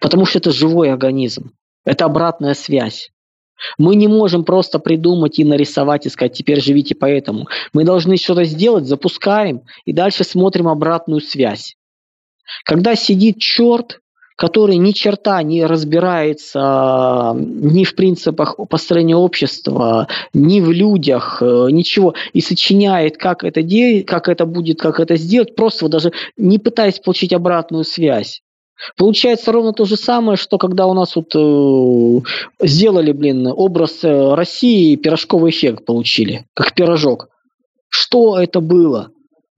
Потому 0.00 0.24
что 0.24 0.38
это 0.38 0.50
живой 0.50 0.90
организм, 0.90 1.52
это 1.84 2.04
обратная 2.04 2.54
связь. 2.54 3.10
Мы 3.78 3.96
не 3.96 4.06
можем 4.06 4.44
просто 4.44 4.78
придумать 4.78 5.38
и 5.38 5.44
нарисовать 5.44 6.06
и 6.06 6.10
сказать, 6.10 6.34
теперь 6.34 6.60
живите 6.60 6.94
по 6.94 7.06
этому. 7.06 7.48
Мы 7.72 7.84
должны 7.84 8.16
что-то 8.16 8.44
сделать, 8.44 8.84
запускаем, 8.84 9.62
и 9.84 9.92
дальше 9.92 10.24
смотрим 10.24 10.68
обратную 10.68 11.20
связь. 11.20 11.76
Когда 12.64 12.94
сидит 12.94 13.38
черт 13.38 14.00
который 14.36 14.76
ни 14.76 14.92
черта 14.92 15.42
не 15.42 15.64
разбирается 15.64 16.60
а, 16.62 17.34
ни 17.34 17.84
в 17.84 17.94
принципах 17.94 18.56
построения 18.68 19.16
общества, 19.16 20.08
ни 20.34 20.60
в 20.60 20.70
людях, 20.70 21.38
э, 21.40 21.68
ничего, 21.70 22.14
и 22.34 22.42
сочиняет, 22.42 23.16
как 23.16 23.44
это, 23.44 23.62
де- 23.62 24.02
как 24.02 24.28
это 24.28 24.44
будет, 24.44 24.78
как 24.78 25.00
это 25.00 25.16
сделать, 25.16 25.56
просто 25.56 25.86
вот 25.86 25.92
даже 25.92 26.12
не 26.36 26.58
пытаясь 26.58 26.98
получить 26.98 27.32
обратную 27.32 27.84
связь. 27.84 28.42
Получается 28.98 29.52
ровно 29.52 29.72
то 29.72 29.86
же 29.86 29.96
самое, 29.96 30.36
что 30.36 30.58
когда 30.58 30.86
у 30.86 30.92
нас 30.92 31.16
вот 31.16 31.34
э, 31.34 32.66
сделали, 32.66 33.12
блин, 33.12 33.46
образ 33.46 34.04
э, 34.04 34.34
России, 34.34 34.96
пирожковый 34.96 35.50
эффект 35.50 35.86
получили, 35.86 36.44
как 36.52 36.74
пирожок. 36.74 37.28
Что 37.88 38.38
это 38.38 38.60
было? 38.60 39.10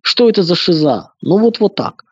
Что 0.02 0.28
это 0.28 0.44
за 0.44 0.54
шиза? 0.54 1.10
Ну 1.20 1.38
вот 1.38 1.58
вот 1.58 1.74
так 1.74 2.04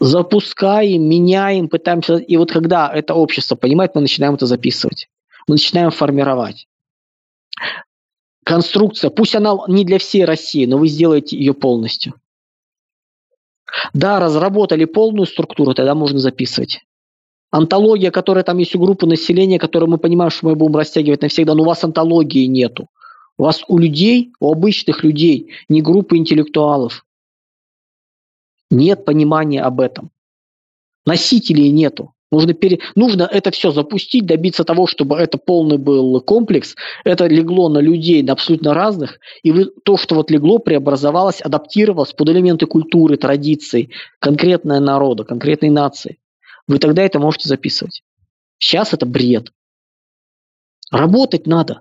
запускаем, 0.00 1.08
меняем, 1.08 1.68
пытаемся. 1.68 2.16
И 2.16 2.36
вот 2.36 2.52
когда 2.52 2.90
это 2.92 3.14
общество 3.14 3.56
понимает, 3.56 3.94
мы 3.94 4.00
начинаем 4.00 4.34
это 4.34 4.46
записывать. 4.46 5.08
Мы 5.46 5.54
начинаем 5.54 5.90
формировать. 5.90 6.66
Конструкция, 8.44 9.10
пусть 9.10 9.34
она 9.34 9.54
не 9.68 9.84
для 9.84 9.98
всей 9.98 10.24
России, 10.24 10.66
но 10.66 10.78
вы 10.78 10.88
сделаете 10.88 11.36
ее 11.36 11.52
полностью. 11.52 12.14
Да, 13.92 14.20
разработали 14.20 14.86
полную 14.86 15.26
структуру, 15.26 15.74
тогда 15.74 15.94
можно 15.94 16.18
записывать. 16.18 16.80
Антология, 17.50 18.10
которая 18.10 18.44
там 18.44 18.58
есть 18.58 18.74
у 18.74 18.78
группы 18.78 19.06
населения, 19.06 19.58
которую 19.58 19.90
мы 19.90 19.98
понимаем, 19.98 20.30
что 20.30 20.46
мы 20.46 20.54
будем 20.54 20.76
растягивать 20.76 21.22
навсегда, 21.22 21.54
но 21.54 21.62
у 21.62 21.66
вас 21.66 21.84
антологии 21.84 22.46
нету. 22.46 22.88
У 23.38 23.44
вас 23.44 23.62
у 23.68 23.78
людей, 23.78 24.32
у 24.40 24.52
обычных 24.52 25.04
людей, 25.04 25.52
не 25.68 25.80
группы 25.80 26.16
интеллектуалов. 26.16 27.04
Нет 28.70 29.04
понимания 29.04 29.62
об 29.62 29.80
этом. 29.80 30.10
Носителей 31.06 31.70
нету. 31.70 32.14
Нужно, 32.30 32.52
пере... 32.52 32.80
Нужно 32.94 33.22
это 33.22 33.50
все 33.50 33.70
запустить, 33.70 34.26
добиться 34.26 34.64
того, 34.64 34.86
чтобы 34.86 35.16
это 35.16 35.38
полный 35.38 35.78
был 35.78 36.20
комплекс. 36.20 36.74
Это 37.04 37.26
легло 37.26 37.70
на 37.70 37.78
людей 37.78 38.22
на 38.22 38.34
абсолютно 38.34 38.74
разных. 38.74 39.18
И 39.42 39.64
то, 39.84 39.96
что 39.96 40.14
вот 40.14 40.30
легло, 40.30 40.58
преобразовалось, 40.58 41.40
адаптировалось 41.40 42.12
под 42.12 42.28
элементы 42.28 42.66
культуры, 42.66 43.16
традиций, 43.16 43.90
конкретной 44.18 44.80
народа, 44.80 45.24
конкретной 45.24 45.70
нации. 45.70 46.18
Вы 46.66 46.78
тогда 46.78 47.02
это 47.02 47.18
можете 47.18 47.48
записывать. 47.48 48.02
Сейчас 48.58 48.92
это 48.92 49.06
бред. 49.06 49.50
Работать 50.90 51.46
надо 51.46 51.80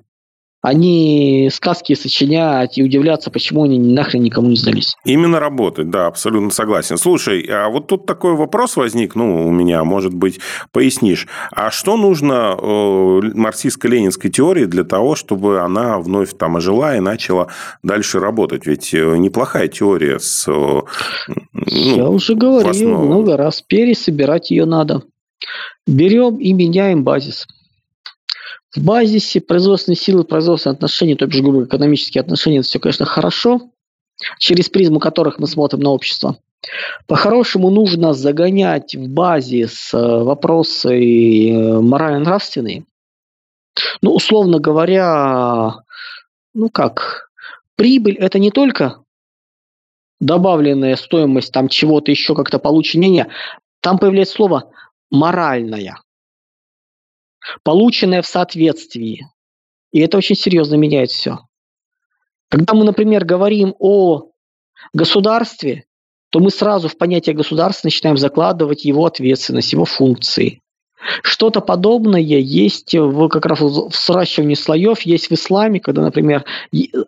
не 0.73 1.49
сказки 1.51 1.93
сочинять 1.93 2.77
и 2.77 2.83
удивляться, 2.83 3.29
почему 3.31 3.63
они 3.63 3.79
нахрен 3.79 4.23
никому 4.23 4.49
не 4.49 4.55
сдались. 4.55 4.95
Именно 5.05 5.39
работать, 5.39 5.89
да, 5.89 6.07
абсолютно 6.07 6.49
согласен. 6.49 6.97
Слушай, 6.97 7.41
а 7.49 7.69
вот 7.69 7.87
тут 7.87 8.05
такой 8.05 8.35
вопрос 8.35 8.75
возник, 8.75 9.15
ну, 9.15 9.47
у 9.47 9.51
меня, 9.51 9.83
может 9.83 10.13
быть, 10.13 10.39
пояснишь. 10.71 11.27
А 11.51 11.71
что 11.71 11.95
нужно 11.95 12.57
э, 12.59 13.21
марксистско-ленинской 13.35 14.29
теории 14.29 14.65
для 14.65 14.83
того, 14.83 15.15
чтобы 15.15 15.61
она 15.61 15.99
вновь 15.99 16.35
там 16.37 16.57
ожила 16.57 16.95
и 16.95 16.99
начала 16.99 17.47
дальше 17.83 18.19
работать? 18.19 18.65
Ведь 18.65 18.93
э, 18.93 19.17
неплохая 19.17 19.67
теория 19.67 20.19
с... 20.19 20.47
Э, 20.47 20.81
ну, 21.31 21.63
Я 21.63 22.09
уже 22.09 22.35
говорил 22.35 22.97
много 22.97 23.37
раз, 23.37 23.61
пересобирать 23.61 24.51
ее 24.51 24.65
надо. 24.65 25.03
Берем 25.85 26.37
и 26.37 26.51
меняем 26.51 27.03
базис. 27.03 27.47
В 28.75 28.83
базисе 28.83 29.41
производственные 29.41 29.97
силы, 29.97 30.23
производственные 30.23 30.75
отношения, 30.75 31.15
то 31.15 31.25
бишь, 31.25 31.41
грубо 31.41 31.63
экономические 31.63 32.21
отношения, 32.21 32.59
это 32.59 32.67
все, 32.67 32.79
конечно, 32.79 33.05
хорошо, 33.05 33.71
через 34.39 34.69
призму 34.69 34.99
которых 34.99 35.39
мы 35.39 35.47
смотрим 35.47 35.81
на 35.81 35.89
общество. 35.89 36.37
По-хорошему 37.05 37.69
нужно 37.69 38.13
загонять 38.13 38.95
в 38.95 39.07
базис 39.07 39.93
э, 39.93 39.97
вопросы 39.97 41.49
э, 41.49 41.81
морально-нравственные. 41.81 42.85
Ну, 44.01 44.11
условно 44.11 44.59
говоря, 44.59 45.75
ну 46.53 46.69
как, 46.69 47.29
прибыль– 47.75 48.15
это 48.19 48.39
не 48.39 48.51
только 48.51 49.03
добавленная 50.19 50.95
стоимость 50.95 51.51
там 51.51 51.69
чего-то 51.69 52.11
еще 52.11 52.35
как-то 52.35 52.57
получения, 52.59 53.27
там 53.81 53.99
появляется 53.99 54.35
слово 54.35 54.71
моральная, 55.11 56.01
полученная 57.63 58.21
в 58.21 58.27
соответствии. 58.27 59.27
И 59.91 59.99
это 59.99 60.17
очень 60.17 60.35
серьезно 60.35 60.75
меняет 60.75 61.11
все. 61.11 61.39
Когда 62.49 62.73
мы, 62.73 62.85
например, 62.85 63.25
говорим 63.25 63.75
о 63.79 64.29
государстве, 64.93 65.85
то 66.29 66.39
мы 66.39 66.49
сразу 66.49 66.87
в 66.89 66.97
понятие 66.97 67.35
государства 67.35 67.87
начинаем 67.87 68.17
закладывать 68.17 68.85
его 68.85 69.05
ответственность, 69.05 69.73
его 69.73 69.85
функции. 69.85 70.61
Что-то 71.23 71.61
подобное 71.61 72.19
есть 72.19 72.95
в, 72.95 73.29
как 73.29 73.45
раз 73.45 73.59
в 73.61 73.91
сращивании 73.91 74.55
слоев, 74.55 75.01
есть 75.01 75.29
в 75.29 75.33
исламе, 75.33 75.79
когда, 75.79 76.01
например, 76.01 76.43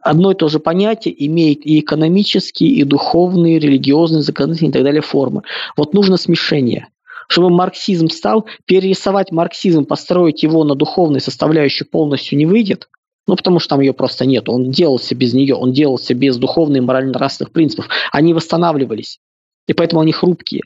одно 0.02 0.32
и 0.32 0.36
то 0.36 0.48
же 0.48 0.60
понятие 0.60 1.26
имеет 1.26 1.66
и 1.66 1.80
экономические, 1.80 2.70
и 2.70 2.84
духовные, 2.84 3.58
и 3.58 3.60
религиозные, 3.60 4.22
законодательные 4.22 4.70
и 4.70 4.74
так 4.74 4.84
далее 4.84 5.02
формы. 5.02 5.42
Вот 5.76 5.94
нужно 5.94 6.18
смешение. 6.18 6.88
Чтобы 7.30 7.52
марксизм 7.52 8.10
стал, 8.10 8.48
перерисовать 8.66 9.32
марксизм, 9.32 9.86
построить 9.86 10.42
его 10.42 10.64
на 10.64 10.74
духовной 10.74 11.22
составляющей 11.22 11.86
полностью 11.86 12.40
не 12.40 12.48
выйдет, 12.48 12.90
ну, 13.28 13.36
потому 13.36 13.60
что 13.60 13.70
там 13.70 13.82
ее 13.82 13.94
просто 13.94 14.26
нет. 14.26 14.50
Он 14.50 14.72
делался 14.72 15.14
без 15.14 15.36
нее, 15.36 15.54
он 15.54 15.72
делался 15.72 16.16
без 16.16 16.38
духовных 16.38 16.82
и 16.82 16.86
морально-нравственных 16.86 17.54
принципов. 17.54 17.88
Они 18.12 18.34
восстанавливались. 18.34 19.20
И 19.68 19.74
поэтому 19.74 20.02
они 20.02 20.12
хрупкие. 20.12 20.64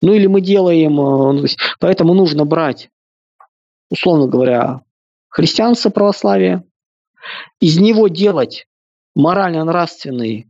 Ну 0.00 0.12
или 0.12 0.28
мы 0.28 0.40
делаем, 0.40 0.92
э, 1.00 1.32
ну, 1.32 1.44
поэтому 1.80 2.14
нужно 2.14 2.44
брать, 2.44 2.90
условно 3.90 4.28
говоря, 4.28 4.82
христианство, 5.28 5.90
православие, 5.90 6.62
из 7.60 7.80
него 7.80 8.06
делать 8.06 8.68
морально-нравственные 9.16 10.48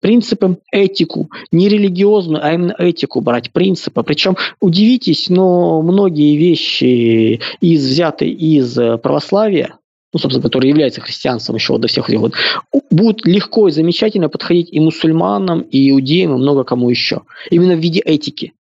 принципы, 0.00 0.58
этику, 0.72 1.30
не 1.50 1.68
религиозную, 1.68 2.44
а 2.44 2.52
именно 2.52 2.74
этику 2.78 3.20
брать, 3.20 3.52
принципы. 3.52 4.02
Причем, 4.02 4.36
удивитесь, 4.60 5.28
но 5.28 5.82
многие 5.82 6.36
вещи 6.36 7.40
из, 7.60 7.86
взяты 7.86 8.28
из 8.28 8.78
э, 8.78 8.98
православия, 8.98 9.74
ну, 10.12 10.18
собственно, 10.18 10.42
который 10.42 10.68
является 10.68 11.00
христианством 11.00 11.56
еще 11.56 11.76
до 11.78 11.88
всех 11.88 12.08
этих 12.08 12.20
будут 12.90 13.26
легко 13.26 13.68
и 13.68 13.72
замечательно 13.72 14.28
подходить 14.28 14.72
и 14.72 14.80
мусульманам, 14.80 15.60
и 15.60 15.90
иудеям, 15.90 16.32
и 16.32 16.38
много 16.38 16.64
кому 16.64 16.90
еще. 16.90 17.22
Именно 17.50 17.74
в 17.74 17.80
виде 17.80 18.00
этики. 18.00 18.54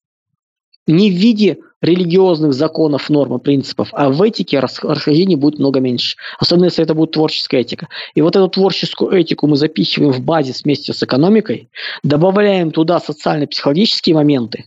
Не 0.86 1.12
в 1.12 1.14
виде 1.14 1.58
религиозных 1.82 2.54
законов, 2.54 3.10
норм 3.10 3.36
и 3.38 3.40
принципов, 3.40 3.90
а 3.92 4.10
в 4.10 4.22
этике 4.22 4.60
расхождений 4.60 5.36
будет 5.36 5.60
много 5.60 5.80
меньше. 5.80 6.18
Особенно, 6.40 6.66
если 6.66 6.84
это 6.84 6.94
будет 6.94 7.12
творческая 7.12 7.62
этика. 7.62 7.88
И 8.16 8.22
вот 8.22 8.36
эту 8.36 8.48
творческую 8.48 9.12
этику 9.12 9.48
мы 9.48 9.58
запихиваем 9.58 10.12
в 10.12 10.22
базис 10.22 10.64
вместе 10.64 10.94
с 10.94 11.04
экономикой, 11.04 11.70
добавляем 12.04 12.72
туда 12.72 13.00
социально-психологические 13.00 14.16
моменты, 14.16 14.66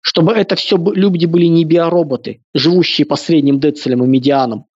чтобы 0.00 0.32
это 0.32 0.54
все 0.56 0.76
люди 0.76 1.26
были 1.26 1.46
не 1.46 1.64
биороботы, 1.64 2.40
живущие 2.54 3.06
по 3.06 3.16
средним 3.16 3.58
децелям 3.58 4.04
и 4.04 4.06
медианам, 4.06 4.66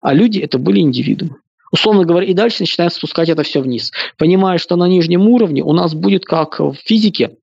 а 0.00 0.14
люди 0.14 0.40
это 0.40 0.58
были 0.58 0.80
индивидуумы. 0.80 1.36
Условно 1.70 2.04
говоря, 2.04 2.26
и 2.26 2.34
дальше 2.34 2.60
начинаем 2.60 2.90
спускать 2.90 3.30
это 3.30 3.42
все 3.44 3.62
вниз. 3.62 3.92
Понимая, 4.18 4.58
что 4.58 4.76
на 4.76 4.86
нижнем 4.86 5.26
уровне 5.26 5.62
у 5.62 5.72
нас 5.72 5.94
будет, 5.94 6.26
как 6.26 6.60
в 6.60 6.74
физике, 6.74 7.38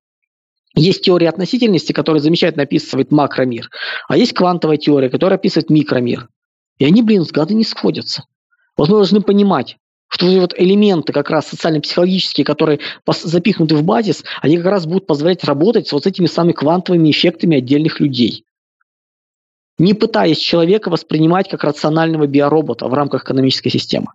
есть 0.74 1.02
теория 1.02 1.28
относительности, 1.28 1.92
которая 1.92 2.22
замечательно 2.22 2.62
описывает 2.62 3.10
макромир, 3.10 3.70
а 4.08 4.16
есть 4.16 4.32
квантовая 4.32 4.76
теория, 4.76 5.10
которая 5.10 5.38
описывает 5.38 5.70
микромир. 5.70 6.28
И 6.78 6.84
они, 6.84 7.02
блин, 7.02 7.24
с 7.24 7.50
не 7.50 7.64
сходятся. 7.64 8.24
Вот 8.76 8.88
мы 8.88 8.96
должны 8.96 9.20
понимать, 9.20 9.76
что 10.08 10.26
вот 10.40 10.54
элементы 10.56 11.12
как 11.12 11.30
раз 11.30 11.48
социально-психологические, 11.48 12.44
которые 12.44 12.80
запихнуты 13.06 13.76
в 13.76 13.82
базис, 13.82 14.24
они 14.40 14.56
как 14.56 14.66
раз 14.66 14.86
будут 14.86 15.06
позволять 15.06 15.44
работать 15.44 15.88
с 15.88 15.92
вот 15.92 16.06
этими 16.06 16.26
самыми 16.26 16.52
квантовыми 16.52 17.10
эффектами 17.10 17.58
отдельных 17.58 18.00
людей 18.00 18.44
не 19.80 19.94
пытаясь 19.94 20.38
человека 20.38 20.90
воспринимать 20.90 21.48
как 21.48 21.64
рационального 21.64 22.26
биоробота 22.26 22.86
в 22.86 22.94
рамках 22.94 23.24
экономической 23.24 23.70
системы. 23.70 24.08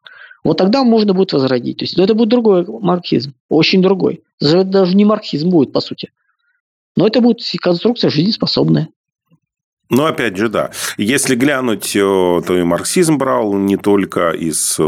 Вот 0.44 0.58
тогда 0.58 0.84
можно 0.84 1.16
будет 1.16 1.34
возродить. 1.34 1.78
То 1.80 1.86
есть, 1.86 1.98
но 1.98 2.04
это 2.04 2.14
будет 2.14 2.30
другой 2.30 2.66
марксизм, 2.68 3.34
очень 3.50 3.82
другой. 3.82 4.22
Даже 4.40 4.96
не 4.96 5.06
марксизм 5.06 5.50
будет, 5.50 5.74
по 5.74 5.82
сути. 5.82 6.12
Но 6.96 7.08
это 7.08 7.22
будет 7.22 7.40
конструкция 7.62 8.10
жизнеспособная. 8.10 8.90
Ну, 9.90 10.06
опять 10.06 10.36
же, 10.36 10.50
да. 10.50 10.72
Если 10.98 11.36
глянуть, 11.36 11.96
э, 11.96 12.00
то 12.00 12.58
и 12.58 12.64
марксизм 12.64 13.18
брал 13.18 13.54
не 13.54 13.78
только 13.78 14.32
из, 14.32 14.80
э, 14.80 14.84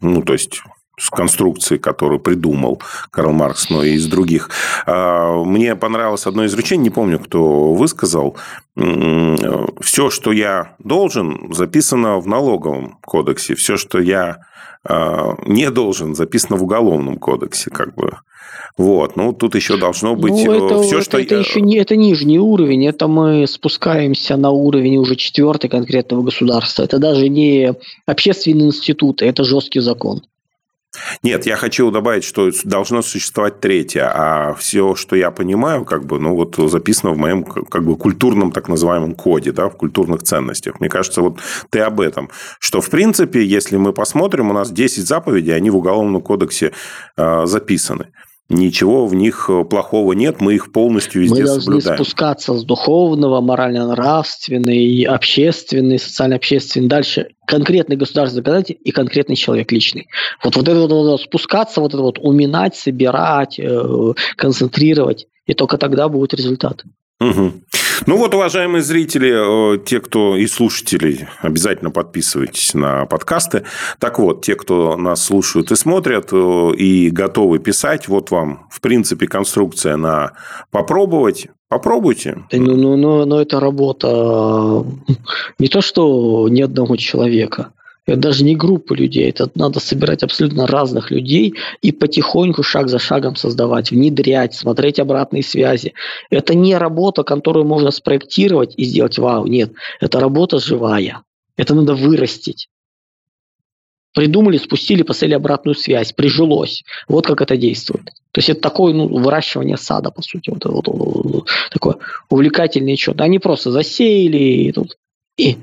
ну, 0.00 0.22
то 0.22 0.32
есть 0.32 0.62
с 0.98 1.10
конструкцией, 1.10 1.80
которую 1.80 2.20
придумал 2.20 2.80
Карл 3.10 3.32
Маркс, 3.32 3.70
но 3.70 3.82
и 3.82 3.94
из 3.94 4.06
других. 4.06 4.50
А, 4.86 5.42
мне 5.42 5.74
понравилось 5.74 6.26
одно 6.26 6.46
изречение, 6.46 6.84
не 6.84 6.90
помню, 6.90 7.18
кто 7.18 7.72
высказал. 7.72 8.36
Все, 8.76 10.10
что 10.10 10.32
я 10.32 10.76
должен, 10.78 11.52
записано 11.52 12.18
в 12.18 12.26
налоговом 12.28 12.98
кодексе. 13.02 13.54
Все, 13.54 13.76
что 13.76 14.00
я 14.00 14.42
а, 14.84 15.34
не 15.46 15.70
должен, 15.70 16.14
записано 16.14 16.56
в 16.56 16.62
уголовном 16.62 17.18
кодексе, 17.18 17.70
как 17.70 17.94
бы. 17.94 18.18
Вот, 18.78 19.16
ну 19.16 19.32
тут 19.32 19.54
еще 19.54 19.76
должно 19.76 20.16
быть 20.16 20.32
ну, 20.32 20.66
это, 20.66 20.82
все, 20.82 20.96
это, 20.96 21.04
что 21.04 21.18
это 21.18 21.34
еще 21.36 21.60
не 21.60 21.76
это 21.76 21.94
нижний 21.94 22.38
уровень, 22.38 22.86
это 22.86 23.06
мы 23.06 23.46
спускаемся 23.46 24.36
на 24.36 24.50
уровень 24.50 24.96
уже 24.96 25.16
четвертый 25.16 25.68
конкретного 25.68 26.22
государства. 26.22 26.82
Это 26.82 26.98
даже 26.98 27.28
не 27.28 27.74
общественный 28.06 28.66
институт, 28.66 29.20
это 29.20 29.44
жесткий 29.44 29.80
закон. 29.80 30.22
Нет, 31.22 31.46
я 31.46 31.56
хочу 31.56 31.90
добавить, 31.90 32.22
что 32.22 32.50
должно 32.64 33.00
существовать 33.00 33.60
третье, 33.60 34.10
а 34.14 34.54
все, 34.54 34.94
что 34.94 35.16
я 35.16 35.30
понимаю, 35.30 35.86
как 35.86 36.04
бы, 36.04 36.18
ну, 36.18 36.34
вот 36.36 36.56
записано 36.70 37.12
в 37.12 37.18
моем 37.18 37.44
как 37.44 37.84
бы 37.84 37.96
культурном 37.96 38.52
так 38.52 38.68
называемом 38.68 39.14
коде, 39.14 39.52
да, 39.52 39.70
в 39.70 39.76
культурных 39.76 40.22
ценностях. 40.22 40.80
Мне 40.80 40.90
кажется, 40.90 41.22
вот 41.22 41.38
ты 41.70 41.80
об 41.80 42.00
этом, 42.00 42.28
что 42.58 42.82
в 42.82 42.90
принципе, 42.90 43.42
если 43.42 43.78
мы 43.78 43.94
посмотрим, 43.94 44.50
у 44.50 44.52
нас 44.52 44.70
10 44.70 45.06
заповедей, 45.06 45.56
они 45.56 45.70
в 45.70 45.76
Уголовном 45.76 46.20
кодексе 46.20 46.72
э, 47.16 47.46
записаны 47.46 48.08
ничего 48.52 49.06
в 49.06 49.14
них 49.14 49.46
э, 49.48 49.64
плохого 49.64 50.12
нет, 50.12 50.40
мы 50.40 50.54
их 50.54 50.72
полностью 50.72 51.22
везде 51.22 51.40
мы 51.40 51.46
должны 51.46 51.62
соблюдаем. 51.62 51.96
спускаться 51.96 52.54
с 52.54 52.64
духовного, 52.64 53.40
морально-нравственный, 53.40 55.02
общественный, 55.04 55.98
социально-общественный, 55.98 56.88
дальше 56.88 57.28
конкретный 57.46 57.96
государственный 57.96 58.42
законодатель 58.42 58.78
и 58.82 58.90
конкретный 58.90 59.36
человек 59.36 59.72
личный. 59.72 60.08
Вот, 60.44 60.56
вот 60.56 60.68
это 60.68 60.80
вот, 60.80 60.90
вот 60.90 61.20
спускаться, 61.20 61.80
вот 61.80 61.94
это 61.94 62.02
вот 62.02 62.18
уминать, 62.18 62.76
собирать, 62.76 63.58
э, 63.58 64.12
концентрировать, 64.36 65.26
и 65.46 65.54
только 65.54 65.78
тогда 65.78 66.08
будет 66.08 66.34
результат. 66.34 66.84
Угу. 67.20 67.52
Ну 68.06 68.16
вот, 68.16 68.34
уважаемые 68.34 68.82
зрители, 68.82 69.74
э, 69.74 69.78
те, 69.78 70.00
кто 70.00 70.36
и 70.36 70.46
слушатели, 70.46 71.28
обязательно 71.40 71.90
подписывайтесь 71.90 72.74
на 72.74 73.06
подкасты. 73.06 73.64
Так 73.98 74.18
вот, 74.18 74.44
те, 74.44 74.54
кто 74.54 74.96
нас 74.96 75.24
слушают 75.24 75.70
и 75.72 75.76
смотрят, 75.76 76.28
э, 76.32 76.70
и 76.76 77.10
готовы 77.10 77.58
писать, 77.58 78.08
вот 78.08 78.30
вам, 78.30 78.66
в 78.70 78.80
принципе, 78.80 79.26
конструкция 79.26 79.96
на 79.96 80.32
попробовать. 80.70 81.48
Попробуйте. 81.68 82.44
Ну, 82.52 82.76
ну, 82.76 82.96
ну, 82.96 83.24
ну, 83.24 83.38
это 83.38 83.58
работа 83.58 84.84
не 85.58 85.68
то, 85.68 85.80
что 85.80 86.46
ни 86.50 86.60
одного 86.60 86.96
человека. 86.96 87.72
Это 88.04 88.16
даже 88.16 88.44
не 88.44 88.56
группа 88.56 88.94
людей, 88.94 89.28
это 89.28 89.48
надо 89.54 89.78
собирать 89.78 90.24
абсолютно 90.24 90.66
разных 90.66 91.12
людей 91.12 91.54
и 91.82 91.92
потихоньку, 91.92 92.64
шаг 92.64 92.88
за 92.88 92.98
шагом 92.98 93.36
создавать, 93.36 93.92
внедрять, 93.92 94.54
смотреть 94.54 94.98
обратные 94.98 95.44
связи. 95.44 95.94
Это 96.28 96.54
не 96.54 96.76
работа, 96.76 97.22
которую 97.22 97.64
можно 97.64 97.92
спроектировать 97.92 98.74
и 98.76 98.84
сделать 98.84 99.18
вау, 99.18 99.46
нет. 99.46 99.72
Это 100.00 100.18
работа 100.18 100.58
живая. 100.58 101.22
Это 101.56 101.74
надо 101.74 101.94
вырастить. 101.94 102.68
Придумали, 104.14 104.58
спустили, 104.58 105.02
посмотрели 105.02 105.34
обратную 105.34 105.74
связь, 105.74 106.12
прижилось. 106.12 106.82
Вот 107.08 107.26
как 107.26 107.40
это 107.40 107.56
действует. 107.56 108.06
То 108.32 108.38
есть 108.38 108.50
это 108.50 108.60
такое 108.60 108.92
ну, 108.92 109.06
выращивание 109.06 109.76
сада, 109.76 110.10
по 110.10 110.22
сути. 110.22 110.50
Вот, 110.50 110.64
вот, 110.64 110.88
вот, 110.88 111.24
вот, 111.24 111.48
такое 111.70 111.96
увлекательное 112.28 112.96
что-то. 112.96 113.24
Они 113.24 113.38
просто 113.38 113.70
засеяли 113.70 114.36
и, 114.36 114.72
тут, 114.72 114.98
и 115.38 115.58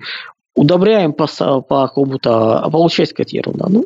удобряем 0.56 1.14
по, 1.14 1.28
по 1.62 1.88
какому-то, 1.88 2.60
а 2.60 2.70
получается 2.70 3.16
какая-то 3.16 3.36
ерунда. 3.36 3.68
Ну, 3.70 3.86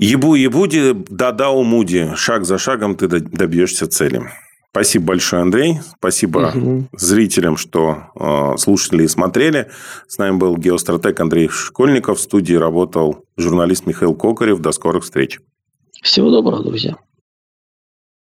Ебу, 0.00 0.34
ебуди, 0.34 0.94
да-да, 1.10 1.50
умуди. 1.50 2.12
Шаг 2.16 2.46
за 2.46 2.56
шагом 2.56 2.96
ты 2.96 3.06
добьешься 3.06 3.86
цели. 3.86 4.22
Спасибо 4.70 5.08
большое, 5.08 5.42
Андрей. 5.42 5.80
Спасибо 5.98 6.52
угу. 6.54 6.88
зрителям, 6.92 7.58
что 7.58 8.04
э, 8.18 8.56
слушали 8.56 9.02
и 9.02 9.08
смотрели. 9.08 9.70
С 10.08 10.16
нами 10.16 10.38
был 10.38 10.56
геостратег 10.56 11.20
Андрей 11.20 11.48
Школьников. 11.48 12.18
В 12.18 12.22
студии 12.22 12.54
работал 12.54 13.24
журналист 13.36 13.84
Михаил 13.84 14.14
Кокарев. 14.14 14.60
До 14.60 14.72
скорых 14.72 15.04
встреч. 15.04 15.38
Всего 16.02 16.30
доброго, 16.30 16.64
друзья. 16.64 16.96